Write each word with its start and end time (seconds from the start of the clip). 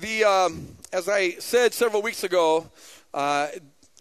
the 0.00 0.24
um, 0.24 0.66
as 0.92 1.08
I 1.08 1.32
said 1.32 1.74
several 1.74 2.02
weeks 2.02 2.24
ago, 2.24 2.68
uh, 3.12 3.48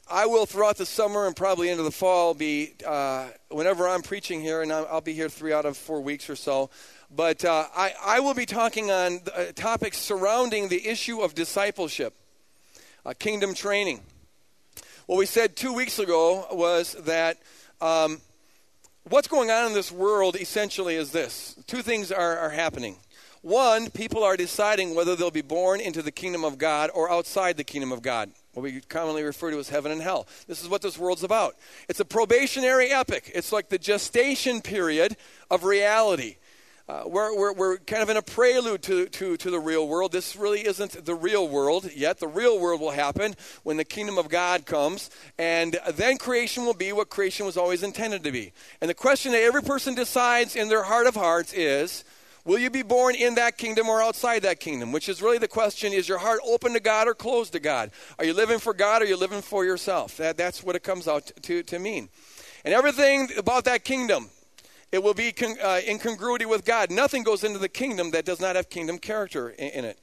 I 0.10 0.25
will 0.25 0.46
throughout 0.46 0.78
the 0.78 0.86
summer 0.86 1.28
and 1.28 1.36
probably 1.36 1.70
into 1.70 1.83
the 1.83 1.92
fall 1.92 2.33
be 2.33 2.74
uh, 2.86 3.29
whenever 3.50 3.88
I'm 3.88 4.02
preaching 4.02 4.42
here, 4.42 4.62
and 4.62 4.72
I'll, 4.72 5.02
be 5.02 5.14
here 5.14 5.30
three 5.30 5.54
out 5.54 5.66
of 5.66 5.78
four 5.78 6.02
weeks 6.02 6.30
or 6.30 6.36
so. 6.36 6.70
But 7.14 7.44
uh, 7.44 7.66
I, 7.76 7.94
I, 8.04 8.20
will 8.22 8.34
be 8.34 8.46
talking 8.46 8.90
on 8.90 9.20
uh, 9.36 9.46
topics 9.54 9.98
surrounding 9.98 10.70
the 10.70 10.88
issue 10.88 11.20
of 11.21 11.36
discipleship, 11.36 12.14
uh, 13.05 13.14
kingdom 13.18 13.54
training. 13.54 14.02
What 15.08 15.18
we 15.18 15.26
said 15.26 15.58
two 15.58 15.73
weeks 15.73 16.00
ago 16.00 16.48
was 16.52 16.94
that 17.02 17.38
um, 17.82 18.21
what's 19.10 19.28
going 19.28 19.52
on 19.52 19.68
in 19.68 19.73
this 19.73 19.92
world 19.92 20.38
essentially 20.38 20.96
is 20.96 21.12
this: 21.12 21.55
two 21.68 21.82
things 21.82 22.14
are, 22.14 22.38
are 22.38 22.50
happening. 22.50 22.96
One, 23.42 23.89
people 23.89 24.23
are 24.23 24.38
deciding 24.38 24.94
whether 24.94 25.16
they'll 25.16 25.32
be 25.32 25.42
born 25.42 25.80
into 25.80 26.04
the 26.04 26.12
kingdom 26.12 26.44
of 26.44 26.60
God 26.60 26.92
or 26.94 27.11
outside 27.11 27.57
the 27.57 27.64
kingdom 27.64 27.92
of 27.92 28.04
God, 28.04 28.29
what 28.54 28.61
we 28.61 28.82
commonly 28.82 29.24
refer 29.24 29.50
to 29.50 29.57
as 29.57 29.70
heaven 29.70 29.92
and 29.92 30.02
hell. 30.02 30.28
This 30.48 30.61
is 30.61 30.70
what 30.70 30.84
this 30.84 30.98
world's 30.98 31.24
about. 31.24 31.56
It's 31.89 32.00
a 32.00 32.06
probationary 32.06 32.92
epic, 32.92 33.31
it's 33.34 33.52
like 33.52 33.70
the 33.70 33.80
gestation 33.80 34.62
period 34.62 35.17
of 35.50 35.64
reality. 35.64 36.36
Uh, 36.88 37.03
we're, 37.06 37.34
we're, 37.36 37.53
we're 37.53 37.78
kind 37.78 38.03
of 38.03 38.09
in 38.09 38.17
a 38.17 38.22
prelude 38.22 38.84
to, 38.84 39.08
to, 39.08 39.38
to 39.38 39.50
the 39.50 39.59
real 39.59 39.88
world. 39.88 40.12
This 40.12 40.36
really 40.36 40.66
isn't 40.67 41.06
the 41.06 41.16
real 41.16 41.48
world 41.48 41.89
yet. 41.95 42.20
The 42.20 42.28
real 42.28 42.59
world 42.59 42.81
will 42.81 42.92
happen 42.92 43.36
when 43.64 43.78
the 43.78 43.86
kingdom 43.86 44.17
of 44.17 44.28
God 44.28 44.66
comes, 44.66 45.09
and 45.38 45.80
then 45.94 46.17
creation 46.17 46.66
will 46.66 46.73
be 46.73 46.92
what 46.92 47.09
creation 47.09 47.45
was 47.45 47.56
always 47.56 47.81
intended 47.81 48.26
to 48.26 48.31
be. 48.31 48.52
And 48.81 48.89
the 48.89 48.94
question 48.94 49.31
that 49.31 49.42
every 49.42 49.64
person 49.64 49.95
decides 49.95 50.56
in 50.56 50.67
their 50.67 50.84
heart 50.84 51.08
of 51.08 51.16
hearts 51.16 51.53
is 51.53 52.03
Will 52.44 52.58
you 52.58 52.69
be 52.69 52.81
born 52.81 53.16
in 53.16 53.36
that 53.36 53.58
kingdom 53.58 53.88
or 53.88 54.02
outside 54.02 54.41
that 54.44 54.59
kingdom? 54.59 54.91
Which 54.91 55.08
is 55.08 55.22
really 55.22 55.38
the 55.38 55.47
question 55.47 55.94
is 55.94 56.09
your 56.09 56.17
heart 56.17 56.39
open 56.44 56.73
to 56.73 56.80
God 56.80 57.08
or 57.08 57.14
closed 57.14 57.53
to 57.53 57.59
God? 57.59 57.91
Are 58.17 58.25
you 58.25 58.33
living 58.33 58.58
for 58.58 58.73
God 58.73 59.02
or 59.02 59.05
are 59.05 59.08
you 59.08 59.17
living 59.17 59.42
for 59.42 59.64
yourself? 59.64 60.17
That, 60.17 60.38
that's 60.38 60.64
what 60.64 60.75
it 60.75 60.83
comes 60.83 61.08
out 61.08 61.31
to, 61.44 61.61
to 61.64 61.80
mean. 61.80 62.09
And 62.66 62.73
everything 62.73 63.30
about 63.38 63.66
that 63.66 63.83
kingdom, 63.83 64.30
it 64.92 65.03
will 65.03 65.14
be 65.14 65.31
con, 65.31 65.56
uh, 65.64 65.81
in 65.86 66.00
congruity 66.00 66.45
with 66.45 66.66
God. 66.66 66.89
Nothing 66.89 67.23
goes 67.23 67.44
into 67.44 67.59
the 67.59 67.70
kingdom 67.70 68.11
that 68.11 68.25
does 68.25 68.42
not 68.42 68.55
have 68.55 68.70
kingdom 68.70 68.98
character 68.98 69.50
in, 69.50 69.70
in 69.70 69.86
it. 69.86 70.00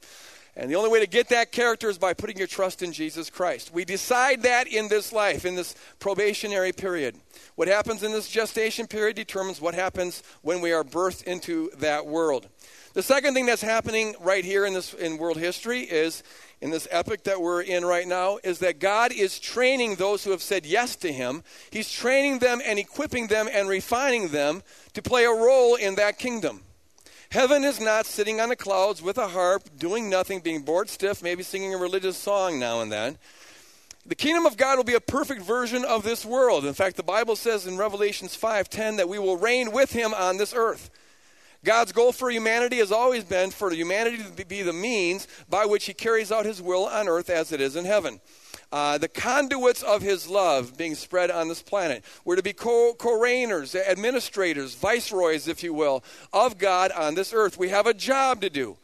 And 0.59 0.69
the 0.69 0.75
only 0.75 0.89
way 0.89 0.99
to 0.99 1.07
get 1.07 1.29
that 1.29 1.53
character 1.53 1.89
is 1.89 1.97
by 1.97 2.13
putting 2.13 2.37
your 2.37 2.45
trust 2.45 2.83
in 2.83 2.91
Jesus 2.91 3.29
Christ. 3.29 3.73
We 3.73 3.85
decide 3.85 4.43
that 4.43 4.67
in 4.67 4.89
this 4.89 5.13
life, 5.13 5.45
in 5.45 5.55
this 5.55 5.73
probationary 5.99 6.73
period. 6.73 7.15
What 7.55 7.69
happens 7.69 8.03
in 8.03 8.11
this 8.11 8.27
gestation 8.27 8.85
period 8.85 9.15
determines 9.15 9.61
what 9.61 9.73
happens 9.73 10.21
when 10.41 10.59
we 10.59 10.73
are 10.73 10.83
birthed 10.83 11.23
into 11.23 11.71
that 11.77 12.05
world. 12.05 12.49
The 12.93 13.01
second 13.01 13.35
thing 13.35 13.45
that's 13.45 13.61
happening 13.61 14.15
right 14.19 14.43
here 14.43 14.65
in 14.65 14.73
this 14.73 14.93
in 14.93 15.17
world 15.17 15.37
history 15.37 15.79
is 15.79 16.23
in 16.59 16.71
this 16.71 16.89
epic 16.91 17.23
that 17.23 17.39
we're 17.39 17.61
in 17.61 17.85
right 17.85 18.05
now 18.07 18.39
is 18.43 18.59
that 18.59 18.79
God 18.79 19.13
is 19.13 19.39
training 19.39 19.95
those 19.95 20.25
who 20.25 20.31
have 20.31 20.41
said 20.41 20.65
yes 20.65 20.97
to 20.97 21.13
him. 21.13 21.41
He's 21.71 21.89
training 21.89 22.39
them 22.39 22.59
and 22.65 22.77
equipping 22.77 23.27
them 23.27 23.47
and 23.49 23.69
refining 23.69 24.27
them 24.27 24.61
to 24.91 25.01
play 25.01 25.23
a 25.23 25.31
role 25.31 25.75
in 25.75 25.95
that 25.95 26.19
kingdom. 26.19 26.63
Heaven 27.31 27.63
is 27.63 27.79
not 27.79 28.07
sitting 28.07 28.41
on 28.41 28.49
the 28.49 28.55
clouds 28.55 29.03
with 29.03 29.19
a 29.19 29.27
harp, 29.27 29.69
doing 29.77 30.09
nothing, 30.09 30.39
being 30.39 30.63
bored 30.63 30.89
stiff, 30.89 31.21
maybe 31.21 31.43
singing 31.43 31.75
a 31.75 31.77
religious 31.77 32.17
song 32.17 32.57
now 32.57 32.81
and 32.81 32.91
then. 32.91 33.19
The 34.03 34.15
kingdom 34.15 34.47
of 34.47 34.57
God 34.57 34.77
will 34.77 34.83
be 34.83 34.95
a 34.95 34.99
perfect 34.99 35.43
version 35.43 35.85
of 35.85 36.01
this 36.01 36.25
world. 36.25 36.65
In 36.65 36.73
fact, 36.73 36.95
the 36.95 37.03
Bible 37.03 37.35
says 37.35 37.67
in 37.67 37.77
Revelations 37.77 38.35
5:10 38.35 38.97
that 38.97 39.07
we 39.07 39.19
will 39.19 39.37
reign 39.37 39.71
with 39.71 39.91
him 39.91 40.11
on 40.11 40.37
this 40.37 40.55
earth. 40.55 40.89
God's 41.63 41.91
goal 41.91 42.11
for 42.11 42.31
humanity 42.31 42.77
has 42.77 42.91
always 42.91 43.23
been 43.23 43.51
for 43.51 43.71
humanity 43.71 44.23
to 44.35 44.45
be 44.45 44.63
the 44.63 44.73
means 44.73 45.27
by 45.47 45.65
which 45.65 45.85
he 45.85 45.93
carries 45.93 46.31
out 46.31 46.47
his 46.47 46.63
will 46.63 46.87
on 46.87 47.07
earth 47.07 47.29
as 47.29 47.51
it 47.51 47.61
is 47.61 47.75
in 47.75 47.85
heaven 47.85 48.21
uh, 48.71 48.97
the 48.97 49.07
conduits 49.07 49.81
of 49.81 50.01
his 50.01 50.27
love 50.27 50.77
being 50.77 50.95
spread 50.95 51.31
on 51.31 51.47
this 51.47 51.61
planet. 51.61 52.03
We're 52.23 52.35
to 52.35 52.43
be 52.43 52.53
co 52.53 52.93
reigners, 52.93 53.75
administrators, 53.75 54.75
viceroys, 54.75 55.47
if 55.47 55.63
you 55.63 55.73
will, 55.73 56.03
of 56.31 56.57
God 56.57 56.91
on 56.91 57.15
this 57.15 57.33
earth. 57.33 57.57
We 57.57 57.69
have 57.69 57.87
a 57.87 57.93
job 57.93 58.41
to 58.41 58.49
do. 58.49 58.77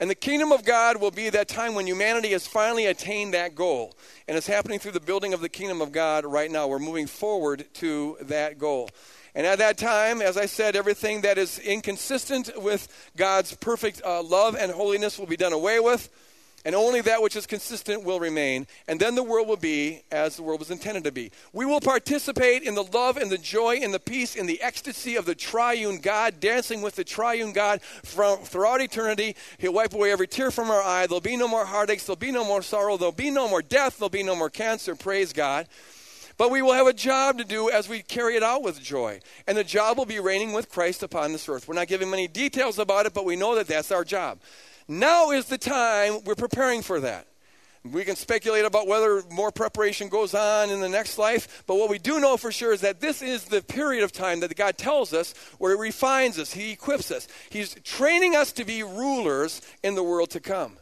And 0.00 0.10
the 0.10 0.14
kingdom 0.16 0.50
of 0.50 0.64
God 0.64 1.00
will 1.00 1.12
be 1.12 1.30
that 1.30 1.48
time 1.48 1.74
when 1.74 1.86
humanity 1.86 2.30
has 2.32 2.46
finally 2.46 2.86
attained 2.86 3.34
that 3.34 3.54
goal. 3.54 3.94
And 4.26 4.36
it's 4.36 4.48
happening 4.48 4.80
through 4.80 4.92
the 4.92 5.00
building 5.00 5.32
of 5.32 5.40
the 5.40 5.48
kingdom 5.48 5.80
of 5.80 5.92
God 5.92 6.24
right 6.24 6.50
now. 6.50 6.66
We're 6.66 6.80
moving 6.80 7.06
forward 7.06 7.66
to 7.74 8.16
that 8.22 8.58
goal. 8.58 8.90
And 9.34 9.46
at 9.46 9.58
that 9.58 9.78
time, 9.78 10.20
as 10.20 10.36
I 10.36 10.46
said, 10.46 10.76
everything 10.76 11.22
that 11.22 11.38
is 11.38 11.58
inconsistent 11.58 12.50
with 12.60 12.88
God's 13.16 13.54
perfect 13.56 14.02
uh, 14.04 14.22
love 14.22 14.56
and 14.56 14.72
holiness 14.72 15.18
will 15.18 15.26
be 15.26 15.36
done 15.36 15.52
away 15.52 15.80
with 15.80 16.10
and 16.64 16.74
only 16.74 17.00
that 17.00 17.22
which 17.22 17.36
is 17.36 17.46
consistent 17.46 18.04
will 18.04 18.20
remain, 18.20 18.66
and 18.86 19.00
then 19.00 19.14
the 19.14 19.22
world 19.22 19.48
will 19.48 19.56
be 19.56 20.02
as 20.10 20.36
the 20.36 20.42
world 20.42 20.60
was 20.60 20.70
intended 20.70 21.04
to 21.04 21.12
be. 21.12 21.32
We 21.52 21.66
will 21.66 21.80
participate 21.80 22.62
in 22.62 22.74
the 22.74 22.84
love 22.84 23.16
and 23.16 23.30
the 23.30 23.38
joy 23.38 23.80
and 23.82 23.92
the 23.92 24.00
peace 24.00 24.36
and 24.36 24.48
the 24.48 24.60
ecstasy 24.62 25.16
of 25.16 25.26
the 25.26 25.34
triune 25.34 25.98
God, 25.98 26.38
dancing 26.40 26.80
with 26.80 26.94
the 26.94 27.04
triune 27.04 27.52
God 27.52 27.82
from, 27.82 28.38
throughout 28.38 28.80
eternity. 28.80 29.34
He'll 29.58 29.72
wipe 29.72 29.94
away 29.94 30.12
every 30.12 30.28
tear 30.28 30.50
from 30.50 30.70
our 30.70 30.82
eye. 30.82 31.06
There'll 31.06 31.20
be 31.20 31.36
no 31.36 31.48
more 31.48 31.64
heartaches, 31.64 32.06
there'll 32.06 32.16
be 32.16 32.32
no 32.32 32.44
more 32.44 32.62
sorrow, 32.62 32.96
there'll 32.96 33.12
be 33.12 33.30
no 33.30 33.48
more 33.48 33.62
death, 33.62 33.98
there'll 33.98 34.10
be 34.10 34.22
no 34.22 34.36
more 34.36 34.50
cancer. 34.50 34.94
Praise 34.94 35.32
God. 35.32 35.66
But 36.38 36.50
we 36.50 36.62
will 36.62 36.72
have 36.72 36.86
a 36.86 36.92
job 36.92 37.38
to 37.38 37.44
do 37.44 37.70
as 37.70 37.88
we 37.88 38.02
carry 38.02 38.36
it 38.36 38.42
out 38.42 38.62
with 38.62 38.82
joy. 38.82 39.20
And 39.46 39.56
the 39.56 39.64
job 39.64 39.98
will 39.98 40.06
be 40.06 40.18
reigning 40.18 40.52
with 40.52 40.70
Christ 40.70 41.02
upon 41.02 41.32
this 41.32 41.48
earth. 41.48 41.68
We're 41.68 41.74
not 41.74 41.88
giving 41.88 42.10
many 42.10 42.26
details 42.26 42.78
about 42.78 43.06
it, 43.06 43.14
but 43.14 43.24
we 43.24 43.36
know 43.36 43.54
that 43.54 43.66
that's 43.66 43.92
our 43.92 44.04
job. 44.04 44.38
Now 44.88 45.30
is 45.30 45.46
the 45.46 45.58
time 45.58 46.24
we're 46.24 46.34
preparing 46.34 46.82
for 46.82 47.00
that. 47.00 47.26
We 47.84 48.04
can 48.04 48.14
speculate 48.14 48.64
about 48.64 48.86
whether 48.86 49.24
more 49.32 49.50
preparation 49.50 50.08
goes 50.08 50.34
on 50.34 50.70
in 50.70 50.80
the 50.80 50.88
next 50.88 51.18
life, 51.18 51.64
but 51.66 51.74
what 51.74 51.90
we 51.90 51.98
do 51.98 52.20
know 52.20 52.36
for 52.36 52.52
sure 52.52 52.72
is 52.72 52.80
that 52.82 53.00
this 53.00 53.22
is 53.22 53.44
the 53.46 53.60
period 53.60 54.04
of 54.04 54.12
time 54.12 54.38
that 54.40 54.54
God 54.54 54.78
tells 54.78 55.12
us 55.12 55.34
where 55.58 55.74
He 55.74 55.80
refines 55.80 56.38
us, 56.38 56.52
He 56.52 56.70
equips 56.70 57.10
us. 57.10 57.26
He's 57.50 57.74
training 57.82 58.36
us 58.36 58.52
to 58.52 58.64
be 58.64 58.84
rulers 58.84 59.62
in 59.82 59.96
the 59.96 60.02
world 60.02 60.30
to 60.30 60.40
come. 60.40 60.76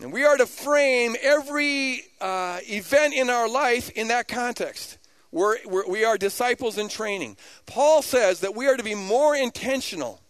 And 0.00 0.12
we 0.12 0.24
are 0.24 0.36
to 0.36 0.46
frame 0.46 1.16
every 1.20 2.02
uh, 2.20 2.60
event 2.62 3.14
in 3.14 3.28
our 3.28 3.48
life 3.48 3.90
in 3.90 4.08
that 4.08 4.28
context. 4.28 4.98
We're, 5.32 5.56
we're, 5.66 5.88
we 5.88 6.04
are 6.04 6.16
disciples 6.16 6.78
in 6.78 6.88
training. 6.88 7.36
Paul 7.66 8.02
says 8.02 8.40
that 8.40 8.54
we 8.54 8.68
are 8.68 8.76
to 8.76 8.84
be 8.84 8.94
more 8.94 9.34
intentional 9.34 10.20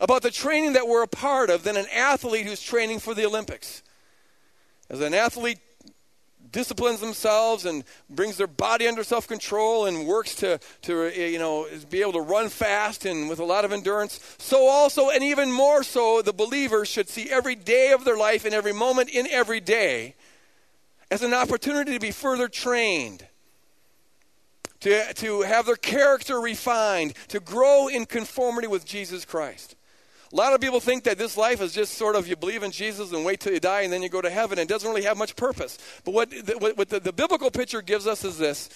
about 0.00 0.22
the 0.22 0.30
training 0.30 0.74
that 0.74 0.88
we're 0.88 1.02
a 1.02 1.08
part 1.08 1.50
of 1.50 1.62
than 1.62 1.76
an 1.76 1.86
athlete 1.94 2.46
who's 2.46 2.62
training 2.62 2.98
for 2.98 3.14
the 3.14 3.26
Olympics. 3.26 3.82
As 4.88 5.00
an 5.00 5.14
athlete 5.14 5.58
disciplines 6.52 7.00
themselves 7.00 7.66
and 7.66 7.84
brings 8.08 8.36
their 8.36 8.46
body 8.46 8.88
under 8.88 9.04
self 9.04 9.28
control 9.28 9.86
and 9.86 10.06
works 10.06 10.34
to, 10.36 10.58
to 10.82 11.04
eh, 11.14 11.26
you 11.26 11.38
know, 11.38 11.66
be 11.90 12.00
able 12.00 12.12
to 12.12 12.20
run 12.20 12.48
fast 12.48 13.04
and 13.04 13.28
with 13.28 13.38
a 13.38 13.44
lot 13.44 13.64
of 13.64 13.72
endurance, 13.72 14.18
so 14.38 14.66
also, 14.66 15.10
and 15.10 15.22
even 15.22 15.52
more 15.52 15.82
so, 15.82 16.22
the 16.22 16.32
believers 16.32 16.88
should 16.88 17.08
see 17.08 17.30
every 17.30 17.54
day 17.54 17.92
of 17.92 18.04
their 18.04 18.16
life 18.16 18.44
and 18.44 18.54
every 18.54 18.72
moment 18.72 19.10
in 19.10 19.26
every 19.28 19.60
day 19.60 20.14
as 21.10 21.22
an 21.22 21.34
opportunity 21.34 21.92
to 21.92 22.00
be 22.00 22.10
further 22.10 22.48
trained. 22.48 23.26
To, 24.80 25.14
to 25.14 25.40
have 25.42 25.66
their 25.66 25.76
character 25.76 26.38
refined, 26.38 27.14
to 27.28 27.40
grow 27.40 27.88
in 27.88 28.04
conformity 28.04 28.68
with 28.68 28.84
Jesus 28.84 29.24
Christ. 29.24 29.75
A 30.32 30.36
lot 30.36 30.52
of 30.52 30.60
people 30.60 30.80
think 30.80 31.04
that 31.04 31.18
this 31.18 31.36
life 31.36 31.60
is 31.60 31.72
just 31.72 31.94
sort 31.94 32.16
of 32.16 32.26
you 32.26 32.36
believe 32.36 32.62
in 32.62 32.72
Jesus 32.72 33.12
and 33.12 33.24
wait 33.24 33.40
till 33.40 33.52
you 33.52 33.60
die 33.60 33.82
and 33.82 33.92
then 33.92 34.02
you 34.02 34.08
go 34.08 34.20
to 34.20 34.30
heaven. 34.30 34.58
It 34.58 34.68
doesn't 34.68 34.88
really 34.88 35.04
have 35.04 35.16
much 35.16 35.36
purpose. 35.36 35.78
But 36.04 36.14
what, 36.14 36.30
the, 36.30 36.72
what 36.74 36.88
the, 36.88 36.98
the 36.98 37.12
biblical 37.12 37.50
picture 37.50 37.80
gives 37.80 38.06
us 38.06 38.24
is 38.24 38.36
this 38.36 38.68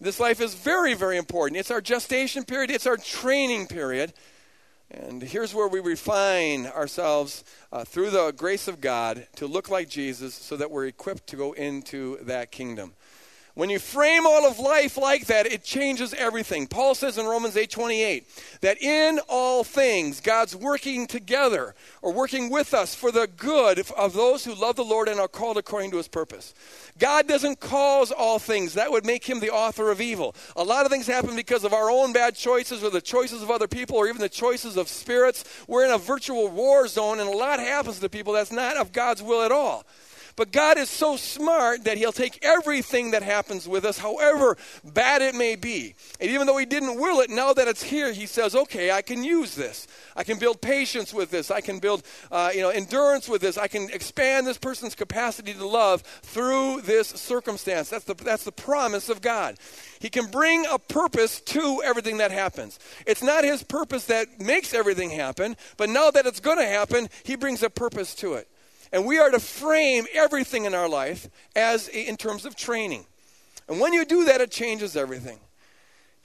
this 0.00 0.20
life 0.20 0.40
is 0.40 0.54
very, 0.54 0.94
very 0.94 1.16
important. 1.16 1.58
It's 1.58 1.72
our 1.72 1.80
gestation 1.80 2.44
period, 2.44 2.70
it's 2.70 2.86
our 2.86 2.96
training 2.96 3.66
period. 3.66 4.12
And 4.90 5.20
here's 5.20 5.54
where 5.54 5.68
we 5.68 5.80
refine 5.80 6.66
ourselves 6.66 7.44
uh, 7.72 7.84
through 7.84 8.10
the 8.10 8.30
grace 8.30 8.68
of 8.68 8.80
God 8.80 9.26
to 9.36 9.46
look 9.46 9.68
like 9.68 9.90
Jesus 9.90 10.34
so 10.34 10.56
that 10.56 10.70
we're 10.70 10.86
equipped 10.86 11.26
to 11.28 11.36
go 11.36 11.52
into 11.52 12.16
that 12.22 12.50
kingdom. 12.50 12.94
When 13.58 13.70
you 13.70 13.80
frame 13.80 14.24
all 14.24 14.46
of 14.46 14.60
life 14.60 14.96
like 14.96 15.26
that, 15.26 15.44
it 15.44 15.64
changes 15.64 16.14
everything. 16.14 16.68
Paul 16.68 16.94
says 16.94 17.18
in 17.18 17.26
Romans 17.26 17.56
8:28 17.56 18.24
that 18.60 18.80
in 18.80 19.18
all 19.28 19.64
things 19.64 20.20
God's 20.20 20.54
working 20.54 21.08
together 21.08 21.74
or 22.00 22.12
working 22.12 22.50
with 22.50 22.72
us 22.72 22.94
for 22.94 23.10
the 23.10 23.26
good 23.26 23.84
of 23.96 24.12
those 24.12 24.44
who 24.44 24.54
love 24.54 24.76
the 24.76 24.84
Lord 24.84 25.08
and 25.08 25.18
are 25.18 25.26
called 25.26 25.58
according 25.58 25.90
to 25.90 25.96
his 25.96 26.06
purpose. 26.06 26.54
God 27.00 27.26
doesn't 27.26 27.58
cause 27.58 28.12
all 28.12 28.38
things. 28.38 28.74
That 28.74 28.92
would 28.92 29.04
make 29.04 29.28
him 29.28 29.40
the 29.40 29.50
author 29.50 29.90
of 29.90 30.00
evil. 30.00 30.36
A 30.54 30.62
lot 30.62 30.86
of 30.86 30.92
things 30.92 31.08
happen 31.08 31.34
because 31.34 31.64
of 31.64 31.72
our 31.72 31.90
own 31.90 32.12
bad 32.12 32.36
choices 32.36 32.84
or 32.84 32.90
the 32.90 33.00
choices 33.00 33.42
of 33.42 33.50
other 33.50 33.66
people 33.66 33.96
or 33.96 34.06
even 34.06 34.20
the 34.20 34.28
choices 34.28 34.76
of 34.76 34.86
spirits. 34.86 35.42
We're 35.66 35.84
in 35.84 35.90
a 35.90 35.98
virtual 35.98 36.46
war 36.46 36.86
zone 36.86 37.18
and 37.18 37.28
a 37.28 37.36
lot 37.36 37.58
happens 37.58 37.98
to 37.98 38.08
people 38.08 38.34
that's 38.34 38.52
not 38.52 38.76
of 38.76 38.92
God's 38.92 39.20
will 39.20 39.42
at 39.42 39.50
all. 39.50 39.84
But 40.38 40.52
God 40.52 40.78
is 40.78 40.88
so 40.88 41.16
smart 41.16 41.82
that 41.82 41.98
He'll 41.98 42.12
take 42.12 42.38
everything 42.42 43.10
that 43.10 43.24
happens 43.24 43.66
with 43.66 43.84
us, 43.84 43.98
however 43.98 44.56
bad 44.84 45.20
it 45.20 45.34
may 45.34 45.56
be. 45.56 45.96
And 46.20 46.30
even 46.30 46.46
though 46.46 46.56
He 46.58 46.64
didn't 46.64 47.00
will 47.00 47.20
it, 47.22 47.28
now 47.28 47.52
that 47.54 47.66
it's 47.66 47.82
here, 47.82 48.12
He 48.12 48.26
says, 48.26 48.54
okay, 48.54 48.92
I 48.92 49.02
can 49.02 49.24
use 49.24 49.56
this. 49.56 49.88
I 50.14 50.22
can 50.22 50.38
build 50.38 50.60
patience 50.60 51.12
with 51.12 51.32
this. 51.32 51.50
I 51.50 51.60
can 51.60 51.80
build 51.80 52.04
uh, 52.30 52.52
you 52.54 52.60
know, 52.60 52.68
endurance 52.68 53.28
with 53.28 53.40
this. 53.40 53.58
I 53.58 53.66
can 53.66 53.90
expand 53.90 54.46
this 54.46 54.58
person's 54.58 54.94
capacity 54.94 55.54
to 55.54 55.66
love 55.66 56.02
through 56.02 56.82
this 56.82 57.08
circumstance. 57.08 57.90
That's 57.90 58.04
the, 58.04 58.14
that's 58.14 58.44
the 58.44 58.52
promise 58.52 59.08
of 59.08 59.20
God. 59.20 59.56
He 59.98 60.08
can 60.08 60.26
bring 60.26 60.64
a 60.70 60.78
purpose 60.78 61.40
to 61.40 61.82
everything 61.84 62.18
that 62.18 62.30
happens. 62.30 62.78
It's 63.08 63.24
not 63.24 63.42
His 63.42 63.64
purpose 63.64 64.04
that 64.04 64.40
makes 64.40 64.72
everything 64.72 65.10
happen, 65.10 65.56
but 65.76 65.88
now 65.88 66.12
that 66.12 66.26
it's 66.26 66.38
going 66.38 66.58
to 66.58 66.66
happen, 66.66 67.08
He 67.24 67.34
brings 67.34 67.64
a 67.64 67.70
purpose 67.70 68.14
to 68.16 68.34
it. 68.34 68.46
And 68.92 69.04
we 69.04 69.18
are 69.18 69.30
to 69.30 69.40
frame 69.40 70.06
everything 70.12 70.64
in 70.64 70.74
our 70.74 70.88
life 70.88 71.28
as 71.54 71.88
in 71.88 72.16
terms 72.16 72.44
of 72.44 72.56
training. 72.56 73.06
And 73.68 73.80
when 73.80 73.92
you 73.92 74.04
do 74.04 74.24
that, 74.24 74.40
it 74.40 74.50
changes 74.50 74.96
everything. 74.96 75.38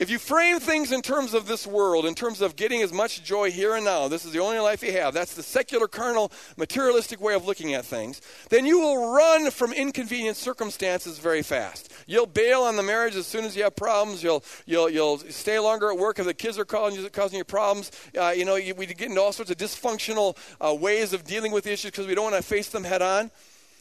If 0.00 0.10
you 0.10 0.18
frame 0.18 0.58
things 0.58 0.90
in 0.90 1.02
terms 1.02 1.34
of 1.34 1.46
this 1.46 1.68
world, 1.68 2.04
in 2.04 2.16
terms 2.16 2.40
of 2.40 2.56
getting 2.56 2.82
as 2.82 2.92
much 2.92 3.22
joy 3.22 3.52
here 3.52 3.76
and 3.76 3.84
now, 3.84 4.08
this 4.08 4.24
is 4.24 4.32
the 4.32 4.40
only 4.40 4.58
life 4.58 4.82
you 4.82 4.90
have, 4.90 5.14
that's 5.14 5.34
the 5.34 5.42
secular, 5.42 5.86
carnal, 5.86 6.32
materialistic 6.56 7.20
way 7.20 7.34
of 7.34 7.46
looking 7.46 7.74
at 7.74 7.84
things, 7.84 8.20
then 8.50 8.66
you 8.66 8.80
will 8.80 9.14
run 9.14 9.52
from 9.52 9.72
inconvenient 9.72 10.36
circumstances 10.36 11.20
very 11.20 11.42
fast. 11.42 11.92
You'll 12.08 12.26
bail 12.26 12.62
on 12.62 12.74
the 12.74 12.82
marriage 12.82 13.14
as 13.14 13.28
soon 13.28 13.44
as 13.44 13.54
you 13.56 13.62
have 13.62 13.76
problems. 13.76 14.20
You'll, 14.20 14.42
you'll, 14.66 14.90
you'll 14.90 15.18
stay 15.18 15.60
longer 15.60 15.92
at 15.92 15.96
work 15.96 16.18
if 16.18 16.26
the 16.26 16.34
kids 16.34 16.58
are 16.58 16.64
causing 16.64 17.00
you, 17.00 17.08
causing 17.08 17.38
you 17.38 17.44
problems. 17.44 17.92
Uh, 18.18 18.30
you 18.30 18.44
know, 18.44 18.56
you, 18.56 18.74
we 18.74 18.86
get 18.86 19.08
into 19.08 19.20
all 19.20 19.32
sorts 19.32 19.52
of 19.52 19.58
dysfunctional 19.58 20.36
uh, 20.60 20.74
ways 20.74 21.12
of 21.12 21.22
dealing 21.22 21.52
with 21.52 21.68
issues 21.68 21.92
because 21.92 22.08
we 22.08 22.16
don't 22.16 22.32
want 22.32 22.36
to 22.36 22.42
face 22.42 22.68
them 22.68 22.82
head 22.82 23.00
on. 23.00 23.30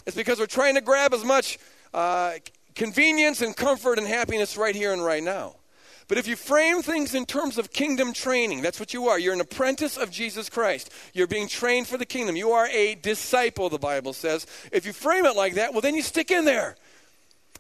It's 0.06 0.16
because 0.16 0.38
we're 0.38 0.46
trying 0.46 0.76
to 0.76 0.82
grab 0.82 1.12
as 1.16 1.26
much 1.26 1.58
uh, 1.92 2.34
convenience 2.76 3.42
and 3.42 3.56
comfort 3.56 3.98
and 3.98 4.08
happiness 4.08 4.58
right 4.58 4.76
here 4.76 4.94
and 4.94 5.04
right 5.04 5.24
now. 5.24 5.56
But 6.08 6.18
if 6.18 6.28
you 6.28 6.36
frame 6.36 6.82
things 6.82 7.16
in 7.16 7.26
terms 7.26 7.58
of 7.58 7.72
kingdom 7.72 8.14
training, 8.14 8.62
that's 8.62 8.80
what 8.80 8.94
you 8.94 9.08
are. 9.08 9.18
You're 9.18 9.34
an 9.34 9.42
apprentice 9.42 9.98
of 9.98 10.12
Jesus 10.12 10.50
Christ. 10.50 10.92
You're 11.14 11.28
being 11.28 11.48
trained 11.48 11.88
for 11.88 11.98
the 11.98 12.06
kingdom. 12.06 12.36
You 12.36 12.52
are 12.52 12.68
a 12.68 12.96
disciple, 12.96 13.70
the 13.70 13.80
Bible 13.80 14.14
says. 14.14 14.46
If 14.72 14.86
you 14.86 14.94
frame 14.94 15.26
it 15.26 15.36
like 15.36 15.56
that, 15.56 15.72
well, 15.72 15.82
then 15.82 15.96
you 15.96 16.02
stick 16.02 16.32
in 16.32 16.46
there. 16.46 16.76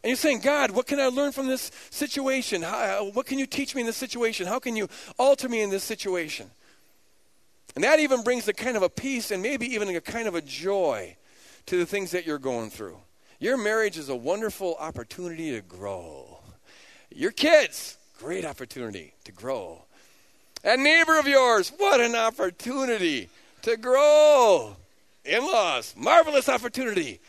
And 0.04 0.10
you're 0.10 0.18
saying, 0.18 0.42
God, 0.42 0.72
what 0.72 0.86
can 0.86 1.00
I 1.00 1.07
learn 1.07 1.31
from 1.31 1.48
this 1.48 1.72
situation? 1.90 2.62
How, 2.62 2.78
uh, 2.78 3.12
what 3.12 3.25
can 3.25 3.40
you 3.40 3.45
teach 3.45 3.74
me 3.74 3.81
in 3.81 3.88
this 3.88 3.95
situation? 3.95 4.48
How 4.48 4.60
can 4.60 4.75
you 4.75 4.89
alter 5.18 5.48
me 5.48 5.62
in 5.62 5.69
this 5.69 5.84
situation? 5.84 6.51
And 7.75 7.84
that 7.86 8.00
even 8.00 8.22
brings 8.22 8.48
a 8.50 8.54
kind 8.54 8.75
of 8.75 8.84
a 8.84 8.89
peace 8.89 9.31
and 9.31 9.42
maybe 9.42 9.74
even 9.74 9.88
a 9.96 10.01
kind 10.01 10.28
of 10.28 10.36
a 10.36 10.42
joy 10.42 11.16
to 11.68 11.78
the 11.78 11.86
things 11.86 12.12
that 12.12 12.25
you're 12.25 12.38
going 12.38 12.69
through. 12.69 12.98
Your 13.39 13.57
marriage 13.57 13.98
is 13.98 14.10
a 14.10 14.16
wonderful 14.16 14.75
opportunity 14.80 15.51
to 15.51 15.62
grow. 15.62 16.39
Your 17.10 17.31
kids, 17.31 17.98
great 18.24 18.46
opportunity 18.46 19.14
to 19.25 19.34
grow. 19.34 19.81
That 20.62 20.80
neighbor 20.80 21.20
of 21.20 21.28
yours, 21.28 21.74
what 21.75 22.00
an 22.00 22.16
opportunity 22.16 23.28
to 23.64 23.75
grow. 23.75 24.78
In 25.25 25.46
laws, 25.46 25.94
marvelous 25.98 26.48
opportunity 26.48 27.20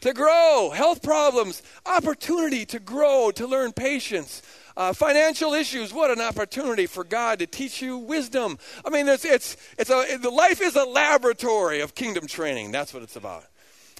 to 0.00 0.14
grow. 0.14 0.70
Health 0.74 1.02
problems, 1.02 1.62
opportunity 1.84 2.64
to 2.64 2.78
grow, 2.78 3.30
to 3.32 3.46
learn 3.46 3.72
patience. 3.72 4.40
Uh, 4.74 4.94
financial 4.94 5.52
issues, 5.52 5.92
what 5.92 6.10
an 6.10 6.20
opportunity 6.20 6.86
for 6.86 7.04
God 7.04 7.40
to 7.40 7.46
teach 7.46 7.82
you 7.82 7.98
wisdom. 7.98 8.58
I 8.86 8.88
mean, 8.88 9.06
it's, 9.06 9.26
it's, 9.26 9.54
it's 9.76 9.90
a, 9.90 10.16
the 10.16 10.30
life 10.30 10.62
is 10.62 10.76
a 10.76 10.84
laboratory 10.84 11.80
of 11.80 11.94
kingdom 11.94 12.26
training. 12.26 12.72
That's 12.72 12.94
what 12.94 13.02
it's 13.02 13.16
about. 13.16 13.44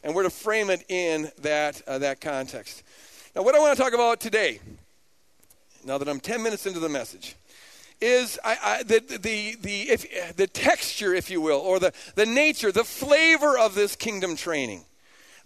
And 0.02 0.14
we're 0.14 0.22
to 0.22 0.30
frame 0.30 0.70
it 0.70 0.82
in 0.88 1.30
that, 1.42 1.82
uh, 1.86 1.98
that 1.98 2.22
context. 2.22 2.84
Now, 3.36 3.42
what 3.42 3.54
I 3.54 3.58
want 3.58 3.76
to 3.76 3.82
talk 3.82 3.92
about 3.92 4.18
today 4.18 4.60
now 5.88 5.98
that 5.98 6.08
I'm 6.08 6.20
10 6.20 6.42
minutes 6.42 6.66
into 6.66 6.80
the 6.80 6.88
message, 6.88 7.34
is 8.00 8.38
I, 8.44 8.58
I, 8.62 8.82
the, 8.82 9.00
the, 9.00 9.56
the, 9.60 9.80
if, 9.90 10.36
the 10.36 10.46
texture, 10.46 11.14
if 11.14 11.30
you 11.30 11.40
will, 11.40 11.58
or 11.58 11.80
the, 11.80 11.92
the 12.14 12.26
nature, 12.26 12.70
the 12.70 12.84
flavor 12.84 13.58
of 13.58 13.74
this 13.74 13.96
kingdom 13.96 14.36
training. 14.36 14.84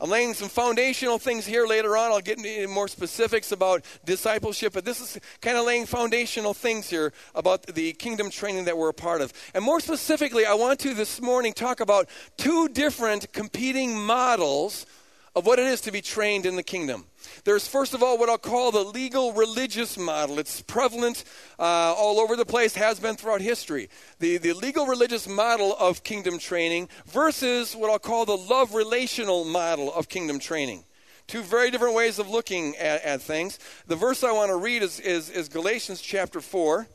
I'm 0.00 0.10
laying 0.10 0.34
some 0.34 0.48
foundational 0.48 1.20
things 1.20 1.46
here 1.46 1.64
later 1.64 1.96
on. 1.96 2.10
I'll 2.10 2.20
get 2.20 2.38
into 2.38 2.66
more 2.66 2.88
specifics 2.88 3.52
about 3.52 3.84
discipleship, 4.04 4.72
but 4.72 4.84
this 4.84 5.00
is 5.00 5.20
kind 5.40 5.56
of 5.56 5.64
laying 5.64 5.86
foundational 5.86 6.54
things 6.54 6.90
here 6.90 7.12
about 7.36 7.64
the 7.66 7.92
kingdom 7.92 8.28
training 8.28 8.64
that 8.64 8.76
we're 8.76 8.88
a 8.88 8.94
part 8.94 9.20
of. 9.20 9.32
And 9.54 9.64
more 9.64 9.78
specifically, 9.78 10.44
I 10.44 10.54
want 10.54 10.80
to 10.80 10.92
this 10.92 11.20
morning 11.22 11.52
talk 11.52 11.78
about 11.78 12.08
two 12.36 12.68
different 12.68 13.32
competing 13.32 13.96
models 13.96 14.86
of 15.34 15.46
what 15.46 15.58
it 15.58 15.66
is 15.66 15.80
to 15.82 15.90
be 15.90 16.02
trained 16.02 16.44
in 16.44 16.56
the 16.56 16.62
kingdom. 16.62 17.06
There's, 17.44 17.66
first 17.66 17.94
of 17.94 18.02
all, 18.02 18.18
what 18.18 18.28
I'll 18.28 18.36
call 18.36 18.70
the 18.70 18.84
legal 18.84 19.32
religious 19.32 19.96
model. 19.96 20.38
It's 20.38 20.60
prevalent 20.60 21.24
uh, 21.58 21.62
all 21.62 22.20
over 22.20 22.36
the 22.36 22.44
place, 22.44 22.74
has 22.74 23.00
been 23.00 23.16
throughout 23.16 23.40
history. 23.40 23.88
The, 24.18 24.36
the 24.36 24.52
legal 24.52 24.86
religious 24.86 25.26
model 25.26 25.74
of 25.78 26.04
kingdom 26.04 26.38
training 26.38 26.88
versus 27.06 27.74
what 27.74 27.90
I'll 27.90 27.98
call 27.98 28.26
the 28.26 28.36
love 28.36 28.74
relational 28.74 29.44
model 29.44 29.92
of 29.92 30.08
kingdom 30.08 30.38
training. 30.38 30.84
Two 31.26 31.42
very 31.42 31.70
different 31.70 31.94
ways 31.94 32.18
of 32.18 32.28
looking 32.28 32.76
at, 32.76 33.02
at 33.02 33.22
things. 33.22 33.58
The 33.86 33.96
verse 33.96 34.22
I 34.22 34.32
want 34.32 34.50
to 34.50 34.56
read 34.56 34.82
is, 34.82 35.00
is, 35.00 35.30
is 35.30 35.48
Galatians 35.48 36.02
chapter 36.02 36.40
4 36.40 36.86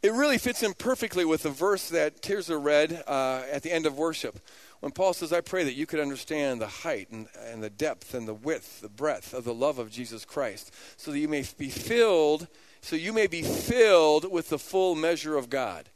it 0.00 0.12
really 0.12 0.38
fits 0.38 0.62
in 0.62 0.74
perfectly 0.74 1.24
with 1.24 1.42
the 1.42 1.50
verse 1.50 1.88
that 1.88 2.22
Tirza 2.22 2.62
read 2.62 3.02
uh, 3.08 3.42
at 3.50 3.64
the 3.64 3.72
end 3.72 3.84
of 3.84 3.98
worship 3.98 4.38
when 4.80 4.92
Paul 4.92 5.12
says, 5.12 5.32
I 5.32 5.40
pray 5.40 5.64
that 5.64 5.74
you 5.74 5.86
could 5.86 6.00
understand 6.00 6.60
the 6.60 6.68
height 6.68 7.10
and, 7.10 7.26
and 7.46 7.62
the 7.62 7.70
depth 7.70 8.14
and 8.14 8.28
the 8.28 8.34
width, 8.34 8.80
the 8.80 8.88
breadth 8.88 9.34
of 9.34 9.44
the 9.44 9.54
love 9.54 9.78
of 9.78 9.90
Jesus 9.90 10.24
Christ, 10.24 10.72
so 10.96 11.10
that 11.10 11.18
you 11.18 11.28
may 11.28 11.44
be 11.56 11.68
filled, 11.68 12.46
so 12.80 12.94
you 12.94 13.12
may 13.12 13.26
be 13.26 13.42
filled 13.42 14.30
with 14.30 14.50
the 14.50 14.58
full 14.58 14.94
measure 14.94 15.36
of 15.36 15.50
God. 15.50 15.88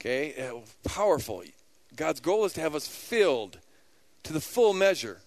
Okay? 0.00 0.34
Uh, 0.48 0.60
powerful. 0.88 1.42
God's 1.94 2.20
goal 2.20 2.46
is 2.46 2.54
to 2.54 2.62
have 2.62 2.74
us 2.74 2.88
filled 2.88 3.58
to 4.22 4.32
the 4.32 4.40
full 4.40 4.72
measure 4.72 5.18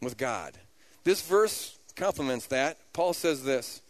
with 0.00 0.16
God. 0.16 0.58
This 1.04 1.22
verse 1.22 1.78
complements 1.94 2.46
that. 2.46 2.78
Paul 2.92 3.14
says 3.14 3.44
this 3.44 3.80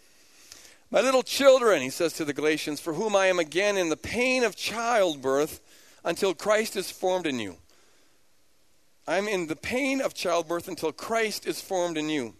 My 0.90 1.00
little 1.00 1.22
children, 1.22 1.80
he 1.80 1.90
says 1.90 2.12
to 2.14 2.26
the 2.26 2.34
Galatians, 2.34 2.78
for 2.78 2.92
whom 2.92 3.16
I 3.16 3.26
am 3.26 3.38
again 3.38 3.78
in 3.78 3.88
the 3.88 3.96
pain 3.96 4.44
of 4.44 4.54
childbirth 4.54 5.60
until 6.04 6.34
Christ 6.34 6.76
is 6.76 6.90
formed 6.90 7.26
in 7.26 7.38
you. 7.38 7.56
I'm 9.06 9.26
in 9.26 9.48
the 9.48 9.56
pain 9.56 10.00
of 10.00 10.14
childbirth 10.14 10.68
until 10.68 10.92
Christ 10.92 11.46
is 11.46 11.60
formed 11.60 11.98
in 11.98 12.08
you. 12.08 12.34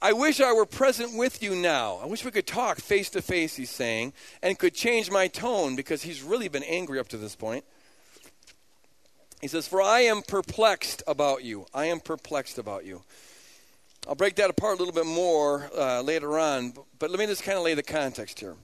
I 0.00 0.12
wish 0.12 0.40
I 0.40 0.52
were 0.52 0.66
present 0.66 1.16
with 1.16 1.42
you 1.42 1.56
now. 1.56 1.98
I 2.02 2.06
wish 2.06 2.24
we 2.24 2.30
could 2.30 2.46
talk 2.46 2.78
face 2.78 3.08
to 3.10 3.22
face, 3.22 3.56
he's 3.56 3.70
saying, 3.70 4.12
and 4.42 4.58
could 4.58 4.74
change 4.74 5.10
my 5.10 5.26
tone 5.26 5.74
because 5.74 6.02
he's 6.02 6.22
really 6.22 6.48
been 6.48 6.62
angry 6.62 6.98
up 6.98 7.08
to 7.08 7.16
this 7.16 7.34
point. 7.34 7.64
He 9.40 9.48
says, 9.48 9.66
For 9.66 9.80
I 9.80 10.00
am 10.00 10.22
perplexed 10.22 11.02
about 11.06 11.44
you. 11.44 11.66
I 11.72 11.86
am 11.86 12.00
perplexed 12.00 12.58
about 12.58 12.84
you. 12.84 13.02
I'll 14.06 14.14
break 14.14 14.36
that 14.36 14.50
apart 14.50 14.76
a 14.76 14.78
little 14.78 14.94
bit 14.94 15.06
more 15.06 15.68
uh, 15.76 16.00
later 16.02 16.38
on, 16.38 16.74
but 16.98 17.10
let 17.10 17.18
me 17.18 17.26
just 17.26 17.42
kind 17.42 17.58
of 17.58 17.64
lay 17.64 17.74
the 17.74 17.82
context 17.82 18.38
here 18.38 18.54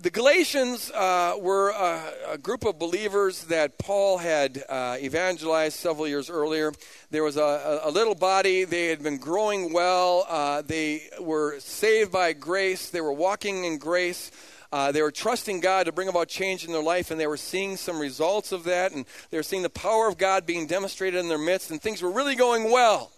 the 0.00 0.10
Galatians 0.10 0.92
uh, 0.92 1.34
were 1.40 1.70
a, 1.70 2.32
a, 2.34 2.38
group 2.38 2.64
of 2.64 2.78
believers 2.78 3.42
that 3.44 3.78
Paul 3.78 4.18
had 4.18 4.62
uh, 4.68 4.96
evangelized 5.00 5.76
several 5.76 6.06
years 6.06 6.30
earlier. 6.30 6.72
There 7.10 7.24
was 7.24 7.36
a, 7.36 7.80
a, 7.82 7.90
little 7.90 8.14
body. 8.14 8.62
They 8.62 8.86
had 8.86 9.02
been 9.02 9.18
growing 9.18 9.72
well. 9.72 10.24
Uh, 10.28 10.62
they 10.62 11.08
were 11.18 11.58
saved 11.58 12.12
by 12.12 12.32
grace. 12.32 12.90
They 12.90 13.00
were 13.00 13.12
walking 13.12 13.64
in 13.64 13.78
grace. 13.78 14.30
Uh, 14.70 14.92
they 14.92 15.02
were 15.02 15.10
trusting 15.10 15.58
God 15.58 15.86
to 15.86 15.92
bring 15.92 16.06
about 16.06 16.28
change 16.28 16.64
in 16.64 16.72
their 16.72 16.82
life, 16.82 17.10
and 17.10 17.18
they 17.18 17.26
were 17.26 17.36
seeing 17.36 17.76
some 17.76 17.98
results 17.98 18.52
of 18.52 18.64
that. 18.64 18.92
And 18.92 19.04
they 19.30 19.36
were 19.36 19.42
seeing 19.42 19.62
the 19.62 19.70
power 19.70 20.06
of 20.06 20.16
God 20.16 20.46
being 20.46 20.68
demonstrated 20.68 21.18
in 21.18 21.28
their 21.28 21.38
midst, 21.38 21.72
and 21.72 21.82
things 21.82 22.02
were 22.02 22.12
really 22.12 22.36
going 22.36 22.70
well. 22.70 23.10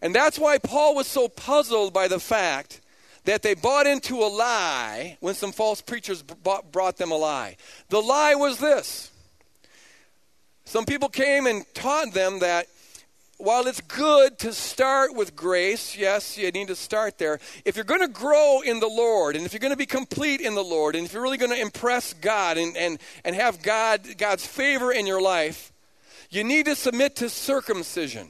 And 0.00 0.14
that's 0.14 0.38
why 0.38 0.56
Paul 0.56 0.94
was 0.94 1.06
so 1.06 1.28
puzzled 1.28 1.92
by 1.92 2.08
the 2.08 2.20
fact 2.20 2.80
that 3.28 3.42
they 3.42 3.52
bought 3.52 3.86
into 3.86 4.22
a 4.22 4.26
lie 4.26 5.18
when 5.20 5.34
some 5.34 5.52
false 5.52 5.82
preachers 5.82 6.22
brought 6.22 6.96
them 6.96 7.10
a 7.10 7.16
lie. 7.16 7.58
The 7.90 8.00
lie 8.00 8.34
was 8.34 8.58
this 8.58 9.10
some 10.64 10.86
people 10.86 11.10
came 11.10 11.46
and 11.46 11.64
taught 11.74 12.14
them 12.14 12.38
that 12.38 12.68
while 13.36 13.66
it's 13.66 13.82
good 13.82 14.38
to 14.38 14.54
start 14.54 15.14
with 15.14 15.36
grace, 15.36 15.94
yes, 15.94 16.38
you 16.38 16.50
need 16.50 16.68
to 16.68 16.74
start 16.74 17.18
there. 17.18 17.38
If 17.66 17.76
you're 17.76 17.84
going 17.84 18.00
to 18.00 18.08
grow 18.08 18.62
in 18.62 18.80
the 18.80 18.88
Lord, 18.88 19.36
and 19.36 19.44
if 19.44 19.52
you're 19.52 19.60
going 19.60 19.72
to 19.72 19.76
be 19.76 19.86
complete 19.86 20.40
in 20.40 20.54
the 20.54 20.64
Lord, 20.64 20.96
and 20.96 21.04
if 21.04 21.12
you're 21.12 21.22
really 21.22 21.36
going 21.36 21.52
to 21.52 21.60
impress 21.60 22.14
God 22.14 22.56
and, 22.56 22.76
and, 22.78 22.98
and 23.24 23.36
have 23.36 23.62
God, 23.62 24.16
God's 24.16 24.46
favor 24.46 24.90
in 24.90 25.06
your 25.06 25.20
life, 25.20 25.70
you 26.30 26.44
need 26.44 26.64
to 26.64 26.74
submit 26.74 27.16
to 27.16 27.28
circumcision. 27.28 28.28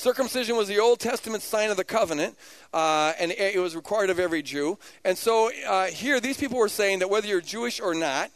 Circumcision 0.00 0.56
was 0.56 0.66
the 0.66 0.78
Old 0.78 0.98
Testament 0.98 1.42
sign 1.42 1.70
of 1.70 1.76
the 1.76 1.84
covenant, 1.84 2.34
uh, 2.72 3.12
and 3.20 3.32
it 3.32 3.60
was 3.60 3.76
required 3.76 4.08
of 4.08 4.18
every 4.18 4.40
Jew. 4.40 4.78
And 5.04 5.18
so 5.18 5.50
uh, 5.68 5.88
here, 5.88 6.20
these 6.20 6.38
people 6.38 6.56
were 6.56 6.70
saying 6.70 7.00
that 7.00 7.10
whether 7.10 7.26
you're 7.26 7.42
Jewish 7.42 7.80
or 7.80 7.94
not, 7.94 8.30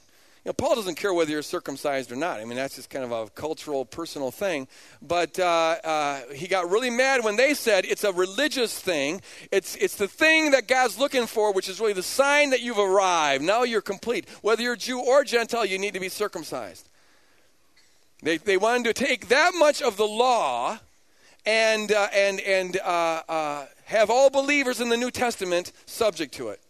You 0.45 0.51
know, 0.51 0.53
Paul 0.53 0.75
doesn't 0.75 0.97
care 0.97 1.15
whether 1.15 1.31
you're 1.31 1.41
circumcised 1.41 2.13
or 2.13 2.17
not. 2.17 2.39
I 2.39 2.45
mean, 2.45 2.57
that's 2.57 2.77
just 2.77 2.91
kind 2.91 3.03
of 3.03 3.13
a 3.13 3.31
cultural, 3.31 3.87
personal 3.87 4.31
thing. 4.31 4.69
But 5.01 5.39
uh, 5.39 5.77
uh, 5.83 6.21
he 6.35 6.49
got 6.49 6.69
really 6.71 6.91
mad 6.91 7.25
when 7.25 7.37
they 7.37 7.55
said 7.55 7.87
it's 7.87 8.05
a 8.05 8.13
religious 8.13 8.79
thing. 8.79 9.23
It's, 9.51 9.75
it's 9.77 9.97
the 9.97 10.07
thing 10.07 10.51
that 10.51 10.69
God's 10.69 10.99
looking 10.99 11.27
for, 11.27 11.55
which 11.55 11.71
is 11.71 11.81
really 11.81 11.95
the 11.95 12.03
sign 12.03 12.51
that 12.51 12.61
you've 12.61 12.79
arrived. 12.79 13.43
Now 13.43 13.63
you're 13.63 13.81
complete. 13.81 14.29
Whether 14.43 14.63
you're 14.63 14.77
Jew 14.77 15.01
or 15.01 15.25
Gentile, 15.25 15.65
you 15.65 15.79
need 15.79 15.95
to 15.95 16.01
be 16.01 16.11
circumcised. 16.11 16.91
They, 18.23 18.37
they 18.37 18.59
wanted 18.59 18.95
to 18.95 19.05
take 19.05 19.29
that 19.29 19.53
much 19.59 19.81
of 19.81 19.97
the 19.97 20.07
law 20.07 20.81
and, 21.47 21.93
uh, 21.93 22.09
and, 22.13 22.41
and 22.41 22.77
uh, 22.79 23.23
uh, 23.29 23.67
have 23.87 24.11
all 24.11 24.31
believers 24.31 24.81
in 24.81 24.89
the 24.89 24.97
New 24.97 25.11
Testament 25.11 25.73
subject 25.87 26.35
to 26.35 26.49
it. 26.49 26.61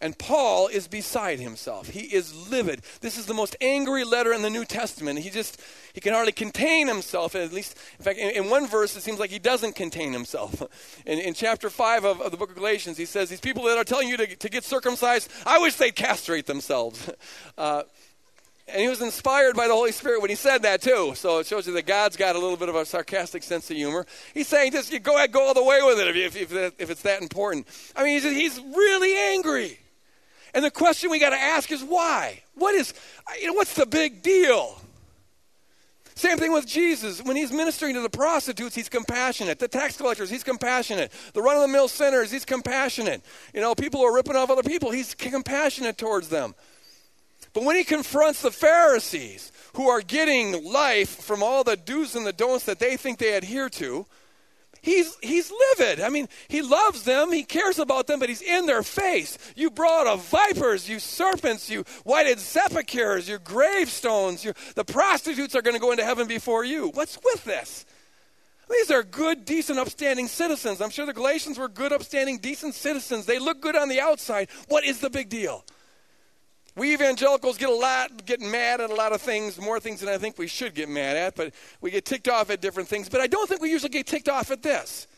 And 0.00 0.16
Paul 0.16 0.68
is 0.68 0.86
beside 0.86 1.40
himself. 1.40 1.88
He 1.88 2.02
is 2.02 2.32
livid. 2.48 2.82
This 3.00 3.18
is 3.18 3.26
the 3.26 3.34
most 3.34 3.56
angry 3.60 4.04
letter 4.04 4.32
in 4.32 4.42
the 4.42 4.50
New 4.50 4.64
Testament. 4.64 5.18
He 5.18 5.30
just, 5.30 5.60
he 5.92 6.00
can 6.00 6.14
hardly 6.14 6.30
contain 6.30 6.86
himself. 6.86 7.34
At 7.34 7.52
least, 7.52 7.76
in 7.98 8.04
fact, 8.04 8.18
in, 8.18 8.30
in 8.30 8.48
one 8.48 8.68
verse, 8.68 8.94
it 8.94 9.02
seems 9.02 9.18
like 9.18 9.30
he 9.30 9.40
doesn't 9.40 9.74
contain 9.74 10.12
himself. 10.12 10.62
In, 11.06 11.18
in 11.18 11.34
chapter 11.34 11.70
5 11.70 12.04
of, 12.04 12.20
of, 12.20 12.30
the 12.30 12.36
book 12.36 12.50
of 12.50 12.56
Galatians, 12.56 12.96
he 12.96 13.06
says, 13.06 13.30
These 13.30 13.40
people 13.40 13.64
that 13.64 13.78
are 13.78 13.84
telling 13.84 14.08
you 14.08 14.16
to, 14.18 14.36
to 14.36 14.48
get 14.48 14.62
circumcised, 14.62 15.30
I 15.46 15.58
wish 15.58 15.76
they'd 15.76 15.94
castrate 15.94 16.46
themselves. 16.46 17.10
Uh, 17.56 17.82
and 18.68 18.80
he 18.80 18.88
was 18.88 19.00
inspired 19.00 19.56
by 19.56 19.66
the 19.66 19.74
Holy 19.74 19.92
Spirit 19.92 20.20
when 20.20 20.30
he 20.30 20.36
said 20.36 20.62
that, 20.62 20.82
too. 20.82 21.12
So 21.14 21.38
it 21.38 21.46
shows 21.46 21.66
you 21.66 21.72
that 21.74 21.86
God's 21.86 22.16
got 22.16 22.36
a 22.36 22.38
little 22.38 22.56
bit 22.56 22.68
of 22.68 22.74
a 22.74 22.84
sarcastic 22.84 23.42
sense 23.42 23.70
of 23.70 23.76
humor. 23.76 24.06
He's 24.34 24.48
saying, 24.48 24.72
just 24.72 25.02
go 25.02 25.16
ahead, 25.16 25.32
go 25.32 25.46
all 25.46 25.54
the 25.54 25.64
way 25.64 25.80
with 25.82 25.98
it 25.98 26.16
if, 26.16 26.36
if, 26.36 26.52
if, 26.78 26.90
it's 26.90 27.02
that 27.02 27.22
important. 27.22 27.66
I 27.96 28.04
mean, 28.04 28.20
he's, 28.20 28.24
he's 28.24 28.60
really 28.60 29.14
angry. 29.34 29.78
And 30.54 30.64
the 30.64 30.70
question 30.70 31.10
we 31.10 31.18
got 31.18 31.30
to 31.30 31.36
ask 31.36 31.70
is 31.72 31.82
why? 31.82 32.42
What 32.54 32.74
is, 32.74 32.92
you 33.40 33.46
know, 33.46 33.54
what's 33.54 33.74
the 33.74 33.86
big 33.86 34.22
deal? 34.22 34.80
Same 36.14 36.36
thing 36.36 36.52
with 36.52 36.66
Jesus. 36.66 37.22
When 37.22 37.36
he's 37.36 37.52
ministering 37.52 37.94
to 37.94 38.00
the 38.00 38.10
prostitutes, 38.10 38.74
he's 38.74 38.88
compassionate. 38.88 39.60
The 39.60 39.68
tax 39.68 39.96
collectors, 39.96 40.28
he's 40.28 40.42
compassionate. 40.42 41.12
The 41.32 41.40
run 41.40 41.56
of 41.56 41.62
the 41.62 41.68
mill 41.68 41.86
sinners, 41.86 42.30
he's 42.32 42.44
compassionate. 42.44 43.22
You 43.54 43.60
know, 43.60 43.74
people 43.74 44.00
who 44.00 44.06
are 44.06 44.14
ripping 44.14 44.34
off 44.34 44.50
other 44.50 44.64
people, 44.64 44.90
he's 44.90 45.14
compassionate 45.14 45.96
towards 45.96 46.28
them. 46.28 46.54
But 47.58 47.64
when 47.64 47.74
he 47.74 47.82
confronts 47.82 48.40
the 48.42 48.52
Pharisees, 48.52 49.50
who 49.74 49.88
are 49.88 50.00
getting 50.00 50.64
life 50.64 51.08
from 51.08 51.42
all 51.42 51.64
the 51.64 51.76
do's 51.76 52.14
and 52.14 52.24
the 52.24 52.32
don'ts 52.32 52.66
that 52.66 52.78
they 52.78 52.96
think 52.96 53.18
they 53.18 53.34
adhere 53.34 53.68
to, 53.70 54.06
He's, 54.80 55.16
he's 55.20 55.50
livid. 55.76 56.00
I 56.00 56.08
mean, 56.08 56.28
he 56.46 56.62
loves 56.62 57.02
them, 57.02 57.32
he 57.32 57.42
cares 57.42 57.80
about 57.80 58.06
them, 58.06 58.20
but 58.20 58.28
he's 58.28 58.42
in 58.42 58.66
their 58.66 58.84
face. 58.84 59.36
You 59.56 59.72
brought 59.72 60.06
of 60.06 60.24
vipers, 60.26 60.88
you 60.88 61.00
serpents, 61.00 61.68
you 61.68 61.82
whited 62.04 62.38
sepulchres, 62.38 63.28
your 63.28 63.40
gravestones, 63.40 64.44
your, 64.44 64.54
the 64.76 64.84
prostitutes 64.84 65.56
are 65.56 65.62
going 65.62 65.74
to 65.74 65.80
go 65.80 65.90
into 65.90 66.04
heaven 66.04 66.28
before 66.28 66.64
you. 66.64 66.90
What's 66.94 67.18
with 67.24 67.42
this? 67.42 67.86
These 68.70 68.92
are 68.92 69.02
good, 69.02 69.44
decent, 69.44 69.80
upstanding 69.80 70.28
citizens. 70.28 70.80
I'm 70.80 70.90
sure 70.90 71.06
the 71.06 71.12
Galatians 71.12 71.58
were 71.58 71.68
good, 71.68 71.92
upstanding, 71.92 72.38
decent 72.38 72.76
citizens. 72.76 73.26
They 73.26 73.40
look 73.40 73.60
good 73.60 73.74
on 73.74 73.88
the 73.88 74.00
outside. 74.00 74.48
What 74.68 74.84
is 74.84 75.00
the 75.00 75.10
big 75.10 75.28
deal? 75.28 75.64
We 76.78 76.94
evangelicals 76.94 77.58
get 77.58 77.68
a 77.68 77.74
lot, 77.74 78.24
get 78.24 78.40
mad 78.40 78.80
at 78.80 78.88
a 78.88 78.94
lot 78.94 79.12
of 79.12 79.20
things, 79.20 79.60
more 79.60 79.80
things 79.80 79.98
than 79.98 80.08
I 80.08 80.16
think 80.16 80.38
we 80.38 80.46
should 80.46 80.74
get 80.74 80.88
mad 80.88 81.16
at, 81.16 81.34
but 81.34 81.52
we 81.80 81.90
get 81.90 82.04
ticked 82.04 82.28
off 82.28 82.50
at 82.50 82.60
different 82.60 82.88
things. 82.88 83.08
But 83.08 83.20
I 83.20 83.26
don't 83.26 83.48
think 83.48 83.60
we 83.60 83.70
usually 83.70 83.90
get 83.90 84.06
ticked 84.06 84.28
off 84.28 84.52
at 84.52 84.62
this. 84.62 85.08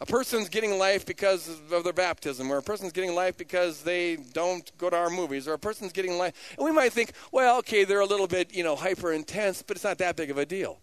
A 0.00 0.06
person's 0.06 0.48
getting 0.48 0.78
life 0.78 1.04
because 1.04 1.48
of 1.72 1.82
their 1.82 1.92
baptism, 1.92 2.50
or 2.50 2.58
a 2.58 2.62
person's 2.62 2.92
getting 2.92 3.14
life 3.14 3.36
because 3.36 3.82
they 3.82 4.16
don't 4.16 4.70
go 4.78 4.88
to 4.88 4.96
our 4.96 5.10
movies, 5.10 5.48
or 5.48 5.54
a 5.54 5.58
person's 5.58 5.92
getting 5.92 6.16
life. 6.16 6.54
And 6.56 6.64
we 6.64 6.70
might 6.70 6.92
think, 6.92 7.12
well, 7.32 7.58
okay, 7.58 7.84
they're 7.84 8.00
a 8.00 8.06
little 8.06 8.28
bit, 8.28 8.54
you 8.54 8.62
know, 8.62 8.76
hyper 8.76 9.12
intense, 9.12 9.62
but 9.62 9.76
it's 9.76 9.84
not 9.84 9.98
that 9.98 10.14
big 10.14 10.30
of 10.30 10.38
a 10.38 10.46
deal. 10.46 10.78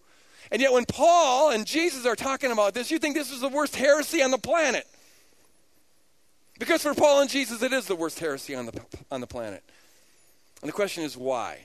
And 0.50 0.60
yet, 0.60 0.72
when 0.72 0.84
Paul 0.84 1.50
and 1.50 1.66
Jesus 1.66 2.04
are 2.04 2.16
talking 2.16 2.52
about 2.52 2.74
this, 2.74 2.90
you 2.90 2.98
think 2.98 3.14
this 3.14 3.30
is 3.30 3.40
the 3.40 3.48
worst 3.48 3.76
heresy 3.76 4.22
on 4.22 4.30
the 4.30 4.38
planet. 4.38 4.86
Because 6.58 6.82
for 6.82 6.94
Paul 6.94 7.22
and 7.22 7.30
Jesus, 7.30 7.62
it 7.62 7.72
is 7.72 7.86
the 7.86 7.96
worst 7.96 8.18
heresy 8.18 8.54
on 8.54 8.66
the, 8.66 8.80
on 9.10 9.22
the 9.22 9.26
planet. 9.26 9.62
And 10.62 10.68
the 10.68 10.72
question 10.72 11.04
is 11.04 11.16
why? 11.16 11.58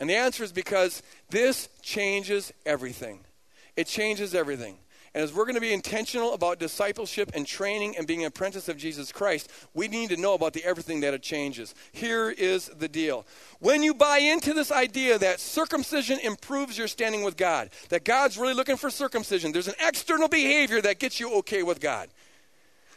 And 0.00 0.10
the 0.10 0.16
answer 0.16 0.42
is 0.42 0.52
because 0.52 1.02
this 1.30 1.68
changes 1.80 2.52
everything. 2.66 3.20
It 3.76 3.86
changes 3.86 4.34
everything. 4.34 4.76
And 5.14 5.22
as 5.22 5.32
we're 5.32 5.44
going 5.44 5.56
to 5.56 5.60
be 5.60 5.74
intentional 5.74 6.32
about 6.32 6.58
discipleship 6.58 7.32
and 7.34 7.46
training 7.46 7.96
and 7.98 8.06
being 8.06 8.20
an 8.20 8.26
apprentice 8.26 8.68
of 8.68 8.78
Jesus 8.78 9.12
Christ, 9.12 9.50
we 9.74 9.86
need 9.86 10.08
to 10.08 10.16
know 10.16 10.32
about 10.32 10.54
the 10.54 10.64
everything 10.64 11.00
that 11.00 11.12
it 11.12 11.22
changes. 11.22 11.74
Here 11.92 12.30
is 12.30 12.68
the 12.68 12.88
deal. 12.88 13.26
When 13.60 13.82
you 13.82 13.92
buy 13.92 14.18
into 14.18 14.54
this 14.54 14.72
idea 14.72 15.18
that 15.18 15.38
circumcision 15.38 16.18
improves 16.18 16.78
your 16.78 16.88
standing 16.88 17.22
with 17.22 17.36
God, 17.36 17.68
that 17.90 18.04
God's 18.04 18.38
really 18.38 18.54
looking 18.54 18.78
for 18.78 18.88
circumcision, 18.88 19.52
there's 19.52 19.68
an 19.68 19.74
external 19.86 20.28
behavior 20.28 20.80
that 20.80 20.98
gets 20.98 21.20
you 21.20 21.34
okay 21.34 21.62
with 21.62 21.78
God. 21.78 22.08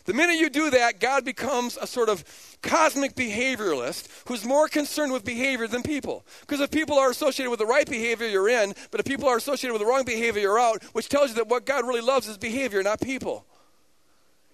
The 0.05 0.13
minute 0.13 0.35
you 0.35 0.50
do 0.50 0.69
that, 0.69 1.00
God 1.00 1.25
becomes 1.25 1.77
a 1.77 1.88
sort 1.88 2.09
of 2.09 2.24
cosmic 2.62 3.15
behavioralist 3.15 4.07
who's 4.27 4.45
more 4.45 4.67
concerned 4.67 5.12
with 5.12 5.25
behavior 5.25 5.67
than 5.67 5.81
people. 5.81 6.25
Because 6.41 6.62
if 6.62 6.69
people 6.69 6.97
are 6.97 7.09
associated 7.09 7.50
with 7.50 7.59
the 7.59 7.65
right 7.65 7.89
behavior, 7.89 8.27
you're 8.27 8.50
in, 8.50 8.75
but 8.91 9.00
if 9.00 9.05
people 9.05 9.27
are 9.27 9.38
associated 9.38 9.74
with 9.74 9.81
the 9.81 9.88
wrong 9.88 10.05
behavior, 10.05 10.41
you're 10.41 10.59
out, 10.59 10.83
which 10.93 11.09
tells 11.09 11.29
you 11.29 11.35
that 11.35 11.47
what 11.47 11.65
God 11.65 11.85
really 11.88 12.01
loves 12.01 12.27
is 12.27 12.38
behavior, 12.38 12.83
not 12.83 13.01
people. 13.01 13.47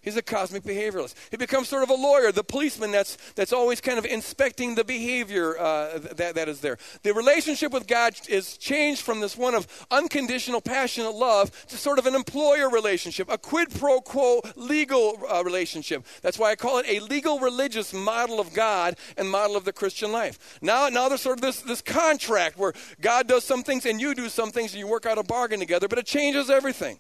He's 0.02 0.18
a 0.18 0.24
cosmic 0.24 0.64
behavioralist. 0.64 1.14
He 1.30 1.38
becomes 1.38 1.68
sort 1.70 1.84
of 1.84 1.92
a 1.92 1.94
lawyer, 1.94 2.32
the 2.32 2.44
policeman 2.44 2.92
that's, 2.92 3.18
that's 3.36 3.54
always 3.54 3.80
kind 3.82 4.00
of 4.00 4.06
inspecting 4.06 4.74
the 4.74 4.84
behavior 4.84 5.60
uh, 5.60 6.00
that, 6.00 6.34
that 6.34 6.50
is 6.50 6.60
there. 6.60 6.80
The 7.04 7.14
relationship 7.14 7.72
with 7.72 7.86
God 7.86 8.16
is 8.28 8.58
changed 8.58 9.04
from 9.04 9.20
this 9.20 9.38
one 9.38 9.54
of 9.54 9.68
unconditional, 9.92 10.60
passionate 10.60 11.14
love 11.14 11.68
to 11.68 11.78
sort 11.78 12.00
of 12.00 12.08
an 12.08 12.16
employer 12.16 12.68
relationship, 12.68 13.30
a 13.30 13.38
quid 13.38 13.70
pro 13.70 14.02
quo 14.02 14.42
legal 14.56 15.20
uh, 15.32 15.44
relationship. 15.44 16.04
That's 16.24 16.40
why 16.40 16.50
I 16.50 16.56
call 16.56 16.80
it 16.80 16.88
a 16.88 17.00
legal 17.02 17.40
religious 17.40 17.94
model 17.94 18.40
of 18.40 18.56
God 18.56 18.96
and 19.18 19.30
model 19.30 19.56
of 19.56 19.66
the 19.66 19.74
Christian 19.74 20.12
life. 20.12 20.58
Now, 20.64 20.90
now 20.90 21.10
there's 21.10 21.22
sort 21.22 21.38
of 21.38 21.42
this, 21.42 21.62
this 21.62 21.84
contract 21.84 22.58
where 22.58 22.74
God 23.02 23.28
does 23.28 23.44
some 23.44 23.62
things 23.62 23.86
and 23.86 24.02
you 24.02 24.16
do 24.16 24.30
some 24.30 24.50
things 24.50 24.72
and 24.72 24.80
you 24.80 24.88
work 24.88 25.06
out 25.06 25.20
a 25.20 25.24
bargain 25.24 25.60
together, 25.60 25.88
but 25.88 26.00
it 26.00 26.08
changes 26.08 26.50
everything. 26.50 27.00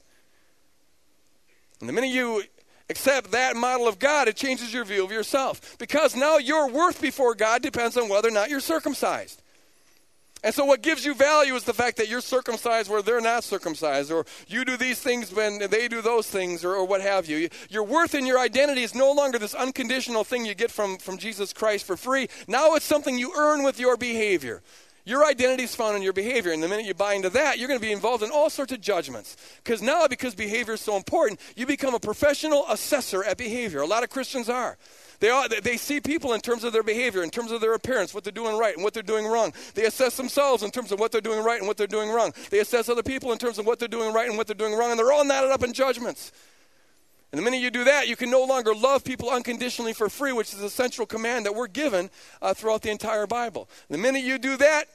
And 1.79 1.89
the 1.89 1.93
minute 1.93 2.11
you 2.11 2.43
accept 2.91 3.31
that 3.31 3.55
model 3.55 3.87
of 3.87 3.97
God, 3.97 4.27
it 4.27 4.35
changes 4.35 4.73
your 4.73 4.85
view 4.85 5.03
of 5.03 5.11
yourself. 5.11 5.77
Because 5.79 6.15
now 6.15 6.37
your 6.37 6.69
worth 6.69 7.01
before 7.01 7.33
God 7.33 7.63
depends 7.63 7.97
on 7.97 8.07
whether 8.07 8.27
or 8.27 8.31
not 8.31 8.49
you're 8.49 8.59
circumcised. 8.59 9.41
And 10.43 10.55
so, 10.55 10.65
what 10.65 10.81
gives 10.81 11.05
you 11.05 11.13
value 11.13 11.53
is 11.53 11.65
the 11.65 11.73
fact 11.73 11.97
that 11.97 12.07
you're 12.07 12.19
circumcised 12.19 12.89
where 12.89 13.03
they're 13.03 13.21
not 13.21 13.43
circumcised, 13.43 14.11
or 14.11 14.25
you 14.47 14.65
do 14.65 14.75
these 14.75 14.99
things 14.99 15.31
when 15.31 15.59
they 15.59 15.87
do 15.87 16.01
those 16.01 16.27
things, 16.27 16.65
or, 16.65 16.73
or, 16.73 16.85
what 16.85 17.01
have 17.01 17.27
you. 17.27 17.47
Your 17.69 17.83
worth 17.83 18.15
and 18.15 18.25
your 18.25 18.39
identity 18.39 18.81
is 18.81 18.95
no 18.95 19.11
longer 19.11 19.37
this 19.37 19.53
unconditional 19.53 20.23
thing 20.23 20.45
you 20.45 20.55
get 20.55 20.71
from, 20.71 20.97
from 20.97 21.19
Jesus 21.19 21.53
Christ 21.53 21.85
for 21.85 21.95
free. 21.95 22.27
Now 22.47 22.73
it's 22.73 22.85
something 22.85 23.19
you 23.19 23.31
earn 23.37 23.61
with 23.61 23.79
your 23.79 23.97
behavior. 23.97 24.63
Your 25.05 25.25
identity 25.25 25.63
is 25.63 25.75
found 25.75 25.95
in 25.95 26.03
your 26.03 26.13
behavior. 26.13 26.51
And 26.51 26.61
the 26.61 26.67
minute 26.67 26.85
you 26.85 26.93
buy 26.93 27.13
into 27.13 27.29
that, 27.31 27.57
you're 27.57 27.67
going 27.67 27.79
to 27.79 27.85
be 27.85 27.91
involved 27.91 28.23
in 28.23 28.29
all 28.29 28.49
sorts 28.49 28.71
of 28.71 28.81
judgments. 28.81 29.35
Because 29.63 29.81
now, 29.81 30.07
because 30.07 30.35
behavior 30.35 30.75
is 30.75 30.81
so 30.81 30.95
important, 30.95 31.39
you 31.55 31.65
become 31.65 31.95
a 31.95 31.99
professional 31.99 32.65
assessor 32.69 33.23
at 33.23 33.37
behavior. 33.37 33.81
A 33.81 33.87
lot 33.87 34.03
of 34.03 34.09
Christians 34.09 34.49
are. 34.49 34.77
They, 35.19 35.29
are, 35.29 35.47
they 35.47 35.77
see 35.77 36.01
people 36.01 36.33
in 36.33 36.41
terms 36.41 36.63
of 36.63 36.73
their 36.73 36.81
behavior, 36.81 37.23
in 37.23 37.29
terms 37.29 37.51
of 37.51 37.61
their 37.61 37.75
appearance, 37.75 38.11
what 38.13 38.23
they're 38.23 38.31
doing 38.31 38.57
right 38.57 38.73
and 38.73 38.83
what 38.83 38.93
they're 38.93 39.03
doing 39.03 39.27
wrong. 39.27 39.53
They 39.75 39.85
assess 39.85 40.17
themselves 40.17 40.63
in 40.63 40.71
terms 40.71 40.91
of 40.91 40.99
what 40.99 41.11
they're 41.11 41.21
doing 41.21 41.43
right 41.43 41.59
and 41.59 41.67
what 41.67 41.77
they're 41.77 41.85
doing 41.85 42.09
wrong. 42.09 42.33
They 42.49 42.59
assess 42.59 42.89
other 42.89 43.03
people 43.03 43.31
in 43.31 43.37
terms 43.37 43.59
of 43.59 43.67
what 43.67 43.77
they're 43.77 43.87
doing 43.87 44.13
right 44.13 44.27
and 44.27 44.35
what 44.35 44.47
they're 44.47 44.55
doing 44.55 44.73
wrong, 44.73 44.89
and 44.89 44.99
they're 44.99 45.11
all 45.11 45.23
knotted 45.23 45.51
up 45.51 45.63
in 45.63 45.73
judgments. 45.73 46.31
And 47.31 47.39
the 47.39 47.43
minute 47.43 47.61
you 47.61 47.71
do 47.71 47.85
that, 47.85 48.07
you 48.09 48.17
can 48.17 48.29
no 48.29 48.43
longer 48.43 48.75
love 48.75 49.05
people 49.05 49.29
unconditionally 49.29 49.93
for 49.93 50.09
free, 50.09 50.33
which 50.33 50.53
is 50.53 50.61
a 50.61 50.69
central 50.69 51.07
command 51.07 51.45
that 51.45 51.55
we're 51.55 51.67
given 51.67 52.09
uh, 52.41 52.53
throughout 52.53 52.81
the 52.81 52.91
entire 52.91 53.25
Bible. 53.25 53.69
The 53.89 53.97
minute 53.97 54.23
you 54.23 54.37
do 54.37 54.57
that, 54.57 54.85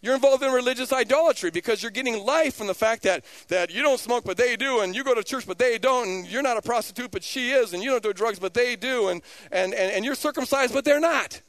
you're 0.00 0.14
involved 0.14 0.42
in 0.42 0.52
religious 0.52 0.92
idolatry 0.92 1.50
because 1.50 1.82
you're 1.82 1.90
getting 1.90 2.24
life 2.24 2.54
from 2.56 2.66
the 2.66 2.74
fact 2.74 3.02
that, 3.04 3.24
that 3.48 3.70
you 3.72 3.82
don't 3.82 3.98
smoke, 3.98 4.24
but 4.24 4.36
they 4.36 4.54
do, 4.54 4.80
and 4.80 4.94
you 4.94 5.02
go 5.02 5.14
to 5.14 5.24
church, 5.24 5.46
but 5.46 5.58
they 5.58 5.78
don't, 5.78 6.06
and 6.06 6.26
you're 6.26 6.42
not 6.42 6.56
a 6.56 6.62
prostitute, 6.62 7.10
but 7.10 7.24
she 7.24 7.50
is, 7.50 7.72
and 7.72 7.82
you 7.82 7.90
don't 7.90 8.02
do 8.02 8.12
drugs, 8.12 8.38
but 8.38 8.54
they 8.54 8.76
do, 8.76 9.08
and, 9.08 9.22
and, 9.50 9.72
and, 9.72 9.90
and 9.90 10.04
you're 10.04 10.14
circumcised, 10.14 10.74
but 10.74 10.84
they're 10.84 11.00
not. 11.00 11.40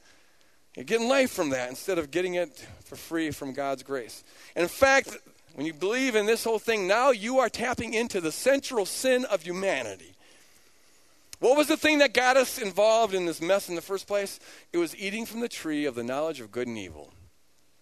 You're 0.74 0.84
getting 0.84 1.08
life 1.08 1.30
from 1.30 1.50
that 1.50 1.68
instead 1.68 1.98
of 1.98 2.10
getting 2.10 2.34
it 2.34 2.66
for 2.84 2.96
free 2.96 3.30
from 3.30 3.52
God's 3.52 3.82
grace. 3.82 4.24
And 4.56 4.62
in 4.62 4.68
fact, 4.68 5.16
when 5.54 5.66
you 5.66 5.72
believe 5.72 6.16
in 6.16 6.26
this 6.26 6.42
whole 6.42 6.58
thing, 6.58 6.86
now 6.86 7.10
you 7.10 7.38
are 7.38 7.48
tapping 7.48 7.94
into 7.94 8.20
the 8.20 8.32
central 8.32 8.86
sin 8.86 9.24
of 9.26 9.42
humanity. 9.42 10.15
What 11.46 11.56
was 11.56 11.68
the 11.68 11.76
thing 11.76 11.98
that 11.98 12.12
got 12.12 12.36
us 12.36 12.58
involved 12.58 13.14
in 13.14 13.24
this 13.24 13.40
mess 13.40 13.68
in 13.68 13.76
the 13.76 13.80
first 13.80 14.08
place? 14.08 14.40
It 14.72 14.78
was 14.78 14.96
eating 14.96 15.24
from 15.24 15.38
the 15.38 15.48
tree 15.48 15.84
of 15.84 15.94
the 15.94 16.02
knowledge 16.02 16.40
of 16.40 16.50
good 16.50 16.66
and 16.66 16.76
evil. 16.76 17.12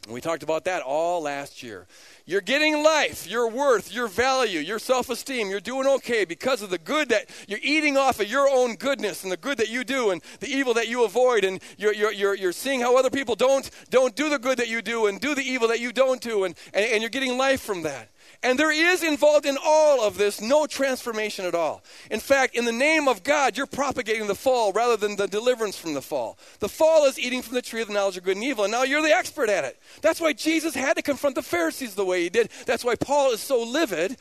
We 0.06 0.20
talked 0.20 0.42
about 0.42 0.66
that 0.66 0.82
all 0.82 1.22
last 1.22 1.62
year. 1.62 1.86
You're 2.26 2.42
getting 2.42 2.82
life, 2.82 3.26
your 3.26 3.48
worth, 3.48 3.90
your 3.90 4.06
value, 4.06 4.60
your 4.60 4.78
self 4.78 5.08
esteem. 5.08 5.48
You're 5.48 5.60
doing 5.60 5.86
okay 5.86 6.26
because 6.26 6.60
of 6.60 6.68
the 6.68 6.76
good 6.76 7.08
that 7.08 7.30
you're 7.48 7.58
eating 7.62 7.96
off 7.96 8.20
of 8.20 8.28
your 8.28 8.50
own 8.50 8.74
goodness 8.74 9.22
and 9.22 9.32
the 9.32 9.38
good 9.38 9.56
that 9.56 9.70
you 9.70 9.82
do 9.82 10.10
and 10.10 10.20
the 10.40 10.48
evil 10.48 10.74
that 10.74 10.88
you 10.88 11.04
avoid. 11.04 11.42
And 11.42 11.58
you're, 11.78 11.94
you're, 11.94 12.12
you're, 12.12 12.34
you're 12.34 12.52
seeing 12.52 12.82
how 12.82 12.98
other 12.98 13.08
people 13.08 13.34
don't, 13.34 13.70
don't 13.88 14.14
do 14.14 14.28
the 14.28 14.38
good 14.38 14.58
that 14.58 14.68
you 14.68 14.82
do 14.82 15.06
and 15.06 15.18
do 15.18 15.34
the 15.34 15.40
evil 15.40 15.68
that 15.68 15.80
you 15.80 15.90
don't 15.90 16.20
do. 16.20 16.44
And, 16.44 16.54
and, 16.74 16.84
and 16.84 17.00
you're 17.00 17.08
getting 17.08 17.38
life 17.38 17.62
from 17.62 17.84
that. 17.84 18.10
And 18.42 18.58
there 18.58 18.72
is 18.72 19.02
involved 19.02 19.46
in 19.46 19.56
all 19.64 20.02
of 20.02 20.18
this 20.18 20.40
no 20.40 20.66
transformation 20.66 21.44
at 21.44 21.54
all. 21.54 21.82
In 22.10 22.20
fact, 22.20 22.54
in 22.54 22.64
the 22.64 22.72
name 22.72 23.08
of 23.08 23.22
God, 23.22 23.56
you're 23.56 23.66
propagating 23.66 24.26
the 24.26 24.34
fall 24.34 24.72
rather 24.72 24.96
than 24.96 25.16
the 25.16 25.26
deliverance 25.26 25.76
from 25.76 25.94
the 25.94 26.02
fall. 26.02 26.38
The 26.60 26.68
fall 26.68 27.06
is 27.06 27.18
eating 27.18 27.42
from 27.42 27.54
the 27.54 27.62
tree 27.62 27.82
of 27.82 27.88
the 27.88 27.94
knowledge 27.94 28.16
of 28.16 28.24
good 28.24 28.36
and 28.36 28.44
evil, 28.44 28.64
and 28.64 28.72
now 28.72 28.82
you're 28.82 29.02
the 29.02 29.16
expert 29.16 29.48
at 29.48 29.64
it. 29.64 29.80
That's 30.02 30.20
why 30.20 30.32
Jesus 30.32 30.74
had 30.74 30.96
to 30.96 31.02
confront 31.02 31.36
the 31.36 31.42
Pharisees 31.42 31.94
the 31.94 32.04
way 32.04 32.22
he 32.22 32.28
did. 32.28 32.50
That's 32.66 32.84
why 32.84 32.96
Paul 32.96 33.32
is 33.32 33.40
so 33.40 33.62
livid 33.62 34.16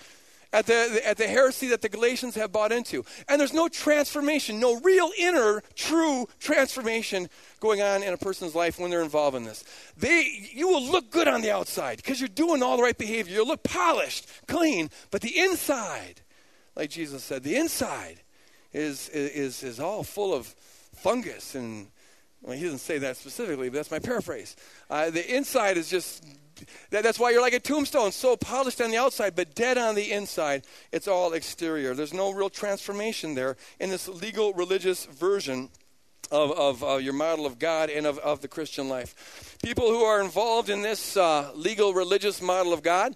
at 0.54 0.68
the, 0.68 1.02
at 1.06 1.18
the 1.18 1.28
heresy 1.28 1.68
that 1.70 1.82
the 1.82 1.90
Galatians 1.90 2.36
have 2.36 2.52
bought 2.52 2.72
into. 2.72 3.04
And 3.28 3.42
there's 3.42 3.54
no 3.54 3.68
transformation, 3.68 4.60
no 4.60 4.80
real 4.80 5.10
inner, 5.18 5.62
true 5.76 6.28
transformation 6.40 7.28
going 7.60 7.82
on 7.82 8.04
in 8.04 8.14
a 8.14 8.18
person's 8.18 8.54
life 8.54 8.80
when 8.80 8.92
they're 8.92 9.02
involved 9.02 9.36
in 9.36 9.44
this. 9.44 9.64
They, 9.98 10.50
you 10.54 10.68
will 10.68 10.84
look 10.84 11.10
good 11.10 11.28
on 11.28 11.42
the 11.42 11.52
outside 11.52 11.98
because 11.98 12.22
you're 12.22 12.30
doing 12.30 12.62
all 12.62 12.78
the 12.78 12.84
right 12.84 12.98
behavior. 12.98 13.34
You'll 13.34 13.48
look 13.48 13.64
polished, 13.64 14.28
clean, 14.48 14.92
but 15.10 15.22
the 15.22 15.40
inside, 15.40 16.22
like 16.76 16.92
Jesus 16.92 17.24
said, 17.24 17.44
the 17.44 17.56
inside 17.56 18.22
is, 18.72 19.10
is, 19.10 19.64
is 19.64 19.80
all 19.80 20.04
full 20.04 20.34
of 20.34 20.48
fungus 20.96 21.56
and 21.56 21.88
well, 22.44 22.58
he 22.58 22.64
doesn't 22.66 22.80
say 22.80 22.98
that 22.98 23.16
specifically, 23.16 23.70
but 23.70 23.76
that's 23.76 23.92
my 23.92 24.00
paraphrase. 24.00 24.58
Uh, 24.90 25.10
the 25.10 25.34
inside 25.34 25.78
is 25.78 25.90
just 25.90 26.26
that's 26.90 27.20
why 27.20 27.32
you're 27.32 27.42
like 27.42 27.54
a 27.54 27.60
tombstone, 27.60 28.12
so 28.12 28.36
polished 28.36 28.82
on 28.82 28.92
the 28.92 28.98
outside, 28.98 29.36
but 29.36 29.56
dead 29.56 29.78
on 29.78 29.96
the 29.96 30.12
inside. 30.12 30.66
It's 30.92 31.08
all 31.08 31.34
exterior. 31.34 31.94
There's 31.94 32.14
no 32.14 32.32
real 32.32 32.50
transformation 32.50 33.36
there 33.36 33.58
in 33.80 33.90
this 33.90 34.08
legal 34.08 34.54
religious 34.54 35.06
version 35.06 35.70
of, 36.32 36.52
of 36.52 36.84
uh, 36.84 36.96
your 36.98 37.14
model 37.14 37.46
of 37.46 37.60
God 37.60 37.90
and 37.90 38.06
of, 38.06 38.18
of 38.20 38.42
the 38.42 38.48
Christian 38.48 38.90
life. 38.90 39.58
People 39.64 39.88
who 39.88 40.02
are 40.04 40.22
involved 40.22 40.70
in 40.70 40.82
this 40.82 41.16
uh, 41.16 41.52
legal 41.56 41.94
religious 41.94 42.42
model 42.42 42.74
of 42.74 42.82
God, 42.82 43.16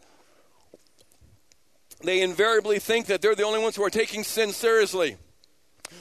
they 2.04 2.22
invariably 2.22 2.80
think 2.80 3.08
that 3.08 3.22
they're 3.22 3.36
the 3.36 3.44
only 3.44 3.60
ones 3.60 3.76
who 3.76 3.84
are 3.84 3.90
taking 3.90 4.24
sin 4.24 4.52
seriously. 4.52 5.18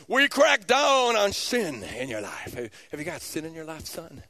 We 0.09 0.29
crack 0.29 0.67
down 0.67 1.17
on 1.17 1.33
sin 1.33 1.83
in 1.83 2.09
your 2.09 2.21
life. 2.21 2.55
Have 2.91 2.99
you 2.99 3.05
got 3.05 3.23
sin 3.23 3.45
in 3.45 3.55
your 3.55 3.65
life, 3.65 3.87
son? 3.87 4.23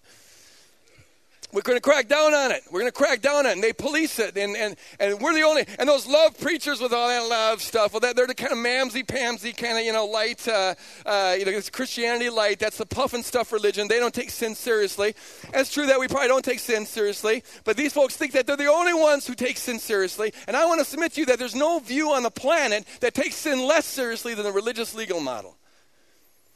We're 1.53 1.63
going 1.63 1.77
to 1.77 1.83
crack 1.83 2.09
down 2.09 2.35
on 2.35 2.51
it. 2.51 2.63
We're 2.71 2.81
going 2.81 2.91
to 2.91 2.97
crack 2.97 3.23
down 3.23 3.37
on 3.37 3.47
it. 3.47 3.53
And 3.53 3.63
they 3.63 3.73
police 3.73 4.19
it. 4.19 4.37
And, 4.37 4.57
and, 4.57 4.77
and 4.99 5.21
we're 5.21 5.33
the 5.33 5.43
only, 5.43 5.65
and 5.79 5.89
those 5.89 6.07
love 6.07 6.39
preachers 6.39 6.81
with 6.81 6.93
all 6.93 7.09
that 7.09 7.29
love 7.29 7.63
stuff, 7.63 7.93
well, 7.93 8.01
they're 8.01 8.27
the 8.27 8.35
kind 8.35 8.53
of 8.53 8.59
mamsy-pamsy 8.59 9.57
kind 9.57 9.79
of, 9.79 9.85
you 9.85 9.93
know, 9.93 10.07
light, 10.07 10.47
uh, 10.49 10.75
uh, 11.07 11.37
you 11.39 11.45
know, 11.45 11.53
it's 11.53 11.71
Christianity 11.71 12.31
light. 12.31 12.59
That's 12.59 12.77
the 12.77 12.87
puff 12.87 13.15
and 13.15 13.25
stuff 13.25 13.53
religion. 13.53 13.89
They 13.89 13.99
don't 13.99 14.15
take 14.15 14.31
sin 14.31 14.55
seriously. 14.55 15.15
And 15.45 15.57
it's 15.57 15.73
true 15.73 15.87
that 15.87 16.01
we 16.01 16.09
probably 16.09 16.29
don't 16.29 16.45
take 16.45 16.59
sin 16.59 16.85
seriously. 16.85 17.45
But 17.65 17.77
these 17.77 17.93
folks 17.93 18.17
think 18.17 18.33
that 18.33 18.47
they're 18.47 18.57
the 18.57 18.67
only 18.67 18.95
ones 18.95 19.27
who 19.27 19.35
take 19.35 19.57
sin 19.57 19.79
seriously. 19.79 20.33
And 20.47 20.57
I 20.57 20.67
want 20.67 20.81
to 20.81 20.85
submit 20.85 21.13
to 21.13 21.21
you 21.21 21.27
that 21.27 21.39
there's 21.39 21.55
no 21.55 21.79
view 21.79 22.13
on 22.13 22.23
the 22.23 22.31
planet 22.31 22.87
that 23.01 23.15
takes 23.15 23.37
sin 23.37 23.65
less 23.65 23.87
seriously 23.87 24.35
than 24.35 24.45
the 24.45 24.53
religious 24.53 24.95
legal 24.95 25.21
model. 25.21 25.57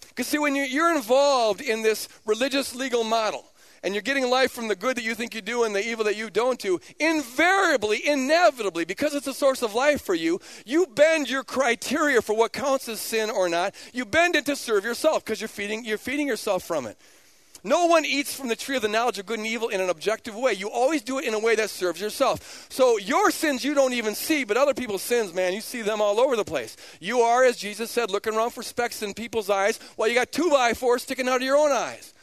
Because, 0.09 0.27
see, 0.27 0.39
when 0.39 0.57
you're 0.57 0.95
involved 0.95 1.61
in 1.61 1.83
this 1.83 2.09
religious 2.27 2.75
legal 2.75 3.05
model, 3.05 3.50
and 3.83 3.95
you're 3.95 4.03
getting 4.03 4.29
life 4.29 4.53
from 4.53 4.69
the 4.69 4.77
good 4.77 4.97
that 4.97 5.05
you 5.05 5.15
think 5.15 5.35
you 5.35 5.41
do 5.41 5.65
and 5.65 5.75
the 5.75 5.87
evil 5.87 6.05
that 6.05 6.17
you 6.17 6.31
don't 6.31 6.59
do, 6.59 6.79
invariably, 6.99 8.07
inevitably, 8.07 8.85
because 8.85 9.15
it's 9.15 9.27
a 9.27 9.35
source 9.35 9.63
of 9.63 9.75
life 9.75 10.03
for 10.03 10.15
you, 10.15 10.41
you 10.67 10.87
bend 10.87 11.31
your 11.31 11.45
criteria 11.45 12.21
for 12.21 12.37
what 12.37 12.53
counts 12.53 12.89
as 12.89 13.01
sin 13.01 13.31
or 13.31 13.49
not. 13.49 13.75
You 13.93 14.05
bend 14.05 14.37
it 14.37 14.47
to 14.47 14.57
serve 14.57 14.85
yourself 14.85 15.25
because 15.25 15.41
you're 15.41 15.49
feeding, 15.49 15.85
you're 15.85 15.99
feeding 15.99 16.27
yourself 16.27 16.63
from 16.63 16.87
it. 16.87 16.99
No 17.63 17.87
one 17.87 18.07
eats 18.07 18.35
from 18.35 18.49
the 18.49 18.57
tree 18.57 18.77
of 18.77 18.83
the 18.83 18.89
knowledge 18.89 19.19
of 19.19 19.27
good 19.27 19.39
and 19.39 19.47
evil 19.47 19.69
in 19.69 19.81
an 19.81 19.91
objective 19.91 20.35
way. 20.35 20.55
You 20.55 20.71
always 20.71 21.03
do 21.03 21.19
it 21.19 21.27
in 21.27 21.35
a 21.35 21.39
way 21.39 21.55
that 21.57 21.69
serves 21.69 22.01
yourself. 22.01 22.67
So 22.71 22.97
your 22.97 23.31
sins 23.31 23.65
you 23.65 23.75
don't 23.75 23.93
even 23.93 24.15
see, 24.15 24.45
but 24.45 24.57
other 24.57 24.73
people's 24.73 25.03
sins, 25.03 25.35
man, 25.35 25.53
you 25.53 25.61
see 25.61 25.83
them 25.83 26.01
all 26.01 26.21
over 26.21 26.37
the 26.37 26.45
place. 26.45 26.77
You 27.01 27.21
are, 27.21 27.45
as 27.45 27.59
Jesus 27.59 27.91
said, 27.91 28.11
looking 28.11 28.35
around 28.35 28.51
for 28.51 28.63
specks 28.63 29.03
in 29.03 29.13
people's 29.13 29.51
eyes 29.51 29.79
while 29.97 30.09
you 30.09 30.15
got 30.15 30.33
two 30.33 30.49
by 30.51 30.73
fours 30.73 31.03
sticking 31.03 31.29
out 31.29 31.37
of 31.37 31.43
your 31.43 31.57
own 31.57 31.71
eyes. 31.71 32.15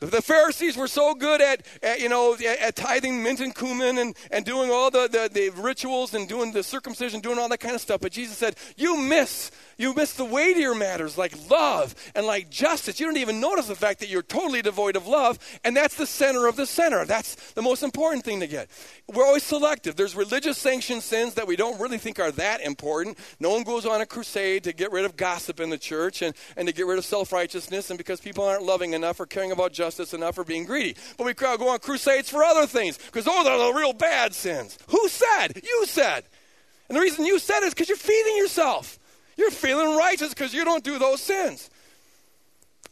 The 0.00 0.20
Pharisees 0.20 0.76
were 0.76 0.88
so 0.88 1.14
good 1.14 1.40
at, 1.40 1.64
at 1.82 2.00
you 2.00 2.10
know, 2.10 2.34
at, 2.34 2.42
at, 2.42 2.76
tithing 2.76 3.22
mint 3.22 3.40
and 3.40 3.54
cumin 3.54 3.96
and, 3.96 4.14
and 4.30 4.44
doing 4.44 4.70
all 4.70 4.90
the, 4.90 5.08
the, 5.08 5.30
the, 5.32 5.48
rituals 5.58 6.12
and 6.12 6.28
doing 6.28 6.52
the 6.52 6.62
circumcision, 6.62 7.20
doing 7.20 7.38
all 7.38 7.48
that 7.48 7.60
kind 7.60 7.74
of 7.74 7.80
stuff. 7.80 8.02
But 8.02 8.12
Jesus 8.12 8.36
said, 8.36 8.56
You 8.76 8.98
miss 8.98 9.50
you 9.76 9.94
miss 9.94 10.14
the 10.14 10.24
weightier 10.24 10.74
matters 10.74 11.18
like 11.18 11.34
love 11.50 11.94
and 12.14 12.26
like 12.26 12.50
justice. 12.50 12.98
You 12.98 13.06
don't 13.06 13.18
even 13.18 13.40
notice 13.40 13.66
the 13.66 13.74
fact 13.74 14.00
that 14.00 14.08
you're 14.08 14.22
totally 14.22 14.62
devoid 14.62 14.96
of 14.96 15.06
love, 15.06 15.38
and 15.64 15.76
that's 15.76 15.96
the 15.96 16.06
center 16.06 16.46
of 16.46 16.56
the 16.56 16.66
center. 16.66 17.04
That's 17.04 17.52
the 17.52 17.62
most 17.62 17.82
important 17.82 18.24
thing 18.24 18.40
to 18.40 18.46
get. 18.46 18.68
We're 19.12 19.26
always 19.26 19.42
selective. 19.42 19.96
There's 19.96 20.16
religious 20.16 20.58
sanctioned 20.58 21.02
sins 21.02 21.34
that 21.34 21.46
we 21.46 21.56
don't 21.56 21.80
really 21.80 21.98
think 21.98 22.18
are 22.18 22.30
that 22.32 22.60
important. 22.60 23.18
No 23.38 23.50
one 23.50 23.62
goes 23.64 23.86
on 23.86 24.00
a 24.00 24.06
crusade 24.06 24.64
to 24.64 24.72
get 24.72 24.92
rid 24.92 25.04
of 25.04 25.16
gossip 25.16 25.60
in 25.60 25.70
the 25.70 25.78
church 25.78 26.22
and, 26.22 26.34
and 26.56 26.66
to 26.68 26.74
get 26.74 26.86
rid 26.86 26.98
of 26.98 27.04
self 27.04 27.32
righteousness 27.32 27.90
and 27.90 27.98
because 27.98 28.20
people 28.20 28.44
aren't 28.44 28.62
loving 28.62 28.94
enough 28.94 29.20
or 29.20 29.26
caring 29.26 29.52
about 29.52 29.72
justice 29.72 30.14
enough 30.14 30.38
or 30.38 30.44
being 30.44 30.64
greedy. 30.64 30.96
But 31.16 31.24
we 31.24 31.34
go 31.34 31.68
on 31.68 31.78
crusades 31.78 32.30
for 32.30 32.42
other 32.42 32.66
things 32.66 32.98
because 32.98 33.24
those 33.24 33.46
are 33.46 33.72
the 33.72 33.78
real 33.78 33.92
bad 33.92 34.34
sins. 34.34 34.78
Who 34.88 35.08
said? 35.08 35.60
You 35.62 35.84
said. 35.86 36.24
And 36.88 36.96
the 36.96 37.00
reason 37.00 37.26
you 37.26 37.38
said 37.38 37.60
it 37.60 37.66
is 37.66 37.74
because 37.74 37.88
you're 37.88 37.98
feeding 37.98 38.36
yourself. 38.36 38.98
You're 39.36 39.50
feeling 39.50 39.96
righteous 39.96 40.30
because 40.30 40.54
you 40.54 40.64
don't 40.64 40.84
do 40.84 40.98
those 40.98 41.20
sins. 41.20 41.70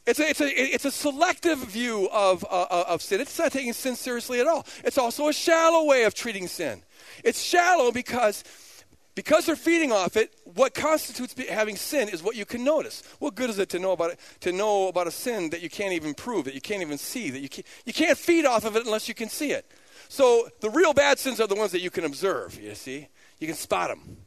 It's 0.06 0.20
a, 0.20 0.28
it's 0.28 0.40
a, 0.42 0.48
it's 0.48 0.84
a 0.84 0.90
selective 0.90 1.58
view 1.58 2.08
of, 2.12 2.44
uh, 2.44 2.66
uh, 2.70 2.84
of 2.88 3.00
sin. 3.00 3.20
It's 3.20 3.38
not 3.38 3.52
taking 3.52 3.72
sin 3.72 3.96
seriously 3.96 4.38
at 4.38 4.46
all. 4.46 4.66
It's 4.84 4.98
also 4.98 5.28
a 5.28 5.32
shallow 5.32 5.84
way 5.84 6.04
of 6.04 6.14
treating 6.14 6.46
sin. 6.46 6.82
It's 7.24 7.40
shallow 7.40 7.90
because, 7.90 8.44
because 9.14 9.46
they're 9.46 9.56
feeding 9.56 9.92
off 9.92 10.18
it, 10.18 10.34
what 10.44 10.74
constitutes 10.74 11.34
having 11.48 11.76
sin 11.76 12.10
is 12.10 12.22
what 12.22 12.36
you 12.36 12.44
can 12.44 12.62
notice. 12.64 13.02
What 13.18 13.34
good 13.34 13.48
is 13.48 13.58
it 13.58 13.70
to 13.70 13.78
know 13.78 13.92
about 13.92 14.10
it, 14.10 14.20
to 14.40 14.52
know 14.52 14.88
about 14.88 15.06
a 15.06 15.10
sin 15.10 15.48
that 15.50 15.62
you 15.62 15.70
can't 15.70 15.94
even 15.94 16.12
prove, 16.12 16.44
that 16.44 16.54
you 16.54 16.60
can't 16.60 16.82
even 16.82 16.98
see, 16.98 17.30
that 17.30 17.40
you 17.40 17.48
can't, 17.48 17.66
you 17.86 17.94
can't 17.94 18.18
feed 18.18 18.44
off 18.44 18.66
of 18.66 18.76
it 18.76 18.84
unless 18.84 19.08
you 19.08 19.14
can 19.14 19.30
see 19.30 19.52
it. 19.52 19.70
So 20.10 20.48
the 20.60 20.68
real 20.68 20.92
bad 20.92 21.18
sins 21.18 21.40
are 21.40 21.46
the 21.46 21.54
ones 21.54 21.72
that 21.72 21.80
you 21.80 21.90
can 21.90 22.04
observe, 22.04 22.60
you 22.60 22.74
see? 22.74 23.08
You 23.38 23.46
can 23.46 23.56
spot 23.56 23.88
them. 23.88 24.18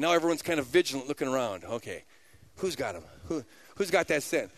And 0.00 0.06
now 0.06 0.12
everyone's 0.12 0.40
kind 0.40 0.58
of 0.58 0.66
vigilant 0.66 1.08
looking 1.08 1.28
around. 1.28 1.62
Okay, 1.62 2.04
who's 2.56 2.74
got 2.74 2.94
them? 2.94 3.02
Who, 3.26 3.44
who's 3.76 3.90
got 3.90 4.08
that 4.08 4.22
sin? 4.22 4.48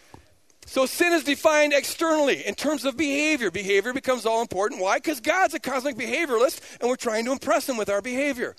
So 0.66 0.86
sin 0.86 1.12
is 1.12 1.24
defined 1.24 1.72
externally 1.72 2.46
in 2.46 2.54
terms 2.54 2.84
of 2.84 2.96
behavior. 2.96 3.50
Behavior 3.50 3.92
becomes 3.92 4.24
all 4.24 4.40
important. 4.40 4.80
Why? 4.80 4.98
Because 4.98 5.18
God's 5.18 5.54
a 5.54 5.58
cosmic 5.58 5.96
behavioralist, 5.96 6.60
and 6.80 6.88
we're 6.88 6.94
trying 6.94 7.24
to 7.24 7.32
impress 7.32 7.68
him 7.68 7.76
with 7.76 7.90
our 7.90 8.00
behavior. 8.00 8.54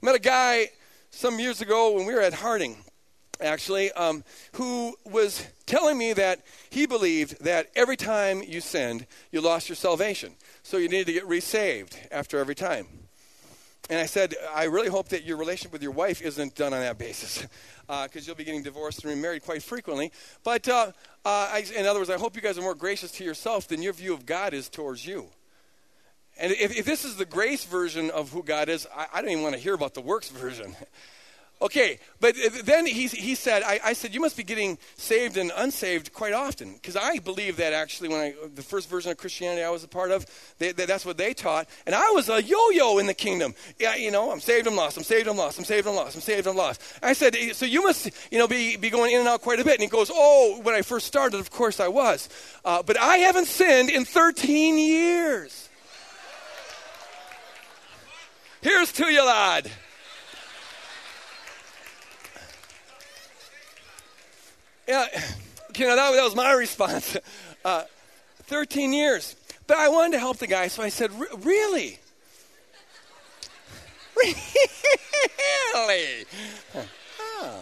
I 0.00 0.06
met 0.06 0.14
a 0.14 0.20
guy 0.20 0.68
some 1.10 1.40
years 1.40 1.60
ago 1.60 1.90
when 1.94 2.06
we 2.06 2.14
were 2.14 2.20
at 2.20 2.34
Harding, 2.34 2.76
actually, 3.40 3.90
um, 3.90 4.22
who 4.52 4.94
was 5.04 5.44
telling 5.66 5.98
me 5.98 6.12
that 6.12 6.42
he 6.70 6.86
believed 6.86 7.42
that 7.42 7.66
every 7.74 7.96
time 7.96 8.44
you 8.44 8.60
sinned, 8.60 9.08
you 9.32 9.40
lost 9.40 9.68
your 9.68 9.74
salvation. 9.74 10.34
So 10.62 10.76
you 10.76 10.88
needed 10.88 11.08
to 11.08 11.14
get 11.14 11.26
resaved 11.26 11.98
after 12.12 12.38
every 12.38 12.54
time. 12.54 13.05
And 13.88 14.00
I 14.00 14.06
said, 14.06 14.34
I 14.52 14.64
really 14.64 14.88
hope 14.88 15.10
that 15.10 15.24
your 15.24 15.36
relationship 15.36 15.72
with 15.72 15.82
your 15.82 15.92
wife 15.92 16.20
isn't 16.20 16.56
done 16.56 16.74
on 16.74 16.80
that 16.80 16.98
basis, 16.98 17.46
because 17.86 18.16
uh, 18.16 18.20
you'll 18.22 18.34
be 18.34 18.42
getting 18.42 18.64
divorced 18.64 19.04
and 19.04 19.14
remarried 19.14 19.42
quite 19.42 19.62
frequently. 19.62 20.10
But 20.42 20.68
uh, 20.68 20.92
uh, 21.24 21.50
I, 21.52 21.64
in 21.76 21.86
other 21.86 22.00
words, 22.00 22.10
I 22.10 22.18
hope 22.18 22.34
you 22.34 22.42
guys 22.42 22.58
are 22.58 22.62
more 22.62 22.74
gracious 22.74 23.12
to 23.12 23.24
yourself 23.24 23.68
than 23.68 23.82
your 23.82 23.92
view 23.92 24.12
of 24.12 24.26
God 24.26 24.54
is 24.54 24.68
towards 24.68 25.06
you. 25.06 25.26
And 26.38 26.52
if, 26.52 26.76
if 26.76 26.84
this 26.84 27.04
is 27.04 27.16
the 27.16 27.24
grace 27.24 27.64
version 27.64 28.10
of 28.10 28.30
who 28.32 28.42
God 28.42 28.68
is, 28.68 28.88
I, 28.94 29.06
I 29.14 29.22
don't 29.22 29.30
even 29.30 29.44
want 29.44 29.54
to 29.54 29.60
hear 29.60 29.74
about 29.74 29.94
the 29.94 30.00
works 30.00 30.30
version. 30.30 30.74
Okay, 31.62 31.98
but 32.20 32.36
then 32.64 32.84
he, 32.84 33.06
he 33.06 33.34
said, 33.34 33.62
I, 33.62 33.80
I, 33.82 33.92
said, 33.94 34.12
you 34.12 34.20
must 34.20 34.36
be 34.36 34.42
getting 34.42 34.76
saved 34.96 35.38
and 35.38 35.50
unsaved 35.56 36.12
quite 36.12 36.34
often. 36.34 36.74
Because 36.74 36.96
I 36.96 37.18
believe 37.18 37.56
that 37.56 37.72
actually, 37.72 38.10
when 38.10 38.20
I, 38.20 38.34
the 38.54 38.62
first 38.62 38.90
version 38.90 39.10
of 39.10 39.16
Christianity 39.16 39.62
I 39.62 39.70
was 39.70 39.82
a 39.82 39.88
part 39.88 40.10
of, 40.10 40.26
they, 40.58 40.72
they, 40.72 40.84
that's 40.84 41.06
what 41.06 41.16
they 41.16 41.32
taught. 41.32 41.66
And 41.86 41.94
I 41.94 42.10
was 42.10 42.28
a 42.28 42.42
yo 42.42 42.58
yo 42.70 42.98
in 42.98 43.06
the 43.06 43.14
kingdom. 43.14 43.54
Yeah, 43.78 43.96
you 43.96 44.10
know, 44.10 44.30
I'm 44.30 44.40
saved, 44.40 44.66
I'm 44.66 44.76
lost, 44.76 44.98
I'm 44.98 45.02
saved, 45.02 45.28
I'm 45.28 45.38
lost, 45.38 45.58
I'm 45.58 45.64
saved, 45.64 45.86
I'm 45.86 45.94
lost, 45.94 46.14
I'm 46.14 46.20
saved, 46.20 46.46
I'm 46.46 46.56
lost. 46.56 46.82
I 47.02 47.14
said, 47.14 47.34
so 47.54 47.64
you 47.64 47.84
must, 47.84 48.10
you 48.30 48.38
know, 48.38 48.46
be, 48.46 48.76
be 48.76 48.90
going 48.90 49.12
in 49.12 49.20
and 49.20 49.28
out 49.28 49.40
quite 49.40 49.58
a 49.58 49.64
bit. 49.64 49.74
And 49.74 49.82
he 49.82 49.88
goes, 49.88 50.10
oh, 50.12 50.60
when 50.62 50.74
I 50.74 50.82
first 50.82 51.06
started, 51.06 51.40
of 51.40 51.50
course 51.50 51.80
I 51.80 51.88
was. 51.88 52.28
Uh, 52.66 52.82
but 52.82 52.98
I 52.98 53.16
haven't 53.16 53.46
sinned 53.46 53.88
in 53.88 54.04
13 54.04 54.76
years. 54.76 55.70
Here's 58.60 58.92
to 58.92 59.06
you, 59.06 59.24
lad. 59.24 59.70
Yeah, 64.86 65.06
you 65.76 65.86
know, 65.86 65.96
that, 65.96 66.12
that 66.12 66.24
was 66.24 66.34
my 66.34 66.52
response. 66.64 67.16
Uh, 67.64 67.84
13 68.44 68.92
years. 68.92 69.36
But 69.66 69.78
I 69.78 69.88
wanted 69.88 70.12
to 70.12 70.18
help 70.20 70.36
the 70.38 70.46
guy, 70.46 70.68
so 70.68 70.82
I 70.82 70.88
said, 70.88 71.10
Really? 71.44 71.98
really? 75.74 76.24
Huh. 77.18 77.52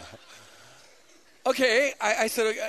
Okay, 1.46 1.92
I, 2.00 2.14
I 2.20 2.26
said, 2.28 2.56
uh, 2.56 2.66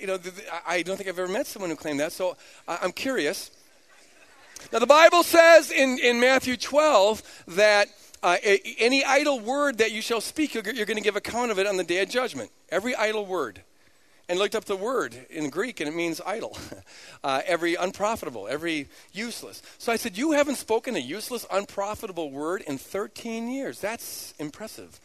you 0.00 0.06
know, 0.06 0.18
I 0.66 0.82
don't 0.82 0.96
think 0.96 1.08
I've 1.08 1.18
ever 1.18 1.30
met 1.30 1.46
someone 1.46 1.70
who 1.70 1.76
claimed 1.76 2.00
that, 2.00 2.12
so 2.12 2.36
I'm 2.66 2.92
curious. 2.92 3.50
Now, 4.72 4.80
the 4.80 4.86
Bible 4.86 5.22
says 5.22 5.70
in, 5.70 5.98
in 5.98 6.18
Matthew 6.18 6.56
12 6.56 7.44
that 7.48 7.88
uh, 8.22 8.36
any 8.42 9.04
idle 9.04 9.38
word 9.38 9.78
that 9.78 9.92
you 9.92 10.02
shall 10.02 10.20
speak, 10.20 10.54
you're, 10.54 10.64
you're 10.72 10.86
going 10.86 10.96
to 10.96 11.02
give 11.02 11.14
account 11.14 11.52
of 11.52 11.58
it 11.60 11.66
on 11.66 11.76
the 11.76 11.84
day 11.84 12.02
of 12.02 12.08
judgment. 12.08 12.50
Every 12.70 12.96
idle 12.96 13.24
word. 13.24 13.62
And 14.28 14.40
looked 14.40 14.56
up 14.56 14.64
the 14.64 14.76
word 14.76 15.14
in 15.30 15.50
Greek, 15.50 15.78
and 15.78 15.88
it 15.88 15.94
means 15.94 16.20
idle. 16.24 16.56
Uh, 17.24 17.42
every 17.44 17.74
unprofitable, 17.74 18.46
every 18.46 18.86
useless. 19.12 19.60
So 19.78 19.90
I 19.90 19.96
said, 19.96 20.16
You 20.16 20.32
haven't 20.32 20.56
spoken 20.56 20.94
a 20.94 21.00
useless, 21.00 21.44
unprofitable 21.50 22.30
word 22.30 22.62
in 22.62 22.78
13 22.78 23.48
years. 23.48 23.80
That's 23.80 24.32
impressive. 24.38 25.00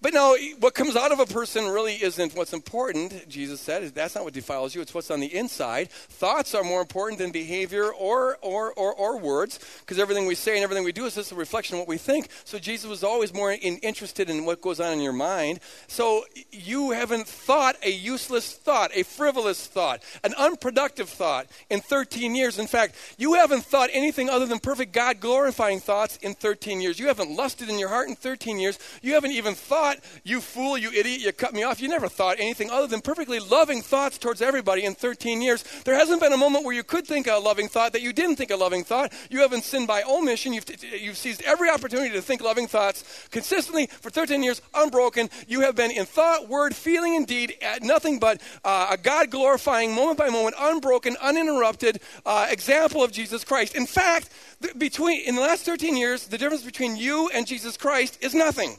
But 0.00 0.14
no, 0.14 0.36
what 0.60 0.74
comes 0.74 0.94
out 0.94 1.10
of 1.10 1.18
a 1.18 1.26
person 1.26 1.66
really 1.66 1.94
isn't 1.94 2.36
what's 2.36 2.52
important, 2.52 3.28
Jesus 3.28 3.60
said. 3.60 3.82
That's 3.94 4.14
not 4.14 4.22
what 4.22 4.32
defiles 4.32 4.72
you, 4.72 4.80
it's 4.80 4.94
what's 4.94 5.10
on 5.10 5.18
the 5.18 5.34
inside. 5.34 5.90
Thoughts 5.90 6.54
are 6.54 6.62
more 6.62 6.80
important 6.80 7.18
than 7.18 7.32
behavior 7.32 7.92
or, 7.92 8.38
or, 8.40 8.72
or, 8.74 8.94
or 8.94 9.18
words, 9.18 9.58
because 9.80 9.98
everything 9.98 10.26
we 10.26 10.36
say 10.36 10.54
and 10.54 10.62
everything 10.62 10.84
we 10.84 10.92
do 10.92 11.06
is 11.06 11.16
just 11.16 11.32
a 11.32 11.34
reflection 11.34 11.74
of 11.74 11.80
what 11.80 11.88
we 11.88 11.98
think. 11.98 12.28
So 12.44 12.60
Jesus 12.60 12.88
was 12.88 13.02
always 13.02 13.34
more 13.34 13.50
in, 13.50 13.78
interested 13.78 14.30
in 14.30 14.44
what 14.44 14.60
goes 14.60 14.78
on 14.78 14.92
in 14.92 15.00
your 15.00 15.12
mind. 15.12 15.58
So 15.88 16.24
you 16.52 16.92
haven't 16.92 17.26
thought 17.26 17.74
a 17.82 17.90
useless 17.90 18.54
thought, 18.54 18.92
a 18.94 19.02
frivolous 19.02 19.66
thought, 19.66 20.02
an 20.22 20.32
unproductive 20.34 21.08
thought 21.08 21.48
in 21.70 21.80
13 21.80 22.36
years. 22.36 22.60
In 22.60 22.68
fact, 22.68 22.94
you 23.18 23.34
haven't 23.34 23.64
thought 23.64 23.90
anything 23.92 24.30
other 24.30 24.46
than 24.46 24.60
perfect 24.60 24.92
God 24.92 25.18
glorifying 25.18 25.80
thoughts 25.80 26.18
in 26.18 26.34
13 26.34 26.80
years. 26.80 27.00
You 27.00 27.08
haven't 27.08 27.34
lusted 27.34 27.68
in 27.68 27.80
your 27.80 27.88
heart 27.88 28.08
in 28.08 28.14
13 28.14 28.60
years. 28.60 28.78
You 29.02 29.14
haven't 29.14 29.32
even 29.32 29.54
thought 29.54 29.87
thought, 29.94 30.04
you 30.24 30.40
fool, 30.40 30.76
you 30.76 30.90
idiot, 30.90 31.20
you 31.20 31.32
cut 31.32 31.54
me 31.54 31.62
off. 31.62 31.80
You 31.80 31.88
never 31.88 32.08
thought 32.08 32.36
anything 32.38 32.70
other 32.70 32.86
than 32.86 33.00
perfectly 33.00 33.40
loving 33.40 33.82
thoughts 33.82 34.18
towards 34.18 34.42
everybody 34.42 34.84
in 34.84 34.94
13 34.94 35.40
years. 35.40 35.64
There 35.84 35.94
hasn't 35.94 36.20
been 36.20 36.32
a 36.32 36.36
moment 36.36 36.64
where 36.64 36.74
you 36.74 36.82
could 36.82 37.06
think 37.06 37.26
a 37.26 37.36
loving 37.36 37.68
thought 37.68 37.92
that 37.92 38.02
you 38.02 38.12
didn't 38.12 38.36
think 38.36 38.50
a 38.50 38.56
loving 38.56 38.84
thought. 38.84 39.12
You 39.30 39.40
haven't 39.40 39.64
sinned 39.64 39.86
by 39.86 40.02
omission. 40.02 40.52
You've, 40.52 40.66
you've 40.82 41.16
seized 41.16 41.42
every 41.42 41.70
opportunity 41.70 42.10
to 42.10 42.22
think 42.22 42.42
loving 42.42 42.66
thoughts 42.66 43.28
consistently 43.30 43.86
for 43.86 44.10
13 44.10 44.42
years, 44.42 44.60
unbroken. 44.74 45.30
You 45.46 45.60
have 45.60 45.74
been 45.74 45.90
in 45.90 46.04
thought, 46.04 46.48
word, 46.48 46.74
feeling, 46.74 47.16
and 47.16 47.26
deed, 47.26 47.56
at 47.62 47.82
nothing 47.82 48.18
but 48.18 48.40
uh, 48.64 48.88
a 48.90 48.96
God 48.96 49.30
glorifying, 49.30 49.94
moment 49.94 50.18
by 50.18 50.28
moment, 50.28 50.56
unbroken, 50.58 51.16
uninterrupted 51.20 52.00
uh, 52.26 52.48
example 52.50 53.02
of 53.02 53.12
Jesus 53.12 53.44
Christ. 53.44 53.74
In 53.74 53.86
fact, 53.86 54.30
between 54.76 55.22
in 55.26 55.34
the 55.34 55.40
last 55.40 55.64
13 55.64 55.96
years, 55.96 56.26
the 56.26 56.38
difference 56.38 56.62
between 56.62 56.96
you 56.96 57.30
and 57.32 57.46
Jesus 57.46 57.76
Christ 57.76 58.18
is 58.20 58.34
nothing. 58.34 58.76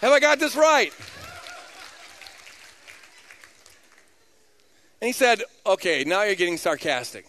Have 0.00 0.12
I 0.12 0.20
got 0.20 0.38
this 0.38 0.54
right? 0.54 0.92
And 5.00 5.06
he 5.06 5.12
said, 5.12 5.42
Okay, 5.66 6.04
now 6.04 6.22
you're 6.22 6.34
getting 6.34 6.56
sarcastic. 6.56 7.26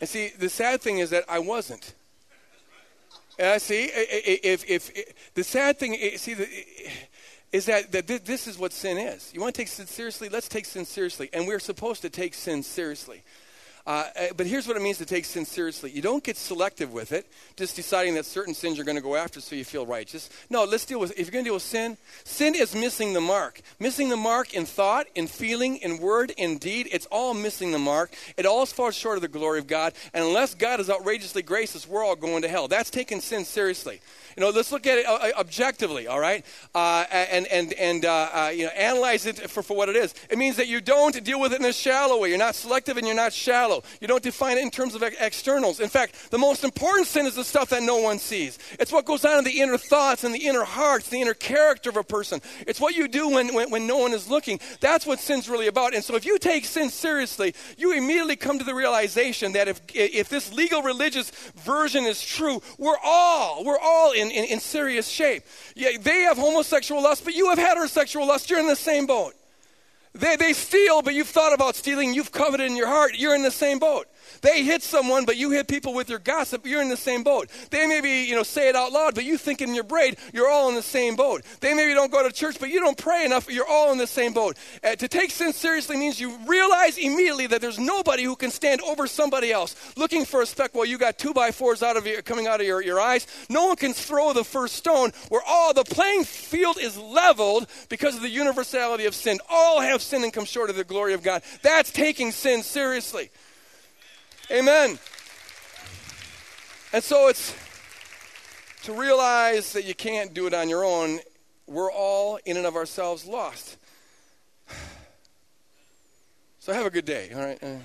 And 0.00 0.08
see, 0.08 0.32
the 0.36 0.48
sad 0.48 0.80
thing 0.80 0.98
is 0.98 1.10
that 1.10 1.24
I 1.28 1.38
wasn't. 1.38 1.94
Uh, 3.40 3.58
see, 3.58 3.84
if, 3.84 4.64
if, 4.68 4.90
if, 4.90 5.34
the 5.34 5.44
sad 5.44 5.78
thing, 5.78 5.94
see, 6.16 6.36
is 7.52 7.66
that, 7.66 7.92
that 7.92 8.06
this 8.06 8.46
is 8.46 8.58
what 8.58 8.72
sin 8.72 8.98
is. 8.98 9.30
You 9.32 9.40
want 9.40 9.54
to 9.54 9.60
take 9.60 9.68
sin 9.68 9.86
seriously? 9.86 10.28
Let's 10.28 10.48
take 10.48 10.64
sin 10.66 10.84
seriously. 10.84 11.30
And 11.32 11.46
we're 11.46 11.60
supposed 11.60 12.02
to 12.02 12.10
take 12.10 12.34
sin 12.34 12.62
seriously. 12.62 13.22
Uh, 13.86 14.04
uh, 14.16 14.26
but 14.36 14.46
here's 14.46 14.68
what 14.68 14.76
it 14.76 14.82
means 14.82 14.98
to 14.98 15.06
take 15.06 15.24
sin 15.24 15.44
seriously. 15.44 15.90
You 15.90 16.02
don't 16.02 16.22
get 16.22 16.36
selective 16.36 16.92
with 16.92 17.12
it, 17.12 17.26
just 17.56 17.74
deciding 17.74 18.14
that 18.14 18.26
certain 18.26 18.54
sins 18.54 18.76
you're 18.76 18.84
going 18.84 18.96
to 18.96 19.02
go 19.02 19.16
after 19.16 19.40
so 19.40 19.56
you 19.56 19.64
feel 19.64 19.86
righteous. 19.86 20.30
No, 20.50 20.64
let's 20.64 20.84
deal 20.84 21.00
with, 21.00 21.12
if 21.12 21.18
you're 21.18 21.32
going 21.32 21.44
to 21.44 21.48
deal 21.48 21.54
with 21.54 21.62
sin, 21.62 21.96
sin 22.24 22.54
is 22.54 22.74
missing 22.74 23.12
the 23.12 23.20
mark. 23.20 23.60
Missing 23.80 24.08
the 24.08 24.16
mark 24.16 24.54
in 24.54 24.66
thought, 24.66 25.06
in 25.14 25.26
feeling, 25.26 25.76
in 25.78 25.98
word, 25.98 26.32
in 26.36 26.58
deed, 26.58 26.88
it's 26.92 27.06
all 27.06 27.34
missing 27.34 27.72
the 27.72 27.78
mark. 27.78 28.14
It 28.36 28.46
all 28.46 28.66
falls 28.66 28.94
short 28.94 29.16
of 29.16 29.22
the 29.22 29.28
glory 29.28 29.58
of 29.58 29.66
God. 29.66 29.94
And 30.14 30.24
unless 30.24 30.54
God 30.54 30.80
is 30.80 30.88
outrageously 30.88 31.42
gracious, 31.42 31.88
we're 31.88 32.04
all 32.04 32.16
going 32.16 32.42
to 32.42 32.48
hell. 32.48 32.68
That's 32.68 32.90
taking 32.90 33.20
sin 33.20 33.44
seriously. 33.44 34.00
You 34.36 34.42
know, 34.42 34.50
let's 34.50 34.72
look 34.72 34.86
at 34.86 34.98
it 34.98 35.06
uh, 35.06 35.14
uh, 35.14 35.30
objectively, 35.38 36.06
all 36.06 36.20
right? 36.20 36.44
Uh, 36.74 37.04
and 37.10 37.46
and, 37.48 37.72
and 37.74 38.04
uh, 38.04 38.28
uh, 38.32 38.52
you 38.54 38.64
know, 38.64 38.70
analyze 38.70 39.26
it 39.26 39.50
for, 39.50 39.62
for 39.62 39.76
what 39.76 39.88
it 39.88 39.96
is. 39.96 40.14
It 40.30 40.38
means 40.38 40.56
that 40.56 40.68
you 40.68 40.80
don't 40.80 41.22
deal 41.22 41.40
with 41.40 41.52
it 41.52 41.60
in 41.60 41.66
a 41.66 41.72
shallow 41.72 42.18
way. 42.20 42.30
You're 42.30 42.38
not 42.38 42.54
selective 42.54 42.96
and 42.96 43.06
you're 43.06 43.16
not 43.16 43.32
shallow. 43.32 43.71
You 44.00 44.08
don't 44.08 44.22
define 44.22 44.58
it 44.58 44.62
in 44.62 44.70
terms 44.70 44.94
of 44.94 45.02
ex- 45.02 45.16
externals. 45.20 45.80
In 45.80 45.88
fact, 45.88 46.30
the 46.30 46.38
most 46.38 46.64
important 46.64 47.06
sin 47.06 47.26
is 47.26 47.34
the 47.34 47.44
stuff 47.44 47.70
that 47.70 47.82
no 47.82 47.98
one 47.98 48.18
sees. 48.18 48.58
It's 48.78 48.92
what 48.92 49.04
goes 49.04 49.24
on 49.24 49.38
in 49.38 49.44
the 49.44 49.60
inner 49.60 49.78
thoughts 49.78 50.24
and 50.24 50.34
the 50.34 50.46
inner 50.46 50.64
hearts, 50.64 51.08
the 51.08 51.20
inner 51.20 51.34
character 51.34 51.90
of 51.90 51.96
a 51.96 52.04
person. 52.04 52.40
It's 52.66 52.80
what 52.80 52.94
you 52.94 53.08
do 53.08 53.28
when, 53.28 53.54
when, 53.54 53.70
when 53.70 53.86
no 53.86 53.98
one 53.98 54.12
is 54.12 54.28
looking. 54.28 54.60
That's 54.80 55.06
what 55.06 55.18
sin's 55.18 55.48
really 55.48 55.68
about. 55.68 55.94
And 55.94 56.04
so 56.04 56.16
if 56.16 56.24
you 56.24 56.38
take 56.38 56.64
sin 56.64 56.90
seriously, 56.90 57.54
you 57.76 57.92
immediately 57.92 58.36
come 58.36 58.58
to 58.58 58.64
the 58.64 58.74
realization 58.74 59.52
that 59.52 59.68
if, 59.68 59.80
if 59.94 60.28
this 60.28 60.52
legal 60.52 60.82
religious 60.82 61.30
version 61.56 62.04
is 62.04 62.24
true, 62.24 62.62
we're 62.78 63.00
all, 63.02 63.64
we're 63.64 63.78
all 63.78 64.12
in, 64.12 64.30
in, 64.30 64.44
in 64.46 64.60
serious 64.60 65.08
shape. 65.08 65.44
Yeah, 65.74 65.90
they 66.00 66.22
have 66.22 66.36
homosexual 66.36 67.02
lust, 67.02 67.24
but 67.24 67.34
you 67.34 67.48
have 67.50 67.58
heterosexual 67.58 68.26
lust. 68.26 68.50
You're 68.50 68.60
in 68.60 68.68
the 68.68 68.76
same 68.76 69.06
boat. 69.06 69.34
They, 70.14 70.36
they 70.36 70.52
steal, 70.52 71.02
but 71.02 71.14
you've 71.14 71.28
thought 71.28 71.54
about 71.54 71.74
stealing. 71.74 72.12
You've 72.12 72.32
coveted 72.32 72.66
in 72.66 72.76
your 72.76 72.86
heart. 72.88 73.12
You're 73.16 73.34
in 73.34 73.42
the 73.42 73.50
same 73.50 73.78
boat. 73.78 74.06
They 74.40 74.64
hit 74.64 74.82
someone, 74.82 75.24
but 75.24 75.36
you 75.36 75.50
hit 75.50 75.68
people 75.68 75.94
with 75.94 76.08
your 76.08 76.18
gossip. 76.18 76.66
You're 76.66 76.82
in 76.82 76.88
the 76.88 76.96
same 76.96 77.22
boat. 77.22 77.50
They 77.70 77.86
maybe, 77.86 78.10
you 78.10 78.34
know, 78.34 78.42
say 78.42 78.68
it 78.68 78.76
out 78.76 78.92
loud, 78.92 79.14
but 79.14 79.24
you 79.24 79.38
think 79.38 79.60
in 79.60 79.74
your 79.74 79.84
brain, 79.84 80.16
you're 80.32 80.48
all 80.48 80.68
in 80.68 80.74
the 80.74 80.82
same 80.82 81.16
boat. 81.16 81.44
They 81.60 81.74
maybe 81.74 81.94
don't 81.94 82.10
go 82.10 82.26
to 82.26 82.32
church, 82.32 82.56
but 82.58 82.70
you 82.70 82.80
don't 82.80 82.96
pray 82.96 83.24
enough. 83.24 83.50
You're 83.50 83.68
all 83.68 83.92
in 83.92 83.98
the 83.98 84.06
same 84.06 84.32
boat. 84.32 84.56
Uh, 84.82 84.96
to 84.96 85.08
take 85.08 85.30
sin 85.30 85.52
seriously 85.52 85.96
means 85.96 86.20
you 86.20 86.36
realize 86.46 86.98
immediately 86.98 87.46
that 87.48 87.60
there's 87.60 87.78
nobody 87.78 88.24
who 88.24 88.36
can 88.36 88.50
stand 88.50 88.80
over 88.82 89.06
somebody 89.06 89.52
else 89.52 89.76
looking 89.96 90.24
for 90.24 90.42
a 90.42 90.46
speck 90.46 90.74
while 90.74 90.84
you 90.84 90.98
got 90.98 91.18
two 91.18 91.34
by 91.34 91.50
fours 91.50 91.82
out 91.82 91.96
of 91.96 92.06
your, 92.06 92.22
coming 92.22 92.46
out 92.46 92.60
of 92.60 92.66
your, 92.66 92.82
your 92.82 93.00
eyes. 93.00 93.26
No 93.48 93.66
one 93.66 93.76
can 93.76 93.92
throw 93.92 94.32
the 94.32 94.44
first 94.44 94.76
stone 94.76 95.12
where 95.28 95.42
all 95.46 95.74
the 95.74 95.84
playing 95.84 96.24
field 96.24 96.78
is 96.80 96.96
leveled 96.96 97.66
because 97.88 98.16
of 98.16 98.22
the 98.22 98.28
universality 98.28 99.06
of 99.06 99.14
sin. 99.14 99.38
All 99.48 99.80
have 99.80 100.02
sinned 100.02 100.24
and 100.24 100.32
come 100.32 100.44
short 100.44 100.70
of 100.70 100.76
the 100.76 100.84
glory 100.84 101.14
of 101.14 101.22
God. 101.22 101.42
That's 101.62 101.90
taking 101.90 102.32
sin 102.32 102.62
seriously. 102.62 103.30
Amen. 104.50 104.98
And 106.92 107.02
so 107.02 107.28
it's 107.28 107.54
to 108.82 108.92
realize 108.92 109.72
that 109.72 109.84
you 109.84 109.94
can't 109.94 110.34
do 110.34 110.46
it 110.46 110.54
on 110.54 110.68
your 110.68 110.84
own. 110.84 111.20
We're 111.66 111.92
all, 111.92 112.38
in 112.44 112.56
and 112.56 112.66
of 112.66 112.74
ourselves, 112.74 113.24
lost. 113.24 113.78
So 116.58 116.72
have 116.72 116.84
a 116.84 116.90
good 116.90 117.04
day, 117.04 117.30
all 117.34 117.40
right? 117.40 117.62
Uh, 117.62 117.76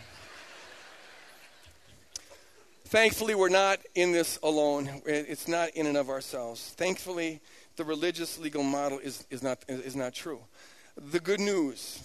thankfully, 2.86 3.36
we're 3.36 3.50
not 3.50 3.80
in 3.96 4.12
this 4.12 4.40
alone. 4.44 5.02
It's 5.06 5.48
not 5.48 5.70
in 5.70 5.86
and 5.86 5.96
of 5.96 6.10
ourselves. 6.10 6.74
Thankfully, 6.76 7.40
the 7.76 7.84
religious 7.84 8.40
legal 8.40 8.64
model 8.64 9.00
is, 9.00 9.26
is, 9.30 9.42
not, 9.42 9.64
is 9.68 9.96
not 9.96 10.14
true. 10.14 10.42
The 10.96 11.20
good 11.20 11.40
news 11.40 12.04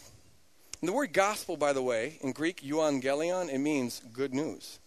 and 0.83 0.89
the 0.89 0.93
word 0.93 1.13
gospel, 1.13 1.57
by 1.57 1.73
the 1.73 1.83
way, 1.83 2.19
in 2.23 2.33
Greek, 2.33 2.61
euangelion, 2.61 3.49
it 3.49 3.59
means 3.59 4.03
good 4.13 4.35
news. 4.35 4.81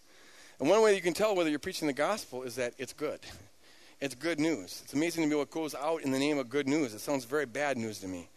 And 0.59 0.69
one 0.69 0.81
way 0.81 0.93
you 0.93 1.01
can 1.01 1.13
tell 1.13 1.33
whether 1.33 1.49
you're 1.49 1.57
preaching 1.57 1.87
the 1.87 1.93
gospel 1.93 2.43
is 2.43 2.55
that 2.55 2.73
it's 2.77 2.91
good. 2.91 3.21
It's 4.01 4.13
good 4.13 4.37
news. 4.37 4.81
It's 4.83 4.93
amazing 4.93 5.23
to 5.23 5.29
me 5.29 5.37
what 5.37 5.51
goes 5.51 5.73
out 5.73 6.01
in 6.01 6.11
the 6.11 6.19
name 6.19 6.37
of 6.37 6.49
good 6.49 6.67
news. 6.67 6.93
It 6.93 6.99
sounds 6.99 7.23
very 7.23 7.45
bad 7.45 7.77
news 7.77 7.99
to 7.99 8.09
me. 8.09 8.27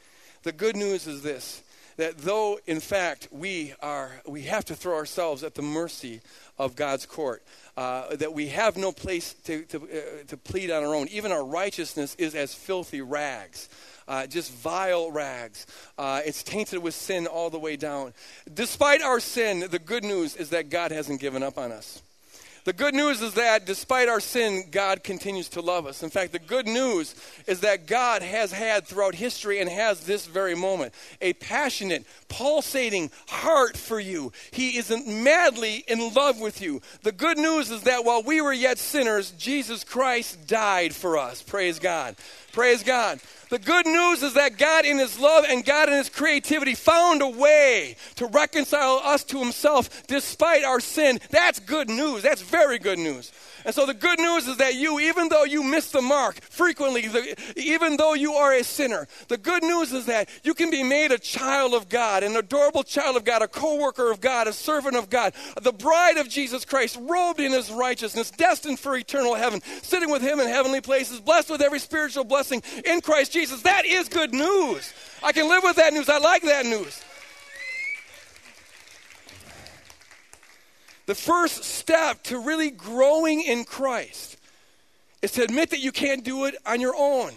The 0.44 0.52
good 0.52 0.76
news 0.76 1.08
is 1.08 1.22
this 1.22 1.64
that 1.96 2.16
though 2.18 2.60
in 2.68 2.78
fact 2.78 3.26
we 3.32 3.74
are 3.82 4.12
we 4.24 4.42
have 4.42 4.64
to 4.64 4.76
throw 4.76 4.94
ourselves 4.94 5.42
at 5.42 5.56
the 5.56 5.62
mercy 5.62 6.20
of 6.56 6.76
God's 6.76 7.06
court, 7.06 7.42
uh, 7.76 8.14
that 8.14 8.32
we 8.32 8.48
have 8.48 8.76
no 8.76 8.92
place 8.92 9.34
to, 9.44 9.62
to, 9.64 9.78
uh, 9.78 10.24
to 10.28 10.36
plead 10.36 10.70
on 10.70 10.84
our 10.84 10.94
own. 10.94 11.08
Even 11.08 11.32
our 11.32 11.44
righteousness 11.44 12.14
is 12.14 12.36
as 12.36 12.54
filthy 12.54 13.00
rags 13.00 13.68
uh, 14.08 14.26
just 14.26 14.52
vile 14.52 15.12
rags. 15.12 15.66
Uh, 15.96 16.20
it's 16.24 16.42
tainted 16.42 16.80
with 16.80 16.94
sin 16.94 17.26
all 17.26 17.50
the 17.50 17.58
way 17.58 17.76
down. 17.76 18.14
Despite 18.52 19.02
our 19.02 19.20
sin, 19.20 19.64
the 19.70 19.78
good 19.78 20.02
news 20.02 20.34
is 20.34 20.50
that 20.50 20.70
God 20.70 20.90
hasn't 20.90 21.20
given 21.20 21.42
up 21.42 21.58
on 21.58 21.70
us. 21.70 22.02
The 22.68 22.74
good 22.74 22.94
news 22.94 23.22
is 23.22 23.32
that 23.32 23.64
despite 23.64 24.10
our 24.10 24.20
sin, 24.20 24.64
God 24.70 25.02
continues 25.02 25.48
to 25.50 25.62
love 25.62 25.86
us. 25.86 26.02
In 26.02 26.10
fact, 26.10 26.32
the 26.32 26.38
good 26.38 26.66
news 26.66 27.14
is 27.46 27.60
that 27.60 27.86
God 27.86 28.20
has 28.20 28.52
had 28.52 28.86
throughout 28.86 29.14
history 29.14 29.60
and 29.60 29.70
has 29.70 30.00
this 30.00 30.26
very 30.26 30.54
moment 30.54 30.92
a 31.22 31.32
passionate, 31.32 32.04
pulsating 32.28 33.10
heart 33.26 33.78
for 33.78 33.98
you. 33.98 34.32
He 34.50 34.76
is 34.76 34.92
madly 35.06 35.82
in 35.88 36.12
love 36.12 36.40
with 36.40 36.60
you. 36.60 36.82
The 37.04 37.12
good 37.12 37.38
news 37.38 37.70
is 37.70 37.84
that 37.84 38.04
while 38.04 38.22
we 38.22 38.42
were 38.42 38.52
yet 38.52 38.78
sinners, 38.78 39.30
Jesus 39.38 39.82
Christ 39.82 40.46
died 40.46 40.94
for 40.94 41.16
us. 41.16 41.42
Praise 41.42 41.78
God. 41.78 42.16
Praise 42.58 42.82
God. 42.82 43.20
The 43.50 43.58
good 43.60 43.86
news 43.86 44.22
is 44.24 44.34
that 44.34 44.58
God, 44.58 44.84
in 44.84 44.98
His 44.98 45.16
love 45.18 45.44
and 45.48 45.64
God, 45.64 45.88
in 45.88 45.94
His 45.94 46.10
creativity, 46.10 46.74
found 46.74 47.22
a 47.22 47.28
way 47.28 47.94
to 48.16 48.26
reconcile 48.26 49.00
us 49.04 49.22
to 49.24 49.38
Himself 49.38 50.06
despite 50.08 50.64
our 50.64 50.80
sin. 50.80 51.20
That's 51.30 51.60
good 51.60 51.88
news. 51.88 52.22
That's 52.24 52.42
very 52.42 52.80
good 52.80 52.98
news. 52.98 53.30
And 53.64 53.74
so 53.74 53.86
the 53.86 53.94
good 53.94 54.18
news 54.18 54.46
is 54.46 54.56
that 54.58 54.76
you, 54.76 54.98
even 54.98 55.28
though 55.28 55.44
you 55.44 55.62
miss 55.62 55.90
the 55.90 56.00
mark 56.00 56.40
frequently, 56.40 57.06
the, 57.06 57.36
even 57.56 57.96
though 57.96 58.14
you 58.14 58.32
are 58.32 58.54
a 58.54 58.64
sinner, 58.64 59.06
the 59.28 59.36
good 59.36 59.62
news 59.62 59.92
is 59.92 60.06
that 60.06 60.28
you 60.42 60.54
can 60.54 60.70
be 60.70 60.82
made 60.82 61.12
a 61.12 61.18
child 61.18 61.74
of 61.74 61.88
God, 61.88 62.22
an 62.22 62.36
adorable 62.36 62.82
child 62.82 63.16
of 63.16 63.24
God, 63.24 63.42
a 63.42 63.48
co 63.48 63.76
worker 63.76 64.10
of 64.10 64.20
God, 64.20 64.46
a 64.46 64.52
servant 64.52 64.96
of 64.96 65.10
God, 65.10 65.34
the 65.60 65.72
bride 65.72 66.16
of 66.16 66.28
Jesus 66.28 66.64
Christ, 66.64 66.98
robed 67.00 67.40
in 67.40 67.52
his 67.52 67.70
righteousness, 67.70 68.30
destined 68.30 68.78
for 68.78 68.96
eternal 68.96 69.34
heaven, 69.34 69.60
sitting 69.82 70.10
with 70.10 70.22
him 70.22 70.40
in 70.40 70.48
heavenly 70.48 70.80
places, 70.80 71.20
blessed 71.20 71.50
with 71.50 71.60
every 71.60 71.78
spiritual 71.78 72.24
blessing 72.24 72.47
in 72.52 73.00
Christ 73.00 73.32
Jesus. 73.32 73.62
That 73.62 73.86
is 73.86 74.08
good 74.08 74.32
news. 74.32 74.92
I 75.22 75.32
can 75.32 75.48
live 75.48 75.62
with 75.64 75.76
that 75.76 75.92
news. 75.92 76.08
I 76.08 76.18
like 76.18 76.42
that 76.42 76.66
news. 76.66 77.02
The 81.06 81.14
first 81.14 81.64
step 81.64 82.22
to 82.24 82.38
really 82.38 82.70
growing 82.70 83.40
in 83.40 83.64
Christ 83.64 84.36
is 85.22 85.32
to 85.32 85.42
admit 85.42 85.70
that 85.70 85.80
you 85.80 85.90
can't 85.90 86.22
do 86.22 86.44
it 86.44 86.54
on 86.66 86.80
your 86.80 86.94
own. 86.96 87.32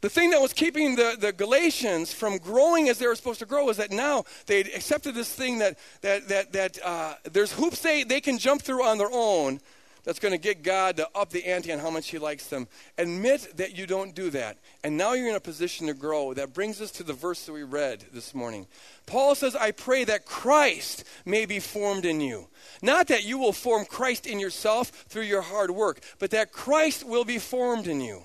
The 0.00 0.10
thing 0.10 0.30
that 0.30 0.40
was 0.40 0.52
keeping 0.52 0.96
the, 0.96 1.16
the 1.18 1.32
Galatians 1.32 2.12
from 2.12 2.36
growing 2.36 2.88
as 2.88 2.98
they 2.98 3.06
were 3.06 3.14
supposed 3.14 3.38
to 3.38 3.46
grow 3.46 3.70
is 3.70 3.78
that 3.78 3.90
now 3.90 4.24
they 4.46 4.60
accepted 4.60 5.14
this 5.14 5.32
thing 5.32 5.58
that, 5.60 5.78
that, 6.02 6.28
that, 6.28 6.52
that 6.52 6.78
uh, 6.84 7.14
there's 7.30 7.52
hoops 7.52 7.80
they, 7.80 8.02
they 8.04 8.20
can 8.20 8.36
jump 8.36 8.60
through 8.60 8.84
on 8.84 8.98
their 8.98 9.10
own 9.10 9.60
that's 10.04 10.18
going 10.18 10.32
to 10.32 10.38
get 10.38 10.62
God 10.62 10.98
to 10.98 11.08
up 11.14 11.30
the 11.30 11.44
ante 11.46 11.72
on 11.72 11.78
how 11.78 11.90
much 11.90 12.10
He 12.10 12.18
likes 12.18 12.46
them. 12.46 12.68
Admit 12.98 13.56
that 13.56 13.76
you 13.76 13.86
don't 13.86 14.14
do 14.14 14.30
that. 14.30 14.58
And 14.84 14.96
now 14.96 15.14
you're 15.14 15.28
in 15.28 15.34
a 15.34 15.40
position 15.40 15.86
to 15.86 15.94
grow. 15.94 16.34
That 16.34 16.52
brings 16.52 16.80
us 16.80 16.90
to 16.92 17.02
the 17.02 17.12
verse 17.12 17.46
that 17.46 17.52
we 17.52 17.62
read 17.62 18.04
this 18.12 18.34
morning. 18.34 18.66
Paul 19.06 19.34
says, 19.34 19.56
I 19.56 19.70
pray 19.70 20.04
that 20.04 20.26
Christ 20.26 21.04
may 21.24 21.46
be 21.46 21.58
formed 21.58 22.04
in 22.04 22.20
you. 22.20 22.48
Not 22.82 23.08
that 23.08 23.24
you 23.24 23.38
will 23.38 23.52
form 23.52 23.86
Christ 23.86 24.26
in 24.26 24.38
yourself 24.38 24.88
through 24.88 25.22
your 25.22 25.42
hard 25.42 25.70
work, 25.70 26.00
but 26.18 26.30
that 26.30 26.52
Christ 26.52 27.04
will 27.04 27.24
be 27.24 27.38
formed 27.38 27.86
in 27.86 28.00
you. 28.00 28.22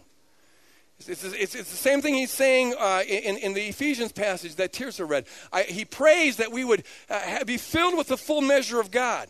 It's, 1.08 1.24
it's, 1.24 1.56
it's, 1.56 1.72
the 1.72 1.78
same 1.78 2.02
thing 2.02 2.14
he's 2.16 2.32
saying 2.32 2.76
uh, 2.78 3.04
in, 3.08 3.38
in 3.38 3.54
the 3.54 3.68
Ephesians 3.68 4.12
passage 4.12 4.56
that 4.56 4.74
Tirsa 4.74 5.08
read. 5.08 5.28
I, 5.52 5.64
he 5.64 5.86
prays 5.86 6.38
that 6.38 6.52
we 6.52 6.66
would 6.66 6.84
uh, 7.10 7.46
be 7.46 7.56
filled 7.56 7.98
with 7.98 8.08
the 8.08 8.18
full 8.18 8.42
measure 8.42 8.82
of 8.82 8.92
God. 8.92 9.30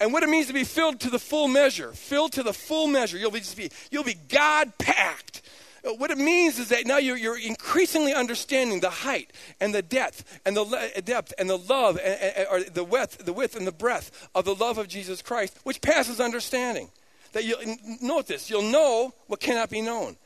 And 0.00 0.12
what 0.12 0.22
it 0.22 0.28
means 0.28 0.46
to 0.46 0.52
be 0.52 0.64
filled 0.64 1.00
to 1.00 1.10
the 1.10 1.18
full 1.18 1.48
measure, 1.48 1.92
filled 1.92 2.32
to 2.32 2.42
the 2.42 2.52
full 2.52 2.86
measure, 2.86 3.18
you'll 3.18 3.32
be, 3.32 3.42
be, 3.56 3.70
you'll 3.90 4.04
be 4.04 4.16
God 4.28 4.72
packed. 4.78 5.42
Uh, 5.84 5.94
what 5.94 6.10
it 6.10 6.18
means 6.18 6.58
is 6.58 6.68
that 6.68 6.86
now 6.86 6.98
you're, 6.98 7.16
you're 7.16 7.38
increasingly 7.38 8.12
understanding 8.12 8.80
the 8.80 8.90
height 8.90 9.32
and 9.60 9.74
the 9.74 9.82
depth 9.82 10.40
and 10.44 10.56
the 10.56 10.62
le- 10.62 11.00
depth 11.02 11.32
and 11.38 11.50
the 11.50 11.58
love 11.58 11.98
and, 12.02 12.20
and, 12.20 12.46
or 12.50 12.62
the 12.62 12.84
width, 12.84 13.18
the 13.24 13.32
width 13.32 13.56
and 13.56 13.66
the 13.66 13.72
breadth 13.72 14.28
of 14.34 14.44
the 14.44 14.54
love 14.54 14.78
of 14.78 14.88
Jesus 14.88 15.22
Christ, 15.22 15.56
which 15.64 15.80
passes 15.80 16.20
understanding. 16.20 16.90
That 17.32 17.44
you'll 17.44 17.76
note 18.00 18.26
this, 18.26 18.48
you'll 18.48 18.62
know 18.62 19.12
what 19.26 19.40
cannot 19.40 19.68
be 19.68 19.80
known. 19.80 20.16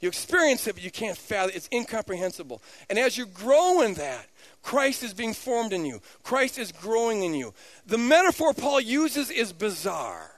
You 0.00 0.08
experience 0.08 0.66
it, 0.66 0.74
but 0.74 0.82
you 0.82 0.90
can't 0.90 1.16
fathom. 1.16 1.52
It's 1.54 1.68
incomprehensible. 1.72 2.60
And 2.90 2.98
as 2.98 3.16
you 3.16 3.24
grow 3.24 3.82
in 3.82 3.94
that, 3.94 4.26
Christ 4.62 5.02
is 5.02 5.12
being 5.12 5.34
formed 5.34 5.72
in 5.72 5.84
you. 5.84 6.00
Christ 6.22 6.58
is 6.58 6.72
growing 6.72 7.22
in 7.22 7.34
you. 7.34 7.52
The 7.86 7.98
metaphor 7.98 8.54
Paul 8.54 8.80
uses 8.80 9.30
is 9.30 9.52
bizarre. 9.52 10.30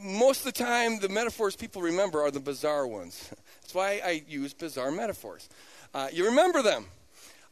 Most 0.00 0.46
of 0.46 0.54
the 0.54 0.64
time, 0.64 1.00
the 1.00 1.08
metaphors 1.08 1.56
people 1.56 1.82
remember 1.82 2.22
are 2.22 2.30
the 2.30 2.40
bizarre 2.40 2.86
ones. 2.86 3.30
That's 3.60 3.74
why 3.74 4.00
I 4.04 4.22
use 4.28 4.54
bizarre 4.54 4.92
metaphors. 4.92 5.48
Uh, 5.92 6.08
you 6.12 6.26
remember 6.26 6.62
them. 6.62 6.86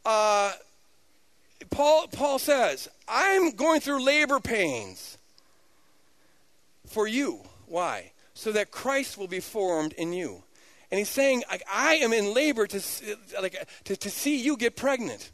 Uh, 0.04 0.52
Paul, 1.70 2.06
Paul 2.08 2.38
says, 2.38 2.88
I'm 3.08 3.50
going 3.50 3.80
through 3.80 4.04
labor 4.04 4.38
pains 4.38 5.18
for 6.86 7.08
you. 7.08 7.40
Why? 7.66 8.12
So 8.34 8.52
that 8.52 8.70
Christ 8.70 9.18
will 9.18 9.26
be 9.26 9.40
formed 9.40 9.92
in 9.94 10.12
you. 10.12 10.44
And 10.90 10.98
he's 10.98 11.08
saying, 11.08 11.42
I, 11.50 11.60
I 11.72 11.94
am 11.96 12.12
in 12.12 12.32
labor 12.32 12.66
to, 12.66 12.80
like, 13.40 13.68
to, 13.84 13.96
to 13.96 14.10
see 14.10 14.36
you 14.36 14.56
get 14.56 14.76
pregnant. 14.76 15.32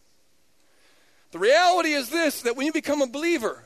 The 1.33 1.39
reality 1.39 1.93
is 1.93 2.11
this 2.11 2.43
that 2.43 2.57
when 2.57 2.67
you 2.67 2.73
become 2.73 3.03
a 3.03 3.07
believer, 3.07 3.65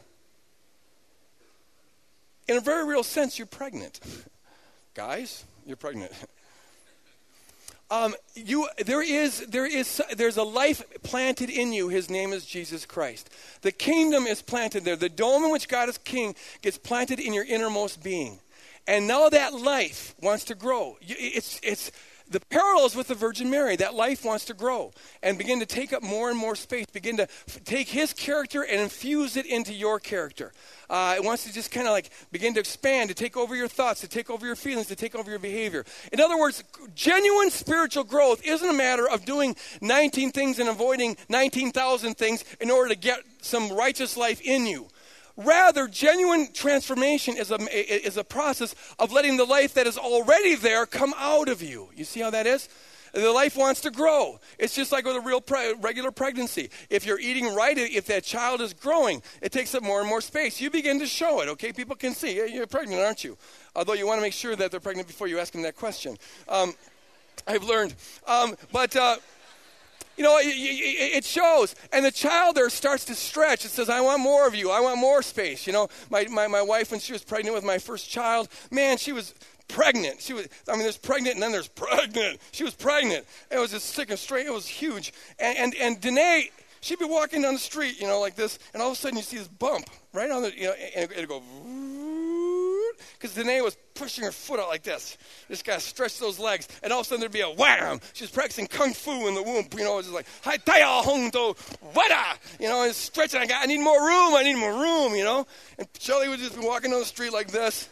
in 2.49 2.57
a 2.57 2.61
very 2.61 2.85
real 2.87 3.03
sense, 3.03 3.39
you're 3.39 3.47
pregnant. 3.47 4.01
Guys, 4.95 5.45
you're 5.67 5.77
pregnant. 5.77 6.13
Um, 7.89 8.17
you, 8.35 8.69
there 8.85 9.01
is, 9.01 9.47
there 9.47 9.65
is, 9.65 10.03
there's 10.17 10.37
a 10.37 10.43
life 10.43 10.83
planted 11.05 11.51
in 11.51 11.73
you. 11.73 11.89
His 11.89 12.11
name 12.11 12.33
is 12.33 12.45
Jesus 12.45 12.85
Christ. 12.85 13.31
The 13.63 13.71
kingdom 13.71 14.27
is 14.27 14.43
planted 14.43 14.85
there. 14.85 14.97
The 14.97 15.09
dome 15.09 15.45
in 15.45 15.53
which 15.53 15.69
God 15.69 15.89
is 15.89 15.97
king 15.97 16.35
gets 16.63 16.79
planted 16.79 17.21
in 17.21 17.33
your 17.33 17.45
innermost 17.45 18.03
being. 18.03 18.41
And 18.87 19.07
now 19.07 19.29
that 19.29 19.55
life 19.55 20.15
wants 20.21 20.45
to 20.45 20.55
grow. 20.55 20.97
It's, 21.01 21.61
it's 21.63 21.91
the 22.29 22.41
parallels 22.41 22.97
with 22.97 23.09
the 23.09 23.15
Virgin 23.15 23.51
Mary. 23.51 23.77
That 23.77 23.95
life 23.95 24.25
wants 24.25 24.45
to 24.47 24.55
grow 24.55 24.93
and 25.23 25.39
begin 25.39 25.61
to 25.61 25.67
take 25.67 25.93
up 25.93 26.03
more 26.03 26.29
and 26.31 26.39
more 26.39 26.57
space, 26.57 26.87
begin 26.87 27.17
to 27.19 27.25
f- 27.25 27.61
take 27.65 27.89
his 27.89 28.13
character 28.13 28.63
and 28.63 28.81
infuse 28.81 29.37
it 29.37 29.47
into 29.47 29.73
your 29.73 30.01
character. 30.01 30.53
Uh, 30.89 31.15
it 31.17 31.25
wants 31.25 31.45
to 31.45 31.53
just 31.53 31.71
kind 31.71 31.87
of 31.87 31.93
like 31.93 32.11
begin 32.33 32.55
to 32.55 32.61
expand, 32.61 33.09
to 33.09 33.15
take 33.15 33.37
over 33.37 33.55
your 33.55 33.69
thoughts, 33.69 34.01
to 34.01 34.09
take 34.09 34.31
over 34.31 34.47
your 34.47 34.57
feelings, 34.57 34.87
to 34.89 34.97
take 34.97 35.15
over 35.15 35.31
your 35.31 35.39
behavior. 35.39 35.85
In 36.13 36.21
other 36.21 36.39
words, 36.39 36.63
genuine 36.95 37.51
spiritual 37.51 38.05
growth 38.05 38.45
isn't 38.45 38.69
a 38.69 38.73
matter 38.73 39.09
of 39.09 39.25
doing 39.25 39.57
19 39.81 40.33
things 40.33 40.59
and 40.59 40.69
avoiding 40.69 41.17
19,000 41.29 42.15
things 42.15 42.45
in 42.61 42.71
order 42.71 42.91
to 42.91 43.01
get 43.01 43.21
some 43.41 43.73
righteous 43.73 44.17
life 44.17 44.41
in 44.43 44.67
you. 44.67 44.89
Rather, 45.37 45.87
genuine 45.87 46.53
transformation 46.53 47.37
is 47.37 47.51
a, 47.51 47.57
is 48.07 48.17
a 48.17 48.25
process 48.25 48.75
of 48.99 49.13
letting 49.13 49.37
the 49.37 49.45
life 49.45 49.75
that 49.75 49.87
is 49.87 49.99
already 49.99 50.55
there 50.55 50.87
come 50.87 51.13
out 51.19 51.49
of 51.49 51.63
you. 51.63 51.89
You 51.95 52.05
see 52.05 52.21
how 52.21 52.31
that 52.31 52.47
is? 52.47 52.69
The 53.13 53.31
life 53.33 53.57
wants 53.57 53.81
to 53.83 53.91
grow. 53.91 54.41
It's 54.59 54.75
just 54.75 54.93
like 54.93 55.05
with 55.05 55.17
a 55.17 55.21
real 55.21 55.41
pre- 55.41 55.75
regular 55.75 56.11
pregnancy. 56.11 56.71
If 56.91 57.07
you're 57.07 57.19
eating 57.19 57.55
right, 57.55 57.77
if 57.77 58.07
that 58.07 58.25
child 58.25 58.61
is 58.61 58.75
growing, 58.75 59.23
it 59.41 59.53
takes 59.53 59.75
up 59.75 59.83
more 59.83 60.01
and 60.01 60.09
more 60.09 60.21
space. 60.21 60.61
You 60.61 60.71
begin 60.71 60.99
to 61.01 61.07
show 61.07 61.41
it, 61.41 61.49
okay? 61.51 61.73
People 61.73 61.97
can 61.97 62.15
see. 62.15 62.37
You're 62.53 62.67
pregnant, 62.67 63.01
aren't 63.01 63.25
you? 63.25 63.39
Although 63.75 63.95
you 63.95 64.07
want 64.07 64.19
to 64.19 64.23
make 64.23 64.35
sure 64.35 64.57
that 64.57 64.71
they're 64.71 64.81
pregnant 64.81 65.07
before 65.09 65.29
you 65.29 65.39
ask 65.39 65.53
them 65.53 65.63
that 65.63 65.77
question. 65.77 66.19
Um, 66.49 66.75
I've 67.47 67.65
learned. 67.65 67.95
Um, 68.27 68.55
but. 68.73 68.97
Uh, 68.97 69.17
you 70.17 70.25
know, 70.25 70.39
it 70.41 71.25
shows. 71.25 71.75
And 71.93 72.05
the 72.05 72.11
child 72.11 72.57
there 72.57 72.71
starts 72.71 73.05
to 73.07 73.15
stretch. 73.15 73.65
It 73.65 73.71
says, 73.71 73.89
I 73.89 74.01
want 74.01 74.21
more 74.21 74.47
of 74.47 74.55
you. 74.55 74.71
I 74.71 74.81
want 74.81 74.99
more 74.99 75.23
space. 75.23 75.67
You 75.67 75.73
know, 75.73 75.89
my, 76.11 76.27
my, 76.31 76.47
my 76.47 76.63
wife, 76.63 76.91
when 76.91 77.01
she 77.01 77.13
was 77.13 77.23
pregnant 77.23 77.55
with 77.55 77.65
my 77.65 77.79
first 77.79 78.09
child, 78.09 78.49
man, 78.71 78.97
she 78.97 79.13
was 79.13 79.35
pregnant. 79.69 80.21
She 80.21 80.33
was, 80.33 80.49
I 80.69 80.73
mean, 80.73 80.83
there's 80.83 80.97
pregnant 80.97 81.35
and 81.35 81.43
then 81.43 81.53
there's 81.53 81.69
pregnant. 81.69 82.41
She 82.53 82.65
was 82.65 82.75
pregnant. 82.75 83.27
It 83.51 83.59
was 83.59 83.71
just 83.71 83.95
thick 83.95 84.11
and 84.11 84.19
straight. 84.19 84.47
It 84.47 84.53
was 84.53 84.67
huge. 84.67 85.13
And, 85.39 85.59
and, 85.59 85.75
and 85.75 86.01
Danae, 86.01 86.51
she'd 86.81 86.99
be 86.99 87.05
walking 87.05 87.43
down 87.43 87.55
the 87.55 87.61
street, 87.61 88.01
you 88.01 88.07
know, 88.07 88.21
like 88.21 88.37
this, 88.37 88.59
and 88.73 88.83
all 88.83 88.91
of 88.91 88.95
a 88.95 88.97
sudden 88.97 89.17
you 89.17 89.23
see 89.23 89.39
this 89.39 89.49
bump 89.49 89.89
right 90.13 90.31
on 90.31 90.43
the, 90.43 90.57
you 90.57 90.69
know, 90.69 90.75
and 90.95 91.11
it'd 91.13 91.29
go, 91.29 91.43
because 93.27 93.45
Danae 93.45 93.61
was 93.61 93.77
pushing 93.95 94.25
her 94.25 94.31
foot 94.31 94.61
out 94.61 94.69
like 94.69 94.83
this. 94.83 95.17
This 95.49 95.63
guy 95.63 95.79
stretched 95.79 96.21
those 96.21 96.39
legs, 96.39 96.69
and 96.83 96.93
all 96.93 97.01
of 97.01 97.07
a 97.07 97.09
sudden 97.09 97.21
there'd 97.21 97.33
be 97.33 97.41
a 97.41 97.51
wham. 97.51 98.01
She's 98.13 98.31
practicing 98.31 98.67
kung 98.67 98.93
fu 98.93 99.27
in 99.27 99.35
the 99.35 99.43
womb. 99.43 99.67
You 99.77 99.85
know, 99.85 100.01
just 100.01 100.13
like, 100.13 100.27
Hai 100.43 100.59
Taya 100.59 101.03
Hong 101.03 101.31
Do 101.31 101.55
Wada. 101.95 102.39
You 102.61 102.69
know, 102.69 102.85
and 102.85 102.95
stretching. 102.95 103.41
I, 103.41 103.47
got, 103.47 103.63
I 103.63 103.67
need 103.67 103.81
more 103.81 103.99
room. 103.99 104.35
I 104.35 104.43
need 104.45 104.57
more 104.57 104.73
room, 104.73 105.15
you 105.17 105.25
know. 105.25 105.47
And 105.79 105.89
Shelly 105.99 106.29
would 106.29 106.39
just 106.39 106.59
be 106.59 106.65
walking 106.65 106.91
down 106.91 107.01
the 107.01 107.07
street 107.07 107.33
like 107.33 107.49
this. 107.49 107.89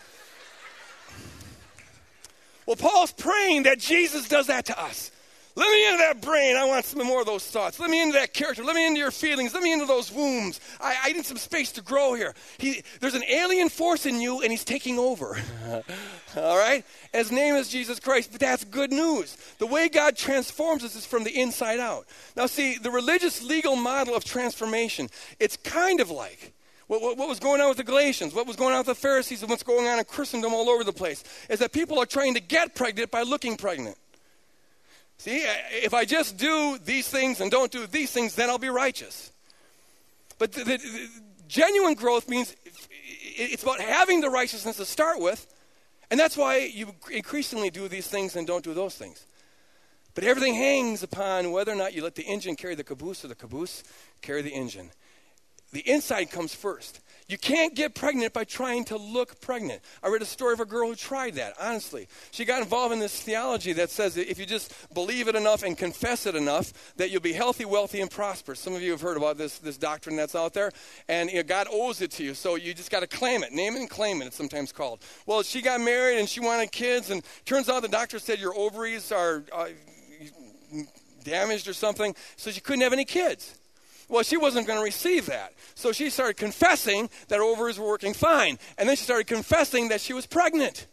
Well, 2.67 2.77
Paul's 2.77 3.13
praying 3.13 3.65
that 3.65 3.79
Jesus 3.79 4.29
does 4.29 4.47
that 4.47 4.67
to 4.67 4.81
us. 4.81 5.11
Let 5.57 5.71
me 5.71 5.87
into 5.87 5.99
that 5.99 6.21
brain. 6.21 6.57
I 6.57 6.65
want 6.65 6.85
some 6.85 7.07
more 7.07 7.21
of 7.21 7.27
those 7.27 7.47
thoughts. 7.47 7.79
Let 7.79 7.89
me 7.89 8.03
into 8.03 8.15
that 8.15 8.35
character. 8.35 8.65
Let 8.65 8.75
me 8.75 8.85
into 8.85 8.99
your 8.99 9.13
feelings. 9.13 9.55
Let 9.55 9.63
me 9.63 9.73
into 9.73 9.87
those 9.87 10.11
wombs. 10.11 10.59
I, 10.81 10.97
I 11.05 11.13
need 11.13 11.25
some 11.25 11.37
space 11.37 11.71
to 11.73 11.83
grow 11.83 12.15
here. 12.15 12.35
He, 12.59 12.83
there's 12.99 13.15
an 13.15 13.23
alien 13.23 13.69
force 13.69 14.05
in 14.05 14.21
you, 14.21 14.43
and 14.43 14.51
he's 14.51 14.65
taking 14.65 14.99
over. 14.99 15.39
All 16.37 16.59
right? 16.59 16.85
his 17.13 17.31
name 17.31 17.55
is 17.55 17.69
Jesus 17.69 18.01
Christ, 18.01 18.31
but 18.33 18.41
that's 18.41 18.65
good 18.65 18.91
news. 18.91 19.37
The 19.59 19.67
way 19.67 19.89
God 19.89 20.17
transforms 20.17 20.83
us 20.83 20.97
is 20.97 21.07
from 21.07 21.23
the 21.23 21.41
inside 21.41 21.79
out. 21.79 22.07
Now, 22.37 22.47
see, 22.47 22.77
the 22.77 22.91
religious 22.91 23.41
legal 23.41 23.77
model 23.77 24.17
of 24.17 24.25
transformation, 24.25 25.09
it's 25.39 25.57
kind 25.57 26.01
of 26.01 26.11
like 26.11 26.53
what, 26.89 27.01
what, 27.01 27.17
what, 27.17 27.29
was 27.29 27.39
going 27.39 27.61
on 27.61 27.69
with 27.69 27.77
the 27.77 27.85
Galatians, 27.85 28.35
what 28.35 28.49
was 28.49 28.57
going 28.57 28.73
on 28.73 28.81
with 28.81 28.89
the 28.89 28.95
Pharisees, 28.97 29.43
and 29.43 29.51
what's 29.51 29.63
going 29.63 29.87
on 29.87 30.01
in 30.01 30.05
Christendom 30.05 30.53
all 30.53 30.69
over 30.69 30.83
the 30.83 30.93
place, 30.93 31.23
is 31.49 31.61
that 31.61 31.73
people 31.73 32.01
are 32.01 32.07
trying 32.07 32.35
to 32.35 32.41
get 32.41 32.75
pregnant 32.75 33.13
by 33.13 33.23
looking 33.23 33.57
pregnant. 33.57 33.97
See, 35.25 35.43
if 35.71 35.95
I 35.95 36.05
just 36.05 36.37
do 36.37 36.77
these 36.85 37.09
things 37.09 37.41
and 37.41 37.51
don't 37.51 37.73
do 37.73 37.87
these 37.87 38.11
things, 38.11 38.35
then 38.35 38.51
I'll 38.51 38.59
be 38.59 38.69
righteous. 38.69 39.33
But 40.39 40.53
the, 40.53 40.65
the, 40.65 40.77
the 40.77 41.09
genuine 41.49 41.95
growth 41.95 42.29
means 42.29 42.55
it's 43.35 43.63
about 43.63 43.81
having 43.81 44.21
the 44.21 44.29
righteousness 44.29 44.77
to 44.77 44.85
start 44.85 45.21
with, 45.21 45.47
And 46.11 46.21
that's 46.21 46.37
why 46.37 46.59
you 46.59 46.95
increasingly 47.11 47.71
do 47.71 47.89
these 47.89 48.07
things 48.07 48.37
and 48.37 48.47
don't 48.47 48.63
do 48.63 48.75
those 48.75 48.95
things. 48.97 49.25
But 50.15 50.25
everything 50.25 50.55
hangs 50.55 51.03
upon 51.03 51.53
whether 51.53 51.73
or 51.73 51.77
not 51.77 51.95
you 51.95 52.03
let 52.03 52.17
the 52.17 52.23
engine 52.25 52.55
carry 52.55 52.75
the 52.75 52.85
caboose 52.85 53.25
or 53.25 53.29
the 53.29 53.35
caboose 53.35 53.83
carry 54.21 54.43
the 54.43 54.53
engine. 54.53 54.91
The 55.73 55.81
inside 55.91 56.31
comes 56.31 56.55
first. 56.55 57.01
You 57.27 57.39
can't 57.39 57.75
get 57.75 57.95
pregnant 57.95 58.35
by 58.35 58.45
trying 58.45 58.85
to 58.87 58.99
look 58.99 59.41
pregnant. 59.41 59.81
I 60.03 60.09
read 60.09 60.21
a 60.21 60.27
story 60.27 60.53
of 60.53 60.61
a 60.61 60.67
girl 60.67 60.89
who 60.89 60.95
tried 60.95 61.37
that, 61.37 61.55
honestly. 61.59 62.07
She 62.33 62.45
got 62.45 62.61
involved 62.61 62.93
in 62.93 62.99
this 62.99 63.19
theology 63.23 63.73
that 63.75 63.89
says 63.89 64.15
that 64.17 64.31
if 64.31 64.39
you 64.39 64.45
just 64.45 64.75
believe 64.93 65.27
it 65.29 65.35
enough 65.35 65.63
and 65.63 65.77
confess 65.77 66.27
it 66.27 66.35
enough, 66.35 66.95
that 66.97 67.11
you'll 67.11 67.23
be 67.23 67.33
healthy, 67.33 67.65
wealthy, 67.65 68.03
and 68.03 68.11
prosperous. 68.11 68.61
Some 68.61 68.75
of 68.75 68.83
you 68.83 68.91
have 68.91 69.01
heard 69.01 69.17
about 69.17 69.39
this, 69.39 69.59
this 69.59 69.79
doctrine 69.79 70.17
that's 70.17 70.35
out 70.35 70.53
there. 70.53 70.71
And 71.09 71.31
you 71.31 71.37
know, 71.37 71.45
God 71.45 71.67
owes 71.73 72.03
it 72.03 72.11
to 72.13 72.25
you, 72.25 72.35
so 72.35 72.57
you 72.57 72.75
just 72.75 72.91
got 72.91 73.01
to 73.01 73.07
claim 73.07 73.43
it. 73.43 73.53
Name 73.53 73.75
it 73.75 73.81
and 73.81 73.89
claim 73.89 74.21
it, 74.21 74.27
it's 74.27 74.37
sometimes 74.37 74.71
called. 74.71 75.01
Well, 75.25 75.43
she 75.43 75.63
got 75.63 75.81
married 75.81 76.19
and 76.19 76.29
she 76.29 76.41
wanted 76.41 76.73
kids, 76.73 77.09
and 77.09 77.23
turns 77.47 77.71
out 77.71 77.81
the 77.81 77.89
doctor 77.89 78.19
said 78.19 78.39
your 78.39 78.55
ovaries 78.55 79.11
are 79.13 79.45
uh, 79.51 79.69
damaged 81.25 81.69
or 81.69 81.73
something, 81.73 82.15
so 82.37 82.51
she 82.51 82.61
couldn't 82.61 82.83
have 82.83 82.93
any 82.93 83.07
kids. 83.07 83.59
Well, 84.09 84.23
she 84.23 84.37
wasn't 84.37 84.67
going 84.67 84.79
to 84.79 84.85
receive 84.85 85.27
that. 85.27 85.55
So 85.75 85.93
she 85.93 86.11
started 86.11 86.37
confessing 86.37 87.09
that 87.29 87.37
her 87.37 87.43
ovaries 87.43 87.79
were 87.79 87.87
working 87.87 88.15
fine. 88.15 88.59
And 88.79 88.89
then 88.89 88.97
she 88.97 89.05
started 89.05 89.27
confessing 89.27 89.89
that 89.89 90.01
she 90.01 90.13
was 90.13 90.27
pregnant. 90.27 90.87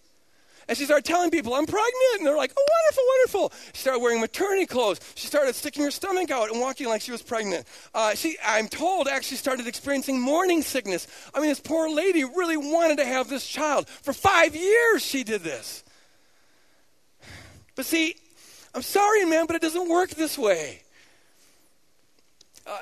And 0.67 0.78
she 0.78 0.86
started 0.86 1.04
telling 1.04 1.32
people, 1.32 1.54
I'm 1.54 1.65
pregnant. 1.65 2.17
And 2.17 2.26
they're 2.26 2.38
like, 2.38 2.54
oh, 2.58 2.67
wonderful, 2.84 3.04
wonderful. 3.08 3.60
She 3.74 3.82
started 3.82 4.00
wearing 4.00 4.21
maternity 4.21 4.65
clothes. 4.65 5.02
She 5.15 5.28
started 5.28 5.54
sticking 5.56 5.84
her 5.84 5.91
stomach 5.91 6.32
out 6.32 6.50
and 6.50 6.62
walking 6.62 6.88
like 6.88 7.02
she 7.02 7.12
was 7.12 7.21
pregnant. 7.21 7.67
Uh, 7.93 8.15
she, 8.15 8.38
I'm 8.45 8.69
told, 8.69 9.10
actually 9.10 9.38
started 9.38 9.67
experiencing 9.67 10.21
morning 10.21 10.62
sickness. 10.62 11.08
I 11.34 11.39
mean, 11.39 11.50
this 11.50 11.60
poor 11.60 11.89
lady 11.93 12.24
really 12.24 12.58
wanted 12.58 13.00
to 13.00 13.06
have 13.06 13.28
this 13.28 13.45
child. 13.45 13.89
For 13.89 14.13
five 14.13 14.56
years, 14.56 15.04
she 15.04 15.26
did 15.26 15.41
this. 15.41 15.84
But 17.76 17.86
see, 17.86 18.15
I'm 18.74 18.82
sorry, 18.82 19.26
man, 19.26 19.47
but 19.47 19.58
it 19.58 19.62
doesn't 19.62 19.89
work 19.89 20.12
this 20.12 20.38
way. 20.38 20.84
Uh, 22.65 22.80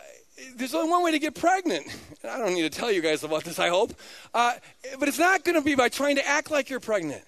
there's 0.55 0.73
only 0.73 0.89
one 0.89 1.03
way 1.03 1.11
to 1.11 1.19
get 1.19 1.35
pregnant. 1.35 1.87
I 2.23 2.37
don't 2.37 2.53
need 2.53 2.71
to 2.71 2.77
tell 2.77 2.91
you 2.91 3.01
guys 3.01 3.23
about 3.23 3.43
this, 3.43 3.59
I 3.59 3.69
hope. 3.69 3.93
Uh, 4.33 4.53
but 4.99 5.07
it's 5.07 5.19
not 5.19 5.43
going 5.43 5.55
to 5.55 5.63
be 5.63 5.75
by 5.75 5.89
trying 5.89 6.15
to 6.17 6.27
act 6.27 6.51
like 6.51 6.69
you're 6.69 6.79
pregnant. 6.79 7.23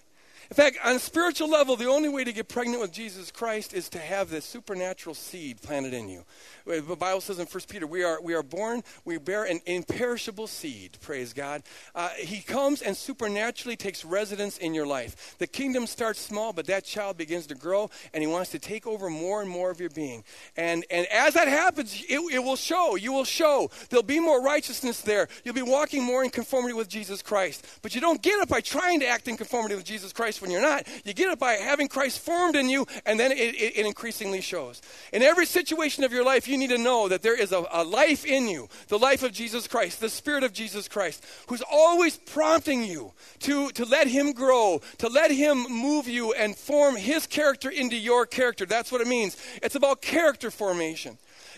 In 0.50 0.56
fact, 0.56 0.78
on 0.84 0.97
a 0.97 1.00
spiritual 1.00 1.50
level, 1.50 1.78
the 1.78 1.88
only 1.88 2.10
way 2.10 2.26
to 2.26 2.34
get 2.34 2.50
pregnant 2.50 2.82
with 2.82 2.91
Jesus 2.91 3.32
Christ 3.32 3.74
is 3.74 3.88
to 3.89 4.00
have 4.00 4.30
this 4.30 4.43
supernatural 4.43 5.15
seed 5.15 5.62
planted 5.62 5.93
in 5.93 6.10
you. 6.10 6.26
The 6.65 6.95
Bible 6.95 7.21
says 7.21 7.39
in 7.39 7.47
1 7.47 7.62
Peter, 7.67 7.88
we 7.88 8.04
are, 8.04 8.21
we 8.21 8.34
are 8.34 8.43
born, 8.43 8.84
we 9.06 9.17
bear 9.17 9.43
an 9.43 9.62
imperishable 9.65 10.47
seed, 10.47 10.97
praise 11.02 11.34
God. 11.34 11.63
Uh, 11.95 12.10
he 12.10 12.41
comes 12.41 12.82
and 12.82 12.95
supernaturally 12.95 13.76
takes 13.76 14.06
residence 14.06 14.58
in 14.58 14.74
your 14.74 14.86
life. 14.86 15.36
The 15.39 15.47
kingdom 15.47 15.88
starts 15.88 16.19
small, 16.19 16.54
but 16.54 16.67
that 16.67 16.86
child 16.86 17.17
begins 17.17 17.47
to 17.47 17.56
grow, 17.56 17.89
and 18.13 18.21
he 18.21 18.28
wants 18.28 18.52
to 18.52 18.60
take 18.60 18.86
over 18.86 19.10
more 19.10 19.41
and 19.41 19.50
more 19.50 19.71
of 19.71 19.80
your 19.80 19.89
being. 19.89 20.24
And, 20.56 20.86
and 20.89 21.08
as 21.08 21.34
that 21.34 21.47
happens, 21.47 22.04
it, 22.08 22.19
it 22.34 22.39
will 22.39 22.56
show. 22.56 22.95
You 22.95 23.12
will 23.12 23.26
show. 23.26 23.69
There'll 23.89 24.04
be 24.04 24.19
more 24.19 24.41
righteousness 24.41 25.02
there. 25.02 25.28
You'll 25.43 25.56
be 25.56 25.62
walking 25.62 26.04
more 26.04 26.24
in 26.24 26.30
conformity 26.30 26.74
with 26.74 26.89
Jesus 26.89 27.21
Christ. 27.21 27.65
But 27.82 27.95
you 27.95 28.02
don't 28.02 28.21
get 28.21 28.39
it 28.39 28.50
by 28.50 28.62
trying 28.62 29.00
to 29.02 29.08
act 29.08 29.28
in 29.28 29.38
conformity 29.38 29.76
with 29.76 29.86
Jesus 29.86 30.13
Christ 30.13 30.41
when 30.41 30.52
you're 30.52 30.62
not. 30.62 30.88
You 31.06 31.13
get 31.13 31.32
it 31.32 31.39
by 31.39 31.54
having 31.54 31.88
Christ 31.88 32.19
formed 32.19 32.56
in 32.56 32.69
you, 32.69 32.86
and 33.06 33.19
then 33.19 33.32
it, 33.32 33.38
it, 33.38 33.78
it 33.78 33.86
increasingly 33.86 34.41
shows. 34.41 34.82
In 35.12 35.21
every 35.21 35.45
situation 35.45 36.04
of 36.04 36.12
your 36.12 36.24
life, 36.24 36.47
you 36.47 36.58
need 36.62 36.76
to 36.76 36.78
know 36.78 37.08
that 37.08 37.21
there 37.21 37.39
is 37.39 37.52
a, 37.52 37.65
a 37.71 37.84
life 37.84 38.26
in 38.26 38.47
you, 38.47 38.69
the 38.88 39.00
life 39.00 39.24
of 39.24 39.32
Jesus 39.32 39.67
Christ, 39.67 40.00
the 40.00 40.10
Spirit 40.10 40.43
of 40.43 40.54
Jesus 40.54 40.88
Christ, 40.88 41.26
who's 41.47 41.63
always 41.69 42.17
prompting 42.17 42.84
you 42.84 43.13
to, 43.39 43.69
to 43.71 43.86
let 43.86 44.08
Him 44.08 44.32
grow, 44.32 44.82
to 45.00 45.10
let 45.10 45.32
Him 45.32 45.63
move 45.69 46.08
you 46.08 46.34
and 46.34 46.56
form 46.56 46.95
His 46.95 47.28
character 47.28 47.69
into 47.69 47.97
your 47.97 48.26
character. 48.26 48.65
That's 48.65 48.91
what 48.91 49.02
it 49.02 49.08
means. 49.08 49.36
It's 49.62 49.76
about 49.76 50.02
character 50.02 50.52
formation. 50.52 51.17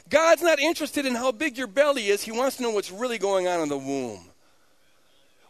God's 0.09 0.41
not 0.41 0.59
interested 0.59 1.05
in 1.05 1.15
how 1.15 1.31
big 1.31 1.57
your 1.57 1.67
belly 1.67 2.07
is, 2.07 2.23
He 2.23 2.31
wants 2.31 2.57
to 2.57 2.63
know 2.63 2.71
what's 2.71 2.91
really 2.91 3.17
going 3.17 3.47
on 3.47 3.61
in 3.61 3.69
the 3.69 3.77
womb. 3.77 4.25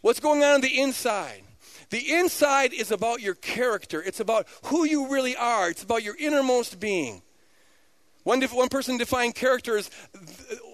What's 0.02 0.20
going 0.20 0.42
on 0.42 0.56
in 0.56 0.60
the 0.60 0.80
inside? 0.80 1.42
The 1.90 2.14
inside 2.14 2.72
is 2.72 2.90
about 2.90 3.20
your 3.20 3.34
character. 3.34 4.02
It's 4.02 4.20
about 4.20 4.46
who 4.64 4.84
you 4.84 5.08
really 5.08 5.36
are. 5.36 5.70
It's 5.70 5.82
about 5.82 6.02
your 6.02 6.16
innermost 6.18 6.80
being. 6.80 7.22
One, 8.24 8.40
def- 8.40 8.54
one 8.54 8.68
person 8.68 8.96
defined 8.96 9.34
character 9.34 9.78
as 9.78 9.90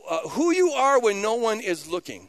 uh, 0.08 0.28
who 0.30 0.52
you 0.52 0.70
are 0.70 1.00
when 1.00 1.20
no 1.20 1.34
one 1.34 1.60
is 1.60 1.88
looking. 1.88 2.28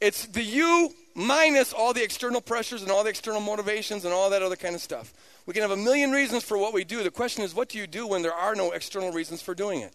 It's 0.00 0.26
the 0.26 0.42
you 0.42 0.94
minus 1.14 1.72
all 1.72 1.92
the 1.92 2.04
external 2.04 2.40
pressures 2.40 2.82
and 2.82 2.90
all 2.90 3.02
the 3.02 3.10
external 3.10 3.40
motivations 3.40 4.04
and 4.04 4.14
all 4.14 4.30
that 4.30 4.42
other 4.42 4.56
kind 4.56 4.76
of 4.76 4.80
stuff. 4.80 5.12
We 5.46 5.52
can 5.52 5.62
have 5.62 5.72
a 5.72 5.76
million 5.76 6.12
reasons 6.12 6.44
for 6.44 6.56
what 6.56 6.72
we 6.72 6.84
do. 6.84 7.02
The 7.02 7.10
question 7.10 7.42
is, 7.42 7.54
what 7.54 7.70
do 7.70 7.78
you 7.78 7.86
do 7.86 8.06
when 8.06 8.22
there 8.22 8.32
are 8.32 8.54
no 8.54 8.70
external 8.70 9.10
reasons 9.10 9.42
for 9.42 9.54
doing 9.54 9.80
it? 9.80 9.92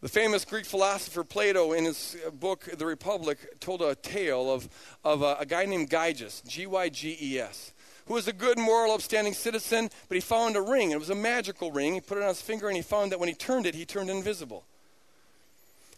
The 0.00 0.08
famous 0.08 0.46
Greek 0.46 0.64
philosopher 0.64 1.24
Plato, 1.24 1.72
in 1.72 1.84
his 1.84 2.16
book 2.32 2.66
The 2.78 2.86
Republic, 2.86 3.60
told 3.60 3.82
a 3.82 3.94
tale 3.94 4.50
of, 4.50 4.66
of 5.04 5.20
a, 5.20 5.36
a 5.40 5.44
guy 5.44 5.66
named 5.66 5.90
Gyges, 5.90 6.42
G 6.48 6.66
Y 6.66 6.88
G 6.88 7.18
E 7.20 7.38
S 7.38 7.72
who 8.10 8.14
was 8.14 8.26
a 8.26 8.32
good, 8.32 8.58
moral, 8.58 8.90
upstanding 8.90 9.32
citizen, 9.32 9.88
but 10.08 10.16
he 10.16 10.20
found 10.20 10.56
a 10.56 10.60
ring. 10.60 10.90
It 10.90 10.98
was 10.98 11.10
a 11.10 11.14
magical 11.14 11.70
ring. 11.70 11.94
He 11.94 12.00
put 12.00 12.18
it 12.18 12.22
on 12.22 12.28
his 12.30 12.42
finger 12.42 12.66
and 12.66 12.76
he 12.76 12.82
found 12.82 13.12
that 13.12 13.20
when 13.20 13.28
he 13.28 13.36
turned 13.36 13.66
it, 13.66 13.74
he 13.76 13.84
turned 13.84 14.10
invisible. 14.10 14.64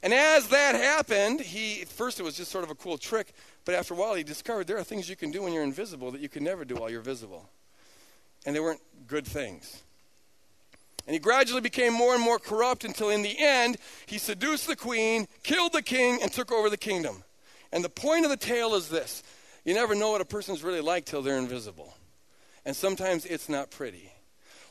And 0.02 0.12
as 0.12 0.48
that 0.48 0.74
happened, 0.74 1.40
he 1.40 1.86
first 1.86 2.20
it 2.20 2.22
was 2.22 2.36
just 2.36 2.50
sort 2.50 2.64
of 2.64 2.70
a 2.70 2.74
cool 2.74 2.98
trick, 2.98 3.32
but 3.64 3.74
after 3.74 3.94
a 3.94 3.96
while 3.96 4.12
he 4.12 4.24
discovered 4.24 4.66
there 4.66 4.76
are 4.76 4.84
things 4.84 5.08
you 5.08 5.16
can 5.16 5.30
do 5.30 5.40
when 5.40 5.54
you're 5.54 5.62
invisible 5.62 6.10
that 6.10 6.20
you 6.20 6.28
can 6.28 6.44
never 6.44 6.66
do 6.66 6.74
while 6.74 6.90
you're 6.90 7.00
visible. 7.00 7.48
And 8.44 8.54
they 8.54 8.60
weren't 8.60 8.82
good 9.06 9.26
things. 9.26 9.82
And 11.06 11.14
he 11.14 11.18
gradually 11.18 11.62
became 11.62 11.94
more 11.94 12.12
and 12.12 12.22
more 12.22 12.38
corrupt 12.38 12.84
until 12.84 13.08
in 13.08 13.22
the 13.22 13.38
end 13.38 13.78
he 14.04 14.18
seduced 14.18 14.66
the 14.66 14.76
queen, 14.76 15.28
killed 15.44 15.72
the 15.72 15.80
king, 15.80 16.18
and 16.20 16.30
took 16.30 16.52
over 16.52 16.68
the 16.68 16.76
kingdom. 16.76 17.24
And 17.72 17.82
the 17.82 17.88
point 17.88 18.26
of 18.26 18.30
the 18.30 18.36
tale 18.36 18.74
is 18.74 18.90
this 18.90 19.22
you 19.64 19.72
never 19.72 19.94
know 19.94 20.10
what 20.10 20.20
a 20.20 20.26
person's 20.26 20.62
really 20.62 20.82
like 20.82 21.06
till 21.06 21.22
they're 21.22 21.38
invisible 21.38 21.94
and 22.64 22.76
sometimes 22.76 23.24
it's 23.26 23.48
not 23.48 23.70
pretty 23.70 24.11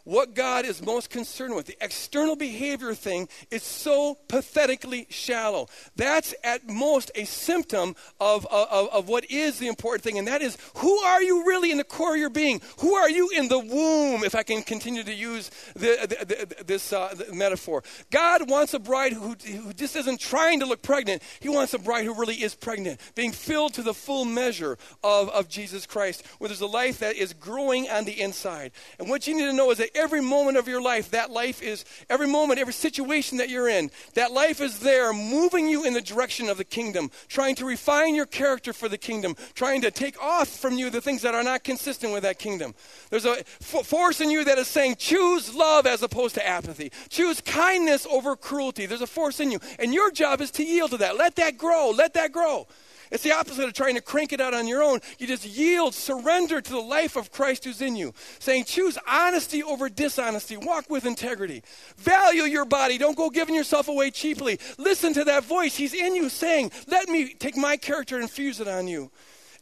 what 0.04 0.34
God 0.34 0.66
is 0.66 0.82
most 0.82 1.10
concerned 1.10 1.56
with. 1.56 1.66
The 1.66 1.78
external 1.82 2.36
behavior 2.36 2.94
thing 2.94 3.28
is 3.50 3.64
so 3.64 4.18
pathetically 4.28 5.08
shallow. 5.10 5.68
That's 5.96 6.34
at 6.44 6.68
most 6.68 7.12
a 7.16 7.26
symptom 7.26 7.96
of, 8.20 8.46
of, 8.48 8.90
of 8.90 9.08
what 9.08 9.30
is 9.30 9.60
the 9.60 9.68
important 9.68 10.04
thing, 10.04 10.18
and 10.18 10.28
that 10.28 10.42
is 10.42 10.58
who 10.76 10.98
are 11.00 11.22
you 11.22 11.46
really 11.46 11.72
in 11.72 11.78
the 11.78 11.84
core 11.84 12.14
of 12.14 12.20
your 12.20 12.30
being? 12.30 12.62
Who 12.80 12.96
are 12.96 13.10
you 13.10 13.30
in 13.36 13.48
the 13.48 13.60
womb, 13.60 14.24
if 14.24 14.36
I 14.36 14.44
can 14.44 14.64
continue 14.64 15.04
to 15.04 15.14
use 15.14 15.50
the, 15.74 15.98
the, 16.02 16.26
the, 16.26 16.64
this 16.64 16.94
uh, 16.94 17.16
metaphor? 17.34 17.84
God 18.10 18.50
wants 18.50 18.74
a 18.74 18.80
bride 18.80 19.14
who, 19.14 19.36
who 19.46 19.74
just 19.74 19.96
isn't 19.96 20.20
trying 20.20 20.60
to 20.62 20.66
look 20.66 20.82
pregnant, 20.82 21.22
He 21.40 21.50
wants 21.50 21.74
a 21.74 21.80
bride 21.80 22.06
who 22.06 22.14
really 22.14 22.36
is 22.36 22.56
pregnant, 22.56 23.00
being 23.16 23.32
filled 23.32 23.74
to 23.76 23.84
the 23.84 23.94
full 23.94 24.26
measure 24.26 24.78
of, 25.04 25.30
of 25.30 25.48
Jesus 25.48 25.86
Christ, 25.86 26.26
where 26.38 26.48
there's 26.48 26.62
a 26.62 26.68
life 26.68 27.00
that 27.00 27.16
is 27.16 27.34
growing 27.34 27.90
on 27.90 28.06
the 28.06 28.20
inside. 28.20 28.72
And 29.00 29.10
what 29.10 29.28
you 29.28 29.36
need 29.36 29.46
to 29.46 29.54
know 29.54 29.72
is 29.72 29.78
that 29.78 29.91
every 29.96 30.22
moment 30.22 30.58
of 30.58 30.68
your 30.68 30.82
life, 30.82 31.12
that 31.12 31.32
life 31.32 31.62
is, 31.62 31.86
every 32.10 32.28
moment, 32.28 32.60
every 32.60 32.74
situation 32.74 33.38
that 33.38 33.50
you're 33.50 33.70
in, 33.70 33.92
that 34.14 34.32
life 34.32 34.62
is 34.62 34.80
there 34.80 35.14
moving 35.14 35.68
you 35.68 35.86
in 35.86 35.94
the 35.94 36.02
direction 36.02 36.50
of 36.50 36.58
the 36.58 36.64
kingdom, 36.64 37.12
trying 37.28 37.56
to 37.56 37.66
refine 37.66 38.16
your 38.16 38.26
character 38.26 38.74
for 38.74 38.90
the 38.90 38.98
kingdom, 38.98 39.36
trying 39.54 39.82
to 39.82 39.92
take 39.92 40.22
off 40.22 40.48
from 40.48 40.78
you 40.78 40.90
the 40.90 41.02
things 41.02 41.22
that 41.22 41.36
are 41.36 41.44
not 41.44 41.64
consistent 41.64 42.14
with 42.14 42.24
that 42.24 42.40
kingdom. 42.40 42.74
There's 43.10 43.26
a 43.26 43.40
f- 43.40 43.86
force 43.86 44.22
in 44.22 44.30
you 44.30 44.44
that 44.46 44.58
is 44.58 44.68
saying, 44.68 44.96
choose 44.98 45.54
love 45.54 45.86
as 45.86 46.04
opposed 46.04 46.36
to 46.36 46.48
apathy, 46.48 46.92
choose 47.10 47.42
kindness 47.42 48.06
over 48.10 48.36
cruelty. 48.36 48.86
There's 48.86 49.02
a 49.02 49.08
force 49.08 49.40
in 49.40 49.52
you. 49.52 49.60
And 49.80 49.94
your 49.94 50.12
job 50.12 50.42
is 50.42 50.52
to 50.52 50.64
yield 50.64 50.92
to 50.92 50.98
that. 50.98 51.18
Let 51.18 51.36
that 51.36 51.58
grow. 51.58 51.92
Let 51.92 52.14
that 52.14 52.32
grow. 52.32 52.68
It's 53.12 53.24
the 53.24 53.34
opposite 53.34 53.66
of 53.66 53.74
trying 53.74 53.96
to 53.96 54.02
crank 54.02 54.32
it 54.32 54.40
out 54.40 54.54
on 54.54 54.68
your 54.68 54.82
own. 54.82 55.00
You 55.20 55.28
just 55.28 55.46
yield, 55.46 55.94
surrender 55.94 56.62
to 56.62 56.72
the 56.72 56.80
life 56.80 57.16
of 57.16 57.32
Christ 57.32 57.66
who's 57.66 57.82
in 57.82 57.96
you, 57.96 58.14
saying, 58.40 58.64
choose 58.66 58.98
honesty 59.08 59.62
over 59.62 59.90
dishonesty, 59.90 60.58
walk 60.58 60.90
with 60.90 61.06
integrity, 61.06 61.62
value 61.98 62.44
your 62.44 62.66
body, 62.66 62.98
don't 62.98 63.18
go 63.18 63.30
giving 63.30 63.54
yourself 63.54 63.88
away 63.90 64.12
cheaply. 64.12 64.60
Listen 64.78 65.14
to 65.14 65.26
that 65.26 65.44
voice. 65.44 65.76
He's 65.76 65.94
in 65.94 66.16
you 66.16 66.30
saying, 66.30 66.72
let 66.88 67.10
me 67.10 67.34
take 67.34 67.58
my 67.58 67.78
character 67.78 68.16
and 68.16 68.24
infuse 68.24 68.60
it 68.60 68.68
on 68.68 68.88
you. 68.88 69.12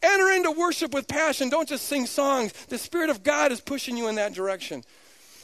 Enter 0.02 0.30
into 0.30 0.50
worship 0.52 0.94
with 0.94 1.06
passion. 1.06 1.50
Don't 1.50 1.68
just 1.68 1.86
sing 1.86 2.06
songs. 2.06 2.52
The 2.68 2.78
Spirit 2.78 3.10
of 3.10 3.22
God 3.22 3.52
is 3.52 3.60
pushing 3.60 3.96
you 3.96 4.08
in 4.08 4.14
that 4.14 4.32
direction. 4.32 4.82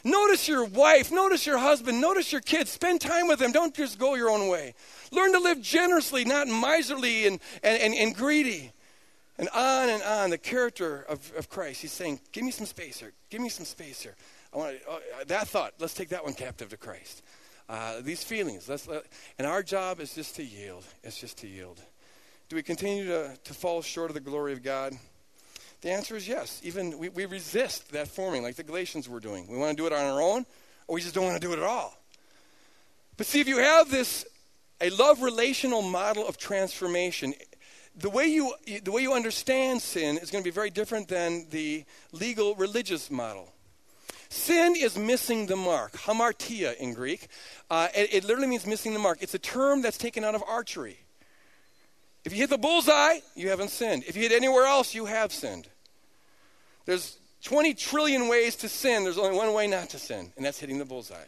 Notice 0.02 0.46
your 0.46 0.64
wife, 0.64 1.10
notice 1.10 1.46
your 1.46 1.58
husband, 1.58 2.00
notice 2.00 2.30
your 2.30 2.40
kids. 2.40 2.70
Spend 2.70 3.00
time 3.00 3.26
with 3.26 3.40
them. 3.40 3.50
Don't 3.50 3.74
just 3.74 3.98
go 3.98 4.14
your 4.14 4.30
own 4.30 4.48
way. 4.48 4.74
Learn 5.12 5.32
to 5.32 5.38
live 5.38 5.60
generously, 5.60 6.24
not 6.24 6.48
miserly 6.48 7.26
and, 7.26 7.40
and, 7.62 7.80
and, 7.80 7.94
and 7.94 8.14
greedy. 8.14 8.72
And 9.38 9.48
on 9.50 9.90
and 9.90 10.02
on, 10.02 10.30
the 10.30 10.38
character 10.38 11.04
of, 11.08 11.30
of 11.36 11.50
Christ. 11.50 11.82
He's 11.82 11.92
saying, 11.92 12.20
Give 12.32 12.42
me 12.42 12.50
some 12.50 12.66
space 12.66 12.98
here. 12.98 13.12
Give 13.28 13.40
me 13.40 13.50
some 13.50 13.66
space 13.66 14.00
here. 14.00 14.16
I 14.54 14.56
want 14.56 14.76
uh, 14.88 14.98
that 15.26 15.48
thought. 15.48 15.74
Let's 15.78 15.92
take 15.92 16.08
that 16.08 16.24
one 16.24 16.32
captive 16.32 16.70
to 16.70 16.78
Christ. 16.78 17.22
Uh, 17.68 18.00
these 18.00 18.22
feelings. 18.22 18.68
Let's 18.68 18.88
let, 18.88 19.04
and 19.38 19.46
our 19.46 19.62
job 19.62 20.00
is 20.00 20.14
just 20.14 20.36
to 20.36 20.44
yield. 20.44 20.84
It's 21.02 21.18
just 21.18 21.38
to 21.38 21.48
yield. 21.48 21.80
Do 22.48 22.56
we 22.56 22.62
continue 22.62 23.06
to, 23.06 23.36
to 23.42 23.54
fall 23.54 23.82
short 23.82 24.08
of 24.10 24.14
the 24.14 24.20
glory 24.20 24.52
of 24.52 24.62
God? 24.62 24.94
The 25.80 25.90
answer 25.90 26.16
is 26.16 26.26
yes. 26.26 26.60
Even 26.64 26.98
we, 26.98 27.08
we 27.08 27.26
resist 27.26 27.90
that 27.92 28.08
forming, 28.08 28.42
like 28.42 28.54
the 28.54 28.62
Galatians 28.62 29.08
were 29.08 29.20
doing. 29.20 29.46
We 29.48 29.58
want 29.58 29.76
to 29.76 29.82
do 29.82 29.86
it 29.86 29.92
on 29.92 30.00
our 30.00 30.22
own, 30.22 30.46
or 30.86 30.94
we 30.94 31.00
just 31.00 31.14
don't 31.14 31.24
want 31.24 31.40
to 31.40 31.46
do 31.46 31.52
it 31.52 31.58
at 31.58 31.64
all. 31.64 31.98
But 33.16 33.26
see, 33.26 33.40
if 33.40 33.48
you 33.48 33.58
have 33.58 33.90
this, 33.90 34.24
a 34.80 34.90
love 34.90 35.22
relational 35.22 35.82
model 35.82 36.26
of 36.26 36.36
transformation, 36.36 37.34
the 37.96 38.10
way 38.10 38.26
you, 38.26 38.52
the 38.82 38.92
way 38.92 39.02
you 39.02 39.14
understand 39.14 39.80
sin 39.80 40.18
is 40.18 40.30
going 40.30 40.42
to 40.42 40.46
be 40.46 40.54
very 40.54 40.70
different 40.70 41.08
than 41.08 41.46
the 41.50 41.84
legal 42.12 42.54
religious 42.54 43.10
model. 43.10 43.52
Sin 44.28 44.74
is 44.76 44.98
missing 44.98 45.46
the 45.46 45.56
mark, 45.56 45.92
hamartia 45.92 46.76
in 46.76 46.92
Greek. 46.94 47.28
Uh, 47.70 47.88
it, 47.94 48.12
it 48.12 48.24
literally 48.24 48.48
means 48.48 48.66
missing 48.66 48.92
the 48.92 48.98
mark. 48.98 49.18
It's 49.22 49.34
a 49.34 49.38
term 49.38 49.82
that's 49.82 49.98
taken 49.98 50.24
out 50.24 50.34
of 50.34 50.42
archery. 50.46 50.98
If 52.24 52.32
you 52.32 52.38
hit 52.38 52.50
the 52.50 52.58
bullseye, 52.58 53.20
you 53.36 53.50
haven't 53.50 53.70
sinned. 53.70 54.02
If 54.06 54.16
you 54.16 54.22
hit 54.22 54.32
anywhere 54.32 54.66
else, 54.66 54.94
you 54.94 55.04
have 55.06 55.32
sinned. 55.32 55.68
There's 56.84 57.18
20 57.44 57.74
trillion 57.74 58.26
ways 58.26 58.56
to 58.56 58.68
sin. 58.68 59.04
There's 59.04 59.18
only 59.18 59.36
one 59.36 59.52
way 59.52 59.68
not 59.68 59.90
to 59.90 59.98
sin, 59.98 60.32
and 60.36 60.44
that's 60.44 60.58
hitting 60.58 60.78
the 60.78 60.84
bullseye. 60.84 61.24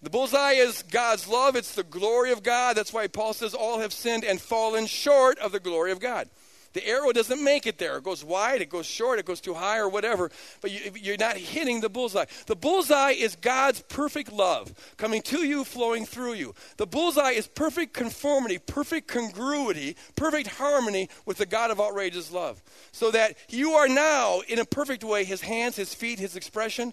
The 0.00 0.10
bullseye 0.10 0.52
is 0.52 0.82
God's 0.84 1.26
love. 1.26 1.56
It's 1.56 1.74
the 1.74 1.82
glory 1.82 2.30
of 2.30 2.42
God. 2.42 2.76
That's 2.76 2.92
why 2.92 3.08
Paul 3.08 3.32
says 3.32 3.54
all 3.54 3.80
have 3.80 3.92
sinned 3.92 4.24
and 4.24 4.40
fallen 4.40 4.86
short 4.86 5.38
of 5.38 5.52
the 5.52 5.60
glory 5.60 5.90
of 5.90 5.98
God. 5.98 6.28
The 6.74 6.86
arrow 6.86 7.12
doesn't 7.12 7.42
make 7.42 7.66
it 7.66 7.78
there. 7.78 7.96
It 7.96 8.04
goes 8.04 8.22
wide, 8.22 8.60
it 8.60 8.68
goes 8.68 8.86
short, 8.86 9.18
it 9.18 9.24
goes 9.24 9.40
too 9.40 9.54
high, 9.54 9.78
or 9.78 9.88
whatever. 9.88 10.30
But 10.60 10.70
you, 10.70 11.14
are 11.14 11.16
not 11.16 11.36
hitting 11.36 11.80
the 11.80 11.88
bullseye. 11.88 12.26
The 12.46 12.54
bullseye 12.54 13.12
is 13.12 13.36
God's 13.36 13.80
perfect 13.88 14.32
love 14.32 14.72
coming 14.96 15.22
to 15.22 15.38
you, 15.38 15.64
flowing 15.64 16.04
through 16.04 16.34
you. 16.34 16.54
The 16.76 16.86
bullseye 16.86 17.30
is 17.30 17.48
perfect 17.48 17.94
conformity, 17.94 18.58
perfect 18.58 19.08
congruity, 19.08 19.96
perfect 20.14 20.48
harmony 20.48 21.08
with 21.24 21.38
the 21.38 21.46
God 21.46 21.70
of 21.70 21.80
outrageous 21.80 22.30
love. 22.30 22.62
So 22.92 23.10
that 23.12 23.36
you 23.48 23.72
are 23.72 23.88
now, 23.88 24.42
in 24.46 24.58
a 24.58 24.64
perfect 24.64 25.02
way, 25.02 25.24
his 25.24 25.40
hands, 25.40 25.74
his 25.76 25.94
feet, 25.94 26.18
his 26.18 26.36
expression. 26.36 26.92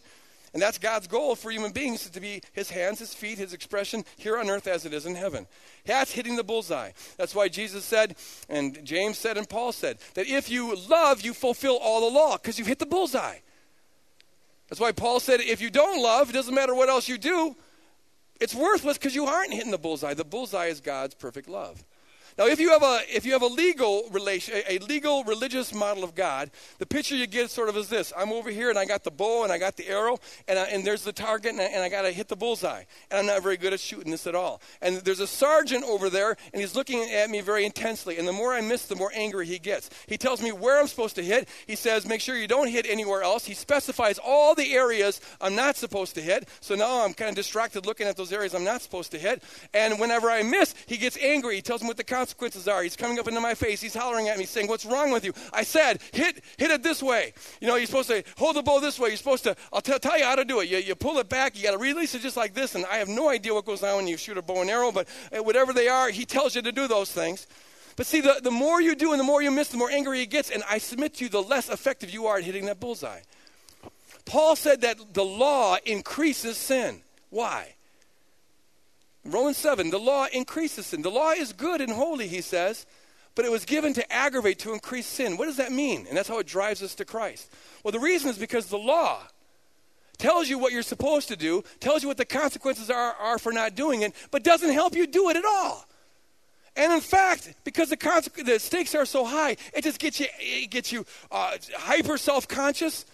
And 0.55 0.61
that's 0.61 0.77
God's 0.77 1.07
goal 1.07 1.35
for 1.35 1.51
human 1.51 1.73
beings 1.73 2.09
to 2.09 2.21
be 2.21 2.41
his 2.53 2.69
hands, 2.69 2.99
his 2.99 3.13
feet, 3.13 3.37
his 3.37 3.51
expression 3.51 4.05
here 4.15 4.37
on 4.37 4.49
earth 4.49 4.67
as 4.67 4.85
it 4.85 4.93
is 4.93 5.05
in 5.05 5.13
heaven. 5.13 5.47
That's 5.85 6.13
hitting 6.13 6.37
the 6.37 6.45
bullseye. 6.45 6.91
That's 7.17 7.35
why 7.35 7.49
Jesus 7.49 7.83
said, 7.83 8.15
and 8.47 8.79
James 8.85 9.17
said, 9.17 9.37
and 9.37 9.49
Paul 9.49 9.73
said, 9.73 9.97
that 10.13 10.27
if 10.27 10.49
you 10.49 10.77
love, 10.87 11.23
you 11.23 11.33
fulfill 11.33 11.75
all 11.75 12.09
the 12.09 12.15
law 12.15 12.37
because 12.37 12.57
you've 12.57 12.69
hit 12.69 12.79
the 12.79 12.85
bullseye. 12.85 13.39
That's 14.69 14.79
why 14.79 14.93
Paul 14.93 15.19
said, 15.19 15.41
if 15.41 15.59
you 15.59 15.69
don't 15.69 16.01
love, 16.01 16.29
it 16.29 16.33
doesn't 16.33 16.55
matter 16.55 16.73
what 16.73 16.87
else 16.87 17.09
you 17.09 17.17
do, 17.17 17.57
it's 18.39 18.55
worthless 18.55 18.97
because 18.97 19.13
you 19.13 19.25
aren't 19.25 19.53
hitting 19.53 19.71
the 19.71 19.77
bullseye. 19.77 20.13
The 20.13 20.23
bullseye 20.23 20.67
is 20.67 20.79
God's 20.79 21.15
perfect 21.15 21.49
love. 21.49 21.83
Now, 22.37 22.47
if 22.47 22.59
you 22.59 22.71
have 22.71 22.83
a 22.83 22.99
if 23.09 23.25
you 23.25 23.31
have 23.31 23.41
a 23.41 23.47
legal 23.47 24.09
relation, 24.11 24.61
a 24.67 24.77
legal 24.79 25.23
religious 25.23 25.73
model 25.73 26.03
of 26.03 26.15
God, 26.15 26.51
the 26.79 26.85
picture 26.85 27.15
you 27.15 27.27
get 27.27 27.49
sort 27.49 27.69
of 27.69 27.77
is 27.77 27.87
this: 27.87 28.11
I'm 28.15 28.33
over 28.33 28.49
here 28.49 28.69
and 28.69 28.77
I 28.77 28.83
got 28.83 29.05
the 29.05 29.11
bow 29.11 29.43
and 29.43 29.53
I 29.53 29.57
got 29.57 29.77
the 29.77 29.87
arrow 29.87 30.19
and, 30.47 30.59
I, 30.59 30.63
and 30.63 30.85
there's 30.85 31.03
the 31.03 31.13
target 31.13 31.51
and 31.51 31.61
I, 31.61 31.65
and 31.65 31.81
I 31.81 31.87
got 31.87 32.01
to 32.01 32.11
hit 32.11 32.27
the 32.27 32.35
bullseye 32.35 32.83
and 33.09 33.19
I'm 33.19 33.25
not 33.25 33.41
very 33.41 33.55
good 33.55 33.71
at 33.71 33.79
shooting 33.79 34.11
this 34.11 34.27
at 34.27 34.35
all. 34.35 34.61
And 34.81 34.97
there's 34.97 35.21
a 35.21 35.27
sergeant 35.27 35.85
over 35.85 36.09
there 36.09 36.35
and 36.53 36.61
he's 36.61 36.75
looking 36.75 37.09
at 37.09 37.29
me 37.29 37.39
very 37.39 37.65
intensely. 37.65 38.17
And 38.17 38.27
the 38.27 38.33
more 38.33 38.53
I 38.53 38.59
miss, 38.59 38.85
the 38.85 38.95
more 38.95 39.11
angry 39.15 39.45
he 39.45 39.59
gets. 39.59 39.89
He 40.07 40.17
tells 40.17 40.41
me 40.41 40.51
where 40.51 40.79
I'm 40.79 40.87
supposed 40.87 41.15
to 41.15 41.23
hit. 41.23 41.47
He 41.67 41.75
says, 41.75 42.05
make 42.05 42.19
sure 42.19 42.35
you 42.35 42.47
don't 42.47 42.67
hit 42.67 42.85
anywhere 42.85 43.23
else. 43.23 43.45
He 43.45 43.53
specifies 43.53 44.19
all 44.19 44.55
the 44.55 44.73
areas 44.73 45.21
I'm 45.39 45.55
not 45.55 45.77
supposed 45.77 46.15
to 46.15 46.21
hit. 46.21 46.49
So 46.59 46.75
now 46.75 47.05
I'm 47.05 47.13
kind 47.13 47.29
of 47.29 47.35
distracted 47.35 47.85
looking 47.85 48.07
at 48.07 48.17
those 48.17 48.33
areas 48.33 48.53
I'm 48.53 48.65
not 48.65 48.81
supposed 48.81 49.11
to 49.11 49.17
hit. 49.17 49.41
And 49.73 49.99
whenever 49.99 50.29
I 50.29 50.43
miss, 50.43 50.75
he 50.85 50.97
gets 50.97 51.17
angry. 51.17 51.55
He 51.55 51.61
tells 51.61 51.81
me 51.81 51.87
what 51.87 51.97
the 51.97 52.03
are. 52.67 52.83
He's 52.83 52.95
coming 52.95 53.19
up 53.19 53.27
into 53.27 53.41
my 53.41 53.53
face. 53.53 53.81
He's 53.81 53.95
hollering 53.95 54.29
at 54.29 54.37
me, 54.37 54.45
saying, 54.45 54.67
What's 54.67 54.85
wrong 54.85 55.11
with 55.11 55.25
you? 55.25 55.33
I 55.53 55.63
said, 55.63 56.01
Hit, 56.11 56.43
hit 56.57 56.71
it 56.71 56.83
this 56.83 57.03
way. 57.03 57.33
You 57.61 57.67
know, 57.67 57.75
you're 57.75 57.87
supposed 57.87 58.09
to 58.09 58.23
hold 58.37 58.55
the 58.55 58.63
bow 58.63 58.79
this 58.79 58.99
way. 58.99 59.09
You're 59.09 59.17
supposed 59.17 59.43
to, 59.43 59.55
I'll 59.71 59.81
t- 59.81 59.97
tell 59.99 60.17
you 60.17 60.25
how 60.25 60.35
to 60.35 60.45
do 60.45 60.59
it. 60.59 60.69
You, 60.69 60.77
you 60.77 60.95
pull 60.95 61.17
it 61.17 61.29
back. 61.29 61.57
You 61.57 61.63
got 61.63 61.71
to 61.71 61.77
release 61.77 62.15
it 62.15 62.21
just 62.21 62.37
like 62.37 62.53
this. 62.53 62.75
And 62.75 62.85
I 62.85 62.97
have 62.97 63.09
no 63.09 63.29
idea 63.29 63.53
what 63.53 63.65
goes 63.65 63.83
on 63.83 63.97
when 63.97 64.07
you 64.07 64.17
shoot 64.17 64.37
a 64.37 64.41
bow 64.41 64.61
and 64.61 64.69
arrow, 64.69 64.91
but 64.91 65.07
uh, 65.35 65.43
whatever 65.43 65.73
they 65.73 65.87
are, 65.87 66.09
he 66.09 66.25
tells 66.25 66.55
you 66.55 66.61
to 66.61 66.71
do 66.71 66.87
those 66.87 67.11
things. 67.11 67.47
But 67.95 68.05
see, 68.05 68.21
the, 68.21 68.39
the 68.43 68.51
more 68.51 68.81
you 68.81 68.95
do 68.95 69.11
and 69.11 69.19
the 69.19 69.23
more 69.23 69.41
you 69.41 69.51
miss, 69.51 69.69
the 69.69 69.77
more 69.77 69.89
angry 69.89 70.19
he 70.19 70.25
gets. 70.25 70.49
And 70.49 70.63
I 70.69 70.79
submit 70.79 71.15
to 71.15 71.25
you, 71.25 71.29
the 71.29 71.41
less 71.41 71.69
effective 71.69 72.09
you 72.09 72.27
are 72.27 72.37
at 72.37 72.43
hitting 72.43 72.65
that 72.65 72.79
bullseye. 72.79 73.21
Paul 74.25 74.55
said 74.55 74.81
that 74.81 75.13
the 75.13 75.23
law 75.23 75.77
increases 75.85 76.57
sin. 76.57 77.01
Why? 77.29 77.75
Romans 79.25 79.57
7, 79.57 79.89
the 79.89 79.99
law 79.99 80.27
increases 80.31 80.87
sin. 80.87 81.01
The 81.01 81.09
law 81.09 81.31
is 81.31 81.51
good 81.51 81.81
and 81.81 81.91
holy, 81.91 82.27
he 82.27 82.41
says, 82.41 82.85
but 83.33 83.43
it 83.43 83.51
was 83.51 83.65
given 83.65 83.93
to 83.93 84.13
aggravate, 84.13 84.59
to 84.59 84.73
increase 84.73 85.07
sin. 85.07 85.37
What 85.37 85.45
does 85.45 85.57
that 85.57 85.71
mean? 85.71 86.05
And 86.07 86.15
that's 86.15 86.29
how 86.29 86.39
it 86.39 86.47
drives 86.47 86.81
us 86.81 86.95
to 86.95 87.05
Christ. 87.05 87.51
Well, 87.83 87.91
the 87.91 87.99
reason 87.99 88.29
is 88.29 88.37
because 88.37 88.67
the 88.67 88.77
law 88.77 89.23
tells 90.17 90.47
you 90.47 90.57
what 90.57 90.71
you're 90.71 90.81
supposed 90.81 91.27
to 91.27 91.35
do, 91.35 91.63
tells 91.79 92.01
you 92.01 92.07
what 92.07 92.17
the 92.17 92.25
consequences 92.25 92.89
are, 92.89 93.13
are 93.13 93.37
for 93.37 93.51
not 93.51 93.75
doing 93.75 94.01
it, 94.01 94.13
but 94.31 94.43
doesn't 94.43 94.71
help 94.71 94.95
you 94.95 95.07
do 95.07 95.29
it 95.29 95.35
at 95.35 95.45
all. 95.45 95.85
And 96.77 96.91
in 96.91 97.01
fact, 97.01 97.53
because 97.63 97.89
the, 97.89 98.43
the 98.45 98.59
stakes 98.59 98.95
are 98.95 99.05
so 99.05 99.25
high, 99.25 99.57
it 99.73 99.83
just 99.83 99.99
gets 99.99 100.19
you, 100.19 100.27
it 100.39 100.69
gets 100.69 100.91
you 100.91 101.05
uh, 101.31 101.57
hyper 101.77 102.17
self 102.17 102.47
conscious, 102.47 103.05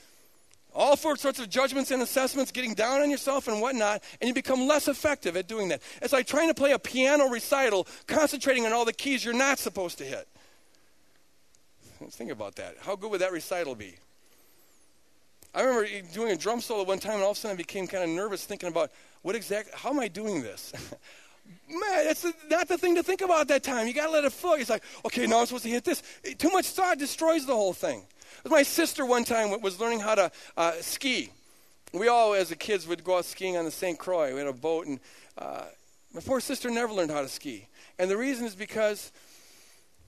all 0.73 0.95
sorts 0.95 1.25
of 1.25 1.49
judgments 1.49 1.91
and 1.91 2.01
assessments, 2.01 2.51
getting 2.51 2.73
down 2.73 3.01
on 3.01 3.11
yourself 3.11 3.47
and 3.47 3.61
whatnot, 3.61 4.03
and 4.19 4.27
you 4.27 4.33
become 4.33 4.67
less 4.67 4.87
effective 4.87 5.35
at 5.35 5.47
doing 5.47 5.69
that. 5.69 5.81
It's 6.01 6.13
like 6.13 6.27
trying 6.27 6.47
to 6.47 6.53
play 6.53 6.71
a 6.71 6.79
piano 6.79 7.27
recital, 7.27 7.87
concentrating 8.07 8.65
on 8.65 8.73
all 8.73 8.85
the 8.85 8.93
keys 8.93 9.23
you're 9.23 9.33
not 9.33 9.59
supposed 9.59 9.97
to 9.97 10.05
hit. 10.05 10.27
Let's 11.99 12.15
think 12.15 12.31
about 12.31 12.55
that. 12.55 12.77
How 12.81 12.95
good 12.95 13.11
would 13.11 13.21
that 13.21 13.31
recital 13.31 13.75
be? 13.75 13.95
I 15.53 15.61
remember 15.61 15.87
doing 16.13 16.31
a 16.31 16.37
drum 16.37 16.61
solo 16.61 16.83
one 16.83 16.99
time, 16.99 17.15
and 17.15 17.23
all 17.23 17.31
of 17.31 17.37
a 17.37 17.39
sudden 17.39 17.55
I 17.55 17.57
became 17.57 17.85
kind 17.85 18.03
of 18.03 18.09
nervous 18.09 18.45
thinking 18.45 18.69
about 18.69 18.91
what 19.21 19.35
exactly, 19.35 19.73
how 19.75 19.89
am 19.89 19.99
I 19.99 20.07
doing 20.07 20.41
this? 20.41 20.73
Man, 21.69 22.05
that's 22.05 22.25
not 22.49 22.67
the 22.67 22.77
thing 22.77 22.95
to 22.95 23.03
think 23.03 23.21
about 23.21 23.41
at 23.41 23.47
that 23.49 23.63
time. 23.63 23.87
You 23.87 23.93
got 23.93 24.05
to 24.05 24.11
let 24.11 24.23
it 24.23 24.31
flow. 24.31 24.53
It's 24.53 24.69
like, 24.69 24.83
okay, 25.05 25.27
now 25.27 25.41
I'm 25.41 25.45
supposed 25.45 25.63
to 25.63 25.69
hit 25.69 25.83
this. 25.83 26.01
Too 26.37 26.49
much 26.49 26.67
thought 26.67 26.97
destroys 26.97 27.45
the 27.45 27.55
whole 27.55 27.73
thing. 27.73 28.03
My 28.49 28.63
sister 28.63 29.05
one 29.05 29.23
time 29.23 29.61
was 29.61 29.79
learning 29.79 29.99
how 29.99 30.15
to 30.15 30.31
uh, 30.57 30.73
ski. 30.81 31.31
We 31.93 32.07
all, 32.07 32.33
as 32.33 32.51
a 32.51 32.55
kids, 32.55 32.87
would 32.87 33.03
go 33.03 33.17
out 33.17 33.25
skiing 33.25 33.57
on 33.57 33.65
the 33.65 33.71
St. 33.71 33.99
Croix. 33.99 34.33
We 34.33 34.39
had 34.39 34.47
a 34.47 34.53
boat, 34.53 34.87
and 34.87 34.99
uh, 35.37 35.65
my 36.13 36.21
poor 36.21 36.39
sister 36.39 36.69
never 36.69 36.91
learned 36.93 37.11
how 37.11 37.21
to 37.21 37.27
ski. 37.27 37.67
And 37.99 38.09
the 38.09 38.17
reason 38.17 38.45
is 38.45 38.55
because 38.55 39.11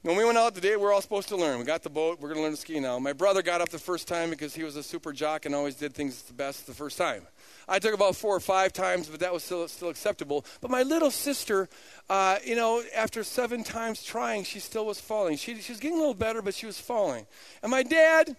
when 0.01 0.17
we 0.17 0.25
went 0.25 0.37
out 0.37 0.55
the 0.55 0.61
day, 0.61 0.75
we 0.75 0.83
are 0.83 0.91
all 0.91 1.01
supposed 1.01 1.29
to 1.29 1.35
learn. 1.35 1.59
We 1.59 1.65
got 1.65 1.83
the 1.83 1.89
boat. 1.89 2.19
We're 2.19 2.29
going 2.29 2.39
to 2.39 2.43
learn 2.43 2.51
to 2.51 2.57
ski 2.57 2.79
now. 2.79 2.99
My 2.99 3.13
brother 3.13 3.41
got 3.41 3.61
up 3.61 3.69
the 3.69 3.79
first 3.79 4.07
time 4.07 4.29
because 4.29 4.55
he 4.55 4.63
was 4.63 4.75
a 4.75 4.83
super 4.83 5.13
jock 5.13 5.45
and 5.45 5.53
always 5.53 5.75
did 5.75 5.93
things 5.93 6.21
the 6.23 6.33
best 6.33 6.65
the 6.65 6.73
first 6.73 6.97
time. 6.97 7.27
I 7.67 7.79
took 7.79 7.93
about 7.93 8.15
four 8.15 8.35
or 8.35 8.39
five 8.39 8.73
times, 8.73 9.07
but 9.07 9.19
that 9.21 9.33
was 9.33 9.43
still, 9.43 9.67
still 9.67 9.89
acceptable. 9.89 10.45
But 10.61 10.71
my 10.71 10.83
little 10.83 11.11
sister, 11.11 11.69
uh, 12.09 12.37
you 12.43 12.55
know, 12.55 12.83
after 12.95 13.23
seven 13.23 13.63
times 13.63 14.03
trying, 14.03 14.43
she 14.43 14.59
still 14.59 14.85
was 14.85 14.99
falling. 14.99 15.37
She, 15.37 15.59
she 15.61 15.71
was 15.71 15.79
getting 15.79 15.97
a 15.97 15.99
little 15.99 16.13
better, 16.13 16.41
but 16.41 16.53
she 16.53 16.65
was 16.65 16.79
falling. 16.79 17.25
And 17.61 17.71
my 17.71 17.83
dad 17.83 18.35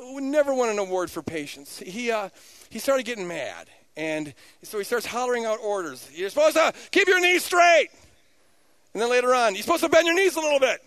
never 0.00 0.54
won 0.54 0.68
an 0.68 0.78
award 0.78 1.10
for 1.10 1.22
patience. 1.22 1.78
He, 1.78 2.10
uh, 2.10 2.30
he 2.70 2.78
started 2.78 3.04
getting 3.04 3.28
mad. 3.28 3.68
And 3.96 4.32
so 4.62 4.78
he 4.78 4.84
starts 4.84 5.06
hollering 5.06 5.44
out 5.44 5.58
orders. 5.62 6.08
You're 6.14 6.30
supposed 6.30 6.56
to 6.56 6.72
keep 6.90 7.08
your 7.08 7.20
knees 7.20 7.44
straight. 7.44 7.88
And 8.94 9.02
then 9.02 9.10
later 9.10 9.34
on, 9.34 9.54
you're 9.54 9.62
supposed 9.62 9.84
to 9.84 9.88
bend 9.88 10.06
your 10.06 10.16
knees 10.16 10.36
a 10.36 10.40
little 10.40 10.60
bit. 10.60 10.82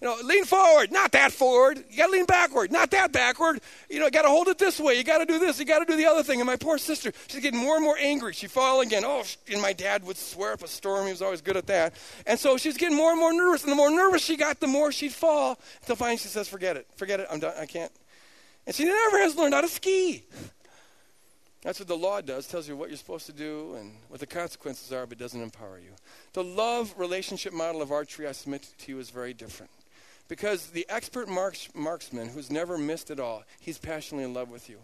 You 0.00 0.06
know, 0.08 0.16
lean 0.22 0.44
forward, 0.44 0.92
not 0.92 1.12
that 1.12 1.32
forward. 1.32 1.82
You 1.90 1.96
got 1.96 2.06
to 2.06 2.12
lean 2.12 2.24
backward, 2.24 2.70
not 2.70 2.90
that 2.92 3.12
backward. 3.12 3.60
You 3.90 3.98
know, 3.98 4.08
got 4.10 4.22
to 4.22 4.28
hold 4.28 4.48
it 4.48 4.56
this 4.56 4.78
way. 4.78 4.96
You 4.96 5.02
got 5.02 5.18
to 5.18 5.26
do 5.26 5.38
this. 5.38 5.58
You 5.58 5.64
got 5.64 5.80
to 5.80 5.84
do 5.84 5.96
the 5.96 6.06
other 6.06 6.22
thing. 6.22 6.40
And 6.40 6.46
my 6.46 6.56
poor 6.56 6.78
sister, 6.78 7.12
she's 7.26 7.42
getting 7.42 7.58
more 7.58 7.74
and 7.74 7.84
more 7.84 7.96
angry. 7.98 8.32
She 8.32 8.46
fall 8.46 8.80
again. 8.80 9.02
Oh, 9.04 9.24
and 9.50 9.60
my 9.60 9.72
dad 9.72 10.04
would 10.04 10.16
swear 10.16 10.52
up 10.52 10.62
a 10.62 10.68
storm. 10.68 11.06
He 11.06 11.12
was 11.12 11.22
always 11.22 11.40
good 11.40 11.56
at 11.56 11.66
that. 11.66 11.94
And 12.26 12.38
so 12.38 12.56
she's 12.56 12.76
getting 12.76 12.96
more 12.96 13.10
and 13.10 13.18
more 13.18 13.32
nervous. 13.32 13.64
And 13.64 13.72
the 13.72 13.76
more 13.76 13.90
nervous 13.90 14.22
she 14.22 14.36
got, 14.36 14.60
the 14.60 14.68
more 14.68 14.92
she'd 14.92 15.12
fall. 15.12 15.58
Until 15.80 15.96
finally 15.96 16.18
she 16.18 16.28
says, 16.28 16.48
"Forget 16.48 16.76
it. 16.76 16.86
Forget 16.96 17.18
it. 17.20 17.26
I'm 17.30 17.40
done. 17.40 17.54
I 17.58 17.66
can't." 17.66 17.92
And 18.66 18.76
she 18.76 18.84
never 18.84 19.18
has 19.18 19.34
learned 19.34 19.54
how 19.54 19.62
to 19.62 19.68
ski. 19.68 20.24
That's 21.62 21.80
what 21.80 21.88
the 21.88 21.96
law 21.96 22.20
does, 22.20 22.46
tells 22.46 22.68
you 22.68 22.76
what 22.76 22.88
you're 22.88 22.96
supposed 22.98 23.26
to 23.26 23.32
do 23.32 23.74
and 23.74 23.92
what 24.08 24.20
the 24.20 24.26
consequences 24.26 24.92
are, 24.92 25.06
but 25.06 25.18
doesn't 25.18 25.42
empower 25.42 25.78
you. 25.78 25.90
The 26.32 26.44
love 26.44 26.94
relationship 26.96 27.52
model 27.52 27.82
of 27.82 27.90
archery, 27.90 28.28
I 28.28 28.32
submit 28.32 28.68
to 28.78 28.92
you, 28.92 29.00
is 29.00 29.10
very 29.10 29.34
different. 29.34 29.72
Because 30.28 30.66
the 30.66 30.86
expert 30.88 31.28
marks, 31.28 31.68
marksman 31.74 32.28
who's 32.28 32.50
never 32.50 32.76
missed 32.76 33.10
at 33.10 33.18
all, 33.18 33.44
he's 33.60 33.78
passionately 33.78 34.24
in 34.24 34.34
love 34.34 34.50
with 34.50 34.68
you. 34.68 34.78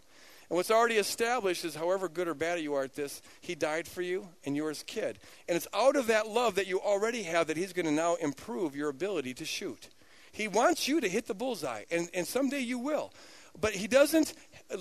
And 0.48 0.56
what's 0.56 0.70
already 0.70 0.96
established 0.96 1.64
is 1.64 1.74
however 1.74 2.08
good 2.08 2.28
or 2.28 2.34
bad 2.34 2.60
you 2.60 2.74
are 2.74 2.84
at 2.84 2.94
this, 2.94 3.22
he 3.40 3.54
died 3.54 3.88
for 3.88 4.02
you 4.02 4.28
and 4.44 4.56
you're 4.56 4.68
his 4.68 4.82
kid. 4.82 5.18
And 5.48 5.56
it's 5.56 5.68
out 5.72 5.96
of 5.96 6.08
that 6.08 6.28
love 6.28 6.56
that 6.56 6.66
you 6.66 6.80
already 6.80 7.22
have 7.24 7.46
that 7.46 7.56
he's 7.56 7.72
going 7.72 7.86
to 7.86 7.92
now 7.92 8.16
improve 8.16 8.76
your 8.76 8.88
ability 8.88 9.34
to 9.34 9.44
shoot. 9.44 9.88
He 10.32 10.48
wants 10.48 10.88
you 10.88 11.00
to 11.00 11.08
hit 11.08 11.26
the 11.26 11.34
bullseye, 11.34 11.84
and, 11.92 12.08
and 12.12 12.26
someday 12.26 12.58
you 12.58 12.78
will. 12.78 13.12
But 13.60 13.72
he 13.72 13.86
doesn't 13.86 14.34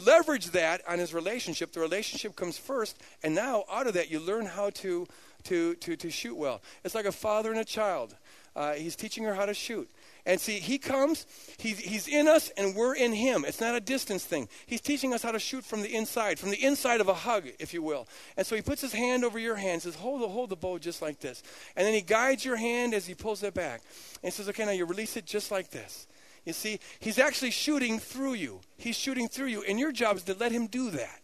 leverage 0.05 0.47
that 0.47 0.81
on 0.87 0.97
his 0.97 1.13
relationship. 1.13 1.71
The 1.73 1.79
relationship 1.79 2.35
comes 2.35 2.57
first, 2.57 2.97
and 3.21 3.35
now 3.35 3.63
out 3.71 3.85
of 3.85 3.93
that 3.93 4.09
you 4.09 4.19
learn 4.19 4.47
how 4.47 4.71
to, 4.71 5.05
to, 5.43 5.75
to, 5.75 5.95
to 5.95 6.09
shoot 6.09 6.35
well. 6.35 6.61
It's 6.83 6.95
like 6.95 7.05
a 7.05 7.11
father 7.11 7.51
and 7.51 7.59
a 7.59 7.65
child. 7.65 8.15
Uh, 8.55 8.73
he's 8.73 8.95
teaching 8.95 9.23
her 9.25 9.35
how 9.35 9.45
to 9.45 9.53
shoot. 9.53 9.89
And 10.25 10.39
see, 10.39 10.59
he 10.59 10.77
comes, 10.77 11.25
he's, 11.57 11.79
he's 11.79 12.07
in 12.07 12.29
us, 12.29 12.49
and 12.55 12.75
we're 12.75 12.95
in 12.95 13.11
him. 13.11 13.43
It's 13.45 13.59
not 13.59 13.75
a 13.75 13.81
distance 13.81 14.23
thing. 14.23 14.47
He's 14.65 14.79
teaching 14.79 15.13
us 15.13 15.21
how 15.21 15.31
to 15.33 15.39
shoot 15.39 15.65
from 15.65 15.81
the 15.81 15.93
inside, 15.93 16.39
from 16.39 16.49
the 16.49 16.63
inside 16.63 17.01
of 17.01 17.09
a 17.09 17.13
hug, 17.13 17.49
if 17.59 17.73
you 17.73 17.81
will. 17.81 18.07
And 18.37 18.47
so 18.47 18.55
he 18.55 18.61
puts 18.61 18.81
his 18.81 18.93
hand 18.93 19.25
over 19.25 19.37
your 19.37 19.55
hand, 19.55 19.81
says, 19.81 19.95
hold 19.95 20.21
the, 20.21 20.29
hold 20.29 20.49
the 20.49 20.55
bow 20.55 20.77
just 20.77 21.01
like 21.01 21.19
this. 21.19 21.43
And 21.75 21.85
then 21.85 21.93
he 21.93 22.01
guides 22.01 22.45
your 22.45 22.55
hand 22.55 22.93
as 22.93 23.05
he 23.05 23.15
pulls 23.15 23.43
it 23.43 23.53
back. 23.53 23.81
And 24.23 24.31
says, 24.31 24.47
okay, 24.47 24.63
now 24.63 24.71
you 24.71 24.85
release 24.85 25.17
it 25.17 25.25
just 25.25 25.51
like 25.51 25.71
this. 25.71 26.07
You 26.45 26.53
see, 26.53 26.79
he's 26.99 27.19
actually 27.19 27.51
shooting 27.51 27.99
through 27.99 28.35
you. 28.35 28.61
He's 28.77 28.97
shooting 28.97 29.27
through 29.27 29.47
you, 29.47 29.63
and 29.63 29.77
your 29.77 29.91
job 29.91 30.17
is 30.17 30.23
to 30.23 30.35
let 30.35 30.53
him 30.53 30.67
do 30.67 30.89
that. 30.91 31.19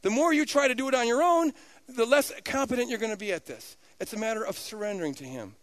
The 0.00 0.10
more 0.10 0.32
you 0.32 0.46
try 0.46 0.68
to 0.68 0.74
do 0.74 0.88
it 0.88 0.94
on 0.94 1.06
your 1.06 1.22
own, 1.22 1.52
the 1.86 2.06
less 2.06 2.32
competent 2.44 2.88
you're 2.88 2.98
going 2.98 3.12
to 3.12 3.18
be 3.18 3.32
at 3.32 3.44
this. 3.44 3.76
It's 4.00 4.12
a 4.12 4.18
matter 4.18 4.44
of 4.44 4.56
surrendering 4.56 5.14
to 5.16 5.24
him. 5.24 5.54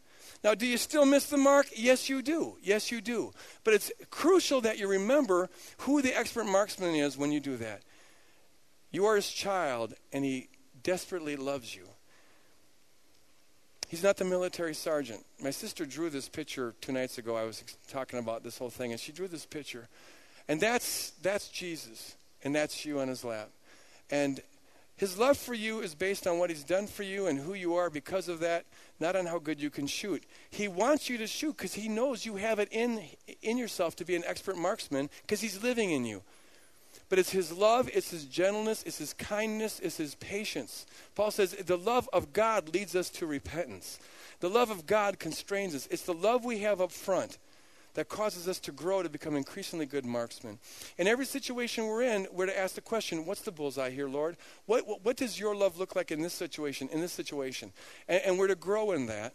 Now, 0.45 0.53
do 0.53 0.67
you 0.67 0.77
still 0.77 1.07
miss 1.07 1.25
the 1.25 1.37
mark? 1.37 1.65
Yes, 1.75 2.07
you 2.07 2.21
do. 2.21 2.55
Yes, 2.61 2.91
you 2.91 3.01
do. 3.01 3.31
But 3.63 3.73
it's 3.73 3.91
crucial 4.11 4.61
that 4.61 4.77
you 4.77 4.87
remember 4.87 5.49
who 5.79 6.03
the 6.03 6.15
expert 6.15 6.45
marksman 6.45 6.93
is 6.93 7.17
when 7.17 7.31
you 7.31 7.39
do 7.39 7.57
that. 7.57 7.81
You 8.91 9.07
are 9.07 9.15
his 9.15 9.31
child, 9.31 9.95
and 10.13 10.23
he 10.23 10.49
desperately 10.83 11.35
loves 11.35 11.75
you. 11.75 11.87
He's 13.87 14.03
not 14.03 14.17
the 14.17 14.25
military 14.25 14.75
sergeant. 14.75 15.25
My 15.41 15.49
sister 15.49 15.83
drew 15.83 16.11
this 16.11 16.29
picture 16.29 16.75
two 16.79 16.91
nights 16.91 17.17
ago. 17.17 17.35
I 17.35 17.45
was 17.45 17.63
talking 17.87 18.19
about 18.19 18.43
this 18.43 18.59
whole 18.59 18.69
thing, 18.69 18.91
and 18.91 19.01
she 19.01 19.11
drew 19.11 19.27
this 19.27 19.47
picture. 19.47 19.87
And 20.47 20.61
that's, 20.61 21.13
that's 21.23 21.47
Jesus, 21.47 22.17
and 22.43 22.53
that's 22.53 22.85
you 22.85 22.99
on 22.99 23.07
his 23.07 23.23
lap. 23.23 23.49
And 24.11 24.41
his 24.97 25.17
love 25.17 25.37
for 25.37 25.53
you 25.53 25.81
is 25.81 25.93
based 25.93 26.25
on 26.25 26.39
what 26.39 26.49
he's 26.49 26.63
done 26.63 26.87
for 26.87 27.03
you 27.03 27.27
and 27.27 27.37
who 27.37 27.53
you 27.53 27.75
are 27.75 27.89
because 27.89 28.29
of 28.29 28.39
that, 28.39 28.65
not 28.99 29.15
on 29.15 29.25
how 29.25 29.39
good 29.39 29.61
you 29.61 29.69
can 29.69 29.87
shoot. 29.87 30.23
He 30.49 30.69
wants 30.69 31.09
you 31.09 31.17
to 31.17 31.27
shoot 31.27 31.57
because 31.57 31.73
he 31.73 31.89
knows 31.89 32.25
you 32.25 32.37
have 32.37 32.59
it 32.59 32.69
in, 32.71 33.01
in 33.41 33.57
yourself 33.57 33.97
to 33.97 34.05
be 34.05 34.15
an 34.15 34.23
expert 34.25 34.57
marksman 34.57 35.09
because 35.21 35.41
he's 35.41 35.61
living 35.61 35.91
in 35.91 36.05
you. 36.05 36.21
But 37.09 37.19
it's 37.19 37.31
his 37.31 37.51
love, 37.51 37.89
it's 37.93 38.09
his 38.09 38.25
gentleness, 38.25 38.83
it's 38.83 38.97
his 38.97 39.13
kindness, 39.13 39.79
it's 39.83 39.97
his 39.97 40.15
patience. 40.15 40.85
Paul 41.13 41.29
says 41.29 41.51
the 41.51 41.77
love 41.77 42.09
of 42.13 42.31
God 42.31 42.73
leads 42.73 42.95
us 42.95 43.09
to 43.11 43.27
repentance. 43.27 43.99
The 44.39 44.49
love 44.49 44.71
of 44.71 44.87
God 44.87 45.19
constrains 45.19 45.75
us. 45.75 45.87
It's 45.91 46.03
the 46.03 46.13
love 46.13 46.45
we 46.45 46.59
have 46.59 46.81
up 46.81 46.91
front 46.91 47.37
that 47.95 48.09
causes 48.09 48.47
us 48.47 48.59
to 48.59 48.71
grow 48.71 49.01
to 49.01 49.09
become 49.09 49.35
increasingly 49.35 49.85
good 49.85 50.05
marksmen. 50.05 50.59
In 50.97 51.07
every 51.07 51.25
situation 51.25 51.87
we're 51.87 52.03
in, 52.03 52.27
we're 52.31 52.45
to 52.45 52.57
ask 52.57 52.75
the 52.75 52.81
question, 52.81 53.25
what's 53.25 53.41
the 53.41 53.51
bullseye 53.51 53.89
here, 53.89 54.07
Lord? 54.07 54.37
What, 54.65 54.87
what, 54.87 55.03
what 55.03 55.17
does 55.17 55.39
your 55.39 55.55
love 55.55 55.77
look 55.77 55.95
like 55.95 56.11
in 56.11 56.21
this 56.21 56.33
situation, 56.33 56.89
in 56.91 57.01
this 57.01 57.13
situation? 57.13 57.71
And, 58.07 58.21
and 58.25 58.39
we're 58.39 58.47
to 58.47 58.55
grow 58.55 58.91
in 58.91 59.07
that. 59.07 59.33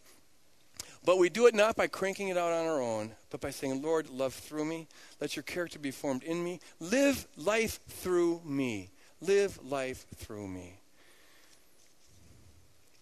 But 1.05 1.19
we 1.19 1.31
do 1.31 1.47
it 1.47 1.55
not 1.55 1.77
by 1.77 1.87
cranking 1.87 2.29
it 2.29 2.37
out 2.37 2.53
on 2.53 2.67
our 2.67 2.81
own, 2.81 3.13
but 3.31 3.41
by 3.41 3.51
saying, 3.51 3.81
Lord, 3.81 4.11
love 4.11 4.35
through 4.35 4.67
me. 4.67 4.87
Let 5.21 5.35
your 5.35 5.43
character 5.43 5.79
be 5.79 5.91
formed 5.91 6.23
in 6.23 6.45
me. 6.45 6.61
Live 6.79 7.27
life 7.39 7.81
through 7.89 8.43
me. 8.45 8.91
Live 9.23 9.59
life 9.65 10.05
through 10.17 10.49
me. 10.49 10.81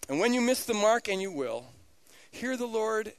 And 0.09 0.21
when 0.21 0.33
you 0.33 0.41
miss 0.41 0.65
the 0.65 0.75
mark, 0.75 1.09
and 1.09 1.21
you 1.21 1.33
will, 1.33 1.67
hear 2.31 2.57
the 2.57 2.67
Lord 2.67 3.13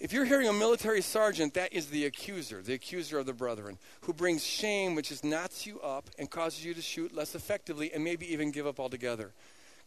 if 0.00 0.12
you're 0.12 0.24
hearing 0.24 0.48
a 0.48 0.52
military 0.52 1.00
sergeant, 1.00 1.54
that 1.54 1.72
is 1.72 1.88
the 1.88 2.04
accuser, 2.04 2.62
the 2.62 2.74
accuser 2.74 3.18
of 3.18 3.26
the 3.26 3.32
brethren, 3.32 3.78
who 4.02 4.12
brings 4.12 4.44
shame, 4.44 4.94
which 4.94 5.08
just 5.08 5.24
knots 5.24 5.66
you 5.66 5.80
up 5.80 6.08
and 6.18 6.30
causes 6.30 6.64
you 6.64 6.72
to 6.74 6.82
shoot 6.82 7.14
less 7.14 7.34
effectively 7.34 7.92
and 7.92 8.04
maybe 8.04 8.32
even 8.32 8.52
give 8.52 8.66
up 8.66 8.78
altogether. 8.78 9.32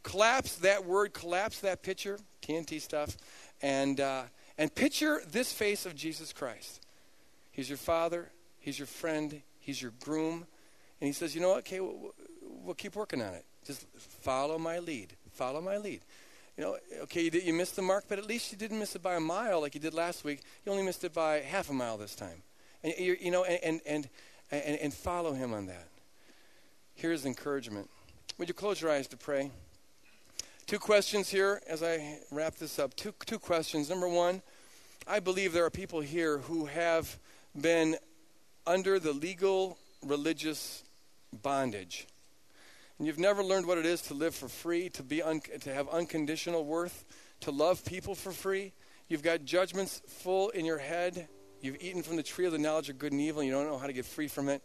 Collapse 0.03 0.55
that 0.57 0.85
word, 0.85 1.13
collapse 1.13 1.59
that 1.59 1.81
picture, 1.81 2.19
TNT 2.41 2.81
stuff, 2.81 3.15
and, 3.61 4.01
uh, 4.01 4.23
and 4.57 4.73
picture 4.73 5.21
this 5.31 5.53
face 5.53 5.85
of 5.85 5.95
Jesus 5.95 6.33
Christ. 6.33 6.85
He's 7.51 7.69
your 7.69 7.77
father, 7.77 8.31
he's 8.59 8.79
your 8.79 8.87
friend, 8.87 9.41
he's 9.59 9.81
your 9.81 9.91
groom, 10.03 10.45
and 10.99 11.07
he 11.07 11.13
says, 11.13 11.33
you 11.33 11.41
know 11.41 11.49
what, 11.49 11.59
okay, 11.59 11.79
we'll, 11.79 12.13
we'll 12.41 12.75
keep 12.75 12.95
working 12.95 13.21
on 13.21 13.33
it. 13.33 13.45
Just 13.65 13.85
follow 14.21 14.57
my 14.57 14.79
lead. 14.79 15.13
Follow 15.31 15.61
my 15.61 15.77
lead 15.77 16.01
you 16.61 16.67
know, 16.67 16.77
okay, 17.01 17.23
you, 17.23 17.31
did, 17.31 17.43
you 17.43 17.53
missed 17.53 17.75
the 17.75 17.81
mark, 17.81 18.05
but 18.07 18.19
at 18.19 18.27
least 18.27 18.51
you 18.51 18.57
didn't 18.57 18.77
miss 18.77 18.95
it 18.95 19.01
by 19.01 19.15
a 19.15 19.19
mile 19.19 19.61
like 19.61 19.73
you 19.73 19.81
did 19.81 19.95
last 19.95 20.23
week. 20.23 20.41
You 20.63 20.71
only 20.71 20.83
missed 20.83 21.03
it 21.03 21.11
by 21.11 21.39
half 21.39 21.71
a 21.71 21.73
mile 21.73 21.97
this 21.97 22.13
time. 22.13 22.43
And, 22.83 22.93
you 22.99 23.31
know, 23.31 23.43
and, 23.45 23.81
and, 23.83 24.07
and, 24.51 24.77
and 24.77 24.93
follow 24.93 25.33
him 25.33 25.55
on 25.55 25.65
that. 25.65 25.87
Here's 26.93 27.25
encouragement. 27.25 27.89
Would 28.37 28.47
you 28.47 28.53
close 28.53 28.79
your 28.79 28.91
eyes 28.91 29.07
to 29.07 29.17
pray? 29.17 29.49
Two 30.67 30.77
questions 30.77 31.29
here 31.29 31.63
as 31.67 31.81
I 31.81 32.19
wrap 32.29 32.57
this 32.57 32.77
up. 32.77 32.95
Two, 32.95 33.15
two 33.25 33.39
questions. 33.39 33.89
Number 33.89 34.07
one, 34.07 34.43
I 35.07 35.19
believe 35.19 35.53
there 35.53 35.65
are 35.65 35.71
people 35.71 36.01
here 36.01 36.37
who 36.37 36.67
have 36.67 37.17
been 37.59 37.97
under 38.67 38.99
the 38.99 39.13
legal 39.13 39.79
religious 40.05 40.83
bondage 41.41 42.05
and 43.01 43.07
you've 43.07 43.17
never 43.17 43.43
learned 43.43 43.65
what 43.65 43.79
it 43.79 43.85
is 43.87 43.99
to 44.03 44.13
live 44.13 44.35
for 44.35 44.47
free, 44.47 44.89
to, 44.89 45.01
be 45.01 45.23
un- 45.23 45.41
to 45.61 45.73
have 45.73 45.89
unconditional 45.89 46.63
worth, 46.63 47.03
to 47.39 47.49
love 47.49 47.83
people 47.83 48.13
for 48.13 48.31
free, 48.31 48.73
you've 49.07 49.23
got 49.23 49.43
judgments 49.43 50.03
full 50.07 50.49
in 50.49 50.65
your 50.65 50.77
head. 50.77 51.27
You've 51.61 51.81
eaten 51.81 52.03
from 52.03 52.15
the 52.15 52.21
tree 52.21 52.45
of 52.45 52.51
the 52.51 52.59
knowledge 52.59 52.89
of 52.89 52.99
good 52.99 53.11
and 53.11 53.19
evil, 53.19 53.41
and 53.41 53.49
you 53.49 53.55
don't 53.55 53.65
know 53.65 53.79
how 53.79 53.87
to 53.87 53.93
get 53.93 54.05
free 54.05 54.27
from 54.27 54.49
it. 54.49 54.61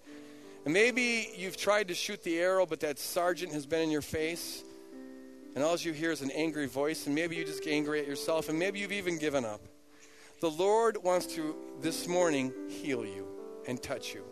And 0.66 0.74
maybe 0.74 1.30
you've 1.34 1.56
tried 1.56 1.88
to 1.88 1.94
shoot 1.94 2.22
the 2.24 2.38
arrow, 2.38 2.66
but 2.66 2.80
that 2.80 2.98
sergeant 2.98 3.54
has 3.54 3.64
been 3.64 3.80
in 3.80 3.90
your 3.90 4.02
face, 4.02 4.62
and 5.54 5.64
all 5.64 5.74
you 5.78 5.94
hear 5.94 6.10
is 6.10 6.20
an 6.20 6.30
angry 6.32 6.66
voice, 6.66 7.06
and 7.06 7.14
maybe 7.14 7.36
you 7.36 7.44
just 7.46 7.64
get 7.64 7.72
angry 7.72 8.00
at 8.00 8.06
yourself, 8.06 8.50
and 8.50 8.58
maybe 8.58 8.80
you've 8.80 8.92
even 8.92 9.16
given 9.16 9.46
up. 9.46 9.62
The 10.42 10.50
Lord 10.50 10.98
wants 11.02 11.24
to, 11.36 11.56
this 11.80 12.06
morning, 12.06 12.52
heal 12.68 13.02
you 13.06 13.28
and 13.66 13.82
touch 13.82 14.12
you. 14.12 14.24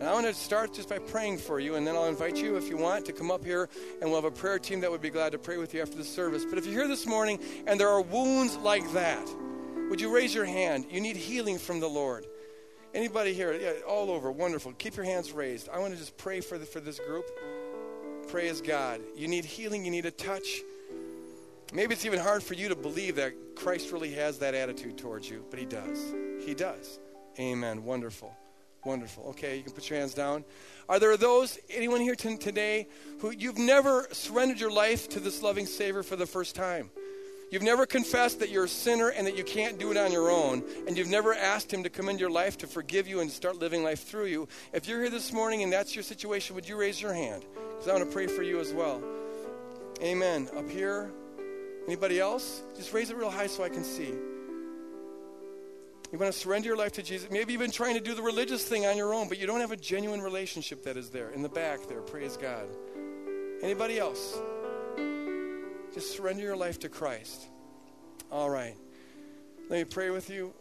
And 0.00 0.08
I 0.08 0.14
want 0.14 0.24
to 0.26 0.32
start 0.32 0.72
just 0.72 0.88
by 0.88 0.98
praying 0.98 1.36
for 1.36 1.60
you, 1.60 1.74
and 1.74 1.86
then 1.86 1.94
I'll 1.94 2.06
invite 2.06 2.36
you, 2.36 2.56
if 2.56 2.70
you 2.70 2.78
want, 2.78 3.04
to 3.04 3.12
come 3.12 3.30
up 3.30 3.44
here, 3.44 3.68
and 4.00 4.10
we'll 4.10 4.14
have 4.14 4.24
a 4.24 4.34
prayer 4.34 4.58
team 4.58 4.80
that 4.80 4.90
would 4.90 5.02
be 5.02 5.10
glad 5.10 5.32
to 5.32 5.38
pray 5.38 5.58
with 5.58 5.74
you 5.74 5.82
after 5.82 5.98
the 5.98 6.04
service. 6.04 6.46
But 6.46 6.56
if 6.56 6.64
you're 6.64 6.72
here 6.74 6.88
this 6.88 7.06
morning 7.06 7.38
and 7.66 7.78
there 7.78 7.90
are 7.90 8.00
wounds 8.00 8.56
like 8.56 8.90
that, 8.92 9.28
would 9.90 10.00
you 10.00 10.10
raise 10.14 10.34
your 10.34 10.46
hand? 10.46 10.86
You 10.90 11.02
need 11.02 11.16
healing 11.16 11.58
from 11.58 11.80
the 11.80 11.86
Lord. 11.86 12.24
Anybody 12.94 13.34
here? 13.34 13.52
Yeah, 13.52 13.72
all 13.86 14.10
over. 14.10 14.32
Wonderful. 14.32 14.72
Keep 14.78 14.96
your 14.96 15.04
hands 15.04 15.32
raised. 15.32 15.68
I 15.68 15.78
want 15.80 15.92
to 15.92 15.98
just 15.98 16.16
pray 16.16 16.40
for, 16.40 16.56
the, 16.56 16.64
for 16.64 16.80
this 16.80 16.98
group. 16.98 17.26
Praise 18.28 18.62
God. 18.62 19.02
You 19.14 19.28
need 19.28 19.44
healing, 19.44 19.84
you 19.84 19.90
need 19.90 20.06
a 20.06 20.10
touch. 20.10 20.62
Maybe 21.74 21.92
it's 21.92 22.06
even 22.06 22.20
hard 22.20 22.42
for 22.42 22.54
you 22.54 22.70
to 22.70 22.74
believe 22.74 23.16
that 23.16 23.34
Christ 23.54 23.92
really 23.92 24.12
has 24.12 24.38
that 24.38 24.54
attitude 24.54 24.96
towards 24.96 25.28
you, 25.28 25.44
but 25.50 25.58
He 25.58 25.66
does. 25.66 26.14
He 26.40 26.54
does. 26.54 26.98
Amen. 27.38 27.84
Wonderful. 27.84 28.34
Wonderful. 28.84 29.24
Okay, 29.30 29.58
you 29.58 29.62
can 29.62 29.72
put 29.72 29.90
your 29.90 29.98
hands 29.98 30.14
down. 30.14 30.44
Are 30.88 30.98
there 30.98 31.16
those, 31.16 31.58
anyone 31.68 32.00
here 32.00 32.14
t- 32.14 32.36
today, 32.36 32.86
who 33.20 33.30
you've 33.30 33.58
never 33.58 34.08
surrendered 34.12 34.58
your 34.58 34.70
life 34.70 35.08
to 35.10 35.20
this 35.20 35.42
loving 35.42 35.66
Savior 35.66 36.02
for 36.02 36.16
the 36.16 36.26
first 36.26 36.54
time? 36.54 36.90
You've 37.50 37.62
never 37.62 37.84
confessed 37.84 38.38
that 38.38 38.50
you're 38.50 38.64
a 38.64 38.68
sinner 38.68 39.08
and 39.08 39.26
that 39.26 39.36
you 39.36 39.42
can't 39.44 39.78
do 39.78 39.90
it 39.90 39.96
on 39.96 40.12
your 40.12 40.30
own, 40.30 40.62
and 40.86 40.96
you've 40.96 41.08
never 41.08 41.34
asked 41.34 41.72
Him 41.72 41.82
to 41.82 41.90
come 41.90 42.08
into 42.08 42.20
your 42.20 42.30
life 42.30 42.56
to 42.58 42.66
forgive 42.66 43.06
you 43.08 43.20
and 43.20 43.30
start 43.30 43.58
living 43.58 43.82
life 43.82 44.04
through 44.04 44.26
you. 44.26 44.48
If 44.72 44.88
you're 44.88 45.00
here 45.00 45.10
this 45.10 45.32
morning 45.32 45.62
and 45.62 45.72
that's 45.72 45.94
your 45.94 46.04
situation, 46.04 46.54
would 46.54 46.68
you 46.68 46.76
raise 46.76 47.02
your 47.02 47.12
hand? 47.12 47.44
Because 47.72 47.88
I 47.88 47.92
want 47.92 48.04
to 48.04 48.12
pray 48.12 48.28
for 48.28 48.42
you 48.42 48.60
as 48.60 48.72
well. 48.72 49.02
Amen. 50.00 50.48
Up 50.56 50.70
here. 50.70 51.10
Anybody 51.86 52.20
else? 52.20 52.62
Just 52.76 52.92
raise 52.92 53.10
it 53.10 53.16
real 53.16 53.30
high 53.30 53.48
so 53.48 53.64
I 53.64 53.68
can 53.68 53.84
see. 53.84 54.14
You 56.12 56.18
want 56.18 56.32
to 56.32 56.38
surrender 56.38 56.68
your 56.68 56.76
life 56.76 56.92
to 56.92 57.02
Jesus. 57.02 57.30
Maybe 57.30 57.52
you've 57.52 57.62
been 57.62 57.70
trying 57.70 57.94
to 57.94 58.00
do 58.00 58.14
the 58.14 58.22
religious 58.22 58.64
thing 58.64 58.84
on 58.84 58.96
your 58.96 59.14
own, 59.14 59.28
but 59.28 59.38
you 59.38 59.46
don't 59.46 59.60
have 59.60 59.70
a 59.70 59.76
genuine 59.76 60.20
relationship 60.20 60.82
that 60.84 60.96
is 60.96 61.10
there 61.10 61.30
in 61.30 61.42
the 61.42 61.48
back 61.48 61.86
there. 61.88 62.00
Praise 62.00 62.36
God. 62.36 62.66
Anybody 63.62 63.98
else? 63.98 64.36
Just 65.94 66.16
surrender 66.16 66.42
your 66.42 66.56
life 66.56 66.80
to 66.80 66.88
Christ. 66.88 67.46
All 68.30 68.50
right. 68.50 68.74
Let 69.68 69.78
me 69.78 69.84
pray 69.84 70.10
with 70.10 70.30
you. 70.30 70.52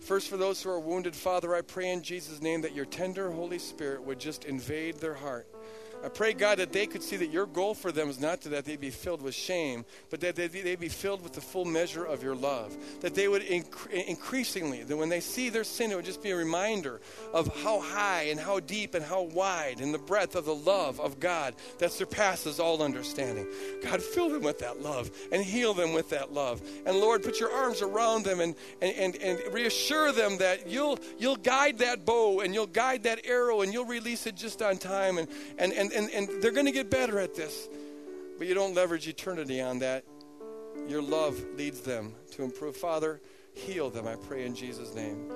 First, 0.00 0.28
for 0.28 0.38
those 0.38 0.62
who 0.62 0.70
are 0.70 0.80
wounded, 0.80 1.14
Father, 1.14 1.54
I 1.54 1.60
pray 1.60 1.90
in 1.90 2.02
Jesus' 2.02 2.40
name 2.40 2.62
that 2.62 2.74
your 2.74 2.86
tender 2.86 3.30
Holy 3.30 3.58
Spirit 3.58 4.02
would 4.04 4.18
just 4.18 4.44
invade 4.44 4.96
their 4.96 5.14
heart. 5.14 5.46
I 6.04 6.08
pray, 6.08 6.32
God, 6.32 6.58
that 6.58 6.72
they 6.72 6.86
could 6.86 7.02
see 7.02 7.16
that 7.16 7.30
your 7.30 7.46
goal 7.46 7.74
for 7.74 7.92
them 7.92 8.08
is 8.08 8.20
not 8.20 8.40
that 8.42 8.64
they 8.64 8.76
be 8.76 8.90
filled 8.90 9.20
with 9.20 9.34
shame, 9.34 9.84
but 10.08 10.20
that 10.20 10.34
they, 10.36 10.48
be 10.76 10.88
filled 10.88 11.22
with 11.22 11.34
the 11.34 11.40
full 11.40 11.64
measure 11.64 12.04
of 12.04 12.22
your 12.22 12.34
love. 12.34 12.76
That 13.00 13.14
they 13.14 13.28
would 13.28 13.42
inc- 13.42 13.90
increasingly, 13.90 14.82
that 14.82 14.96
when 14.96 15.08
they 15.08 15.20
see 15.20 15.50
their 15.50 15.64
sin, 15.64 15.90
it 15.90 15.96
would 15.96 16.04
just 16.04 16.22
be 16.22 16.30
a 16.30 16.36
reminder 16.36 17.00
of 17.34 17.54
how 17.62 17.80
high 17.80 18.24
and 18.24 18.40
how 18.40 18.60
deep 18.60 18.94
and 18.94 19.04
how 19.04 19.22
wide 19.22 19.80
and 19.80 19.92
the 19.92 19.98
breadth 19.98 20.36
of 20.36 20.44
the 20.44 20.54
love 20.54 21.00
of 21.00 21.20
God 21.20 21.54
that 21.78 21.92
surpasses 21.92 22.60
all 22.60 22.82
understanding. 22.82 23.46
God, 23.82 24.02
fill 24.02 24.30
them 24.30 24.42
with 24.42 24.60
that 24.60 24.80
love 24.80 25.10
and 25.32 25.42
heal 25.42 25.74
them 25.74 25.92
with 25.92 26.10
that 26.10 26.32
love. 26.32 26.62
And 26.86 26.96
Lord, 26.96 27.22
put 27.22 27.40
your 27.40 27.52
arms 27.52 27.82
around 27.82 28.24
them 28.24 28.40
and, 28.40 28.54
and, 28.80 28.94
and, 28.96 29.16
and 29.16 29.54
reassure 29.54 30.12
them 30.12 30.38
that 30.38 30.66
you'll, 30.66 30.98
you'll 31.18 31.36
guide 31.36 31.78
that 31.78 32.06
bow 32.06 32.40
and 32.40 32.54
you'll 32.54 32.66
guide 32.66 33.02
that 33.02 33.26
arrow 33.26 33.60
and 33.60 33.72
you'll 33.72 33.84
release 33.84 34.26
it 34.26 34.36
just 34.36 34.62
on 34.62 34.78
time. 34.78 35.18
And, 35.18 35.28
And, 35.58 35.72
and, 35.72 35.89
and 35.92 36.10
and, 36.10 36.42
they're 36.42 36.52
going 36.52 36.66
to 36.66 36.72
get 36.72 36.90
better 36.90 37.18
at 37.18 37.34
this. 37.34 37.68
But 38.38 38.46
you 38.46 38.54
don't 38.54 38.74
leverage 38.74 39.06
eternity 39.06 39.60
on 39.60 39.80
that. 39.80 40.04
your 40.88 41.02
love 41.02 41.38
leads 41.56 41.80
them 41.80 42.14
to 42.32 42.42
improve. 42.42 42.76
Father, 42.76 43.20
heal 43.52 43.90
them, 43.90 44.06
I 44.06 44.16
pray 44.16 44.46
in 44.46 44.54
Jesus' 44.54 44.94
name. 44.94 45.30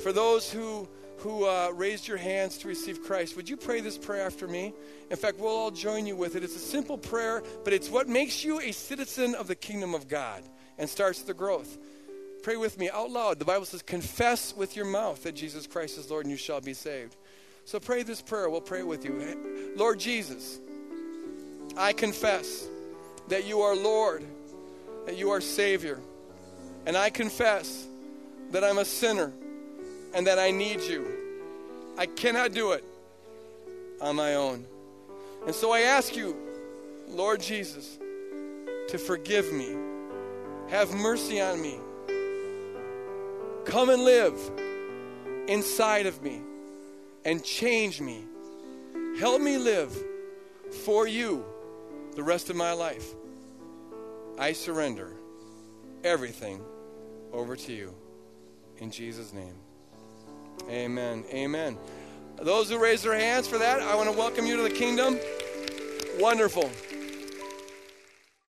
For 0.00 0.12
those 0.12 0.50
who 0.50 0.88
who 1.18 1.44
uh, 1.44 1.70
raised 1.74 2.08
your 2.08 2.16
hands 2.16 2.58
to 2.58 2.68
receive 2.68 3.02
Christ, 3.02 3.36
would 3.36 3.48
you 3.48 3.56
pray 3.56 3.80
this 3.80 3.96
prayer 3.96 4.26
after 4.26 4.48
me? 4.48 4.74
In 5.08 5.16
fact, 5.16 5.38
we'll 5.38 5.50
all 5.50 5.70
join 5.70 6.04
you 6.04 6.16
with 6.16 6.34
it. 6.34 6.42
It's 6.42 6.56
a 6.56 6.58
simple 6.58 6.98
prayer, 6.98 7.44
but 7.62 7.72
it's 7.72 7.88
what 7.88 8.08
makes 8.08 8.42
you 8.42 8.58
a 8.60 8.72
citizen 8.72 9.36
of 9.36 9.46
the 9.46 9.54
kingdom 9.54 9.94
of 9.94 10.08
God 10.08 10.42
and 10.78 10.88
starts 10.88 11.22
the 11.22 11.34
growth. 11.34 11.78
Pray 12.42 12.56
with 12.56 12.76
me 12.76 12.90
out 12.90 13.10
loud. 13.10 13.38
The 13.38 13.44
Bible 13.44 13.66
says, 13.66 13.82
confess 13.82 14.52
with 14.56 14.74
your 14.74 14.84
mouth 14.84 15.22
that 15.22 15.36
Jesus 15.36 15.68
Christ 15.68 15.96
is 15.96 16.10
Lord 16.10 16.24
and 16.24 16.30
you 16.32 16.36
shall 16.36 16.60
be 16.60 16.74
saved. 16.74 17.16
So 17.64 17.78
pray 17.78 18.02
this 18.02 18.20
prayer. 18.20 18.50
We'll 18.50 18.60
pray 18.60 18.82
with 18.82 19.04
you. 19.04 19.72
Lord 19.76 19.98
Jesus, 19.98 20.58
I 21.76 21.92
confess 21.92 22.66
that 23.28 23.46
you 23.46 23.60
are 23.60 23.74
Lord, 23.74 24.24
that 25.06 25.16
you 25.16 25.30
are 25.30 25.40
Savior. 25.40 26.00
And 26.86 26.96
I 26.96 27.10
confess 27.10 27.86
that 28.50 28.64
I'm 28.64 28.78
a 28.78 28.84
sinner 28.84 29.32
and 30.14 30.26
that 30.26 30.38
I 30.38 30.50
need 30.50 30.80
you. 30.80 31.06
I 31.96 32.06
cannot 32.06 32.52
do 32.52 32.72
it 32.72 32.84
on 34.00 34.16
my 34.16 34.34
own. 34.34 34.66
And 35.46 35.54
so 35.54 35.72
I 35.72 35.80
ask 35.80 36.16
you, 36.16 36.36
Lord 37.08 37.40
Jesus, 37.40 37.98
to 38.88 38.98
forgive 38.98 39.52
me. 39.52 39.74
Have 40.68 40.92
mercy 40.92 41.40
on 41.40 41.60
me. 41.60 41.78
Come 43.64 43.90
and 43.90 44.02
live 44.02 44.38
inside 45.48 46.06
of 46.06 46.20
me 46.22 46.40
and 47.24 47.44
change 47.44 48.00
me. 48.00 48.24
Help 49.18 49.40
me 49.40 49.58
live 49.58 49.96
for 50.84 51.06
you 51.06 51.44
the 52.14 52.22
rest 52.22 52.50
of 52.50 52.56
my 52.56 52.72
life. 52.72 53.14
I 54.38 54.52
surrender 54.52 55.12
everything 56.04 56.62
over 57.32 57.56
to 57.56 57.72
you. 57.72 57.94
In 58.78 58.90
Jesus' 58.90 59.32
name. 59.32 59.54
Amen. 60.68 61.24
Amen. 61.32 61.76
Those 62.40 62.70
who 62.70 62.78
raise 62.78 63.02
their 63.02 63.14
hands 63.14 63.46
for 63.46 63.58
that, 63.58 63.80
I 63.80 63.94
want 63.94 64.10
to 64.10 64.16
welcome 64.16 64.46
you 64.46 64.56
to 64.56 64.62
the 64.62 64.70
kingdom. 64.70 65.18
Wonderful. 66.18 66.70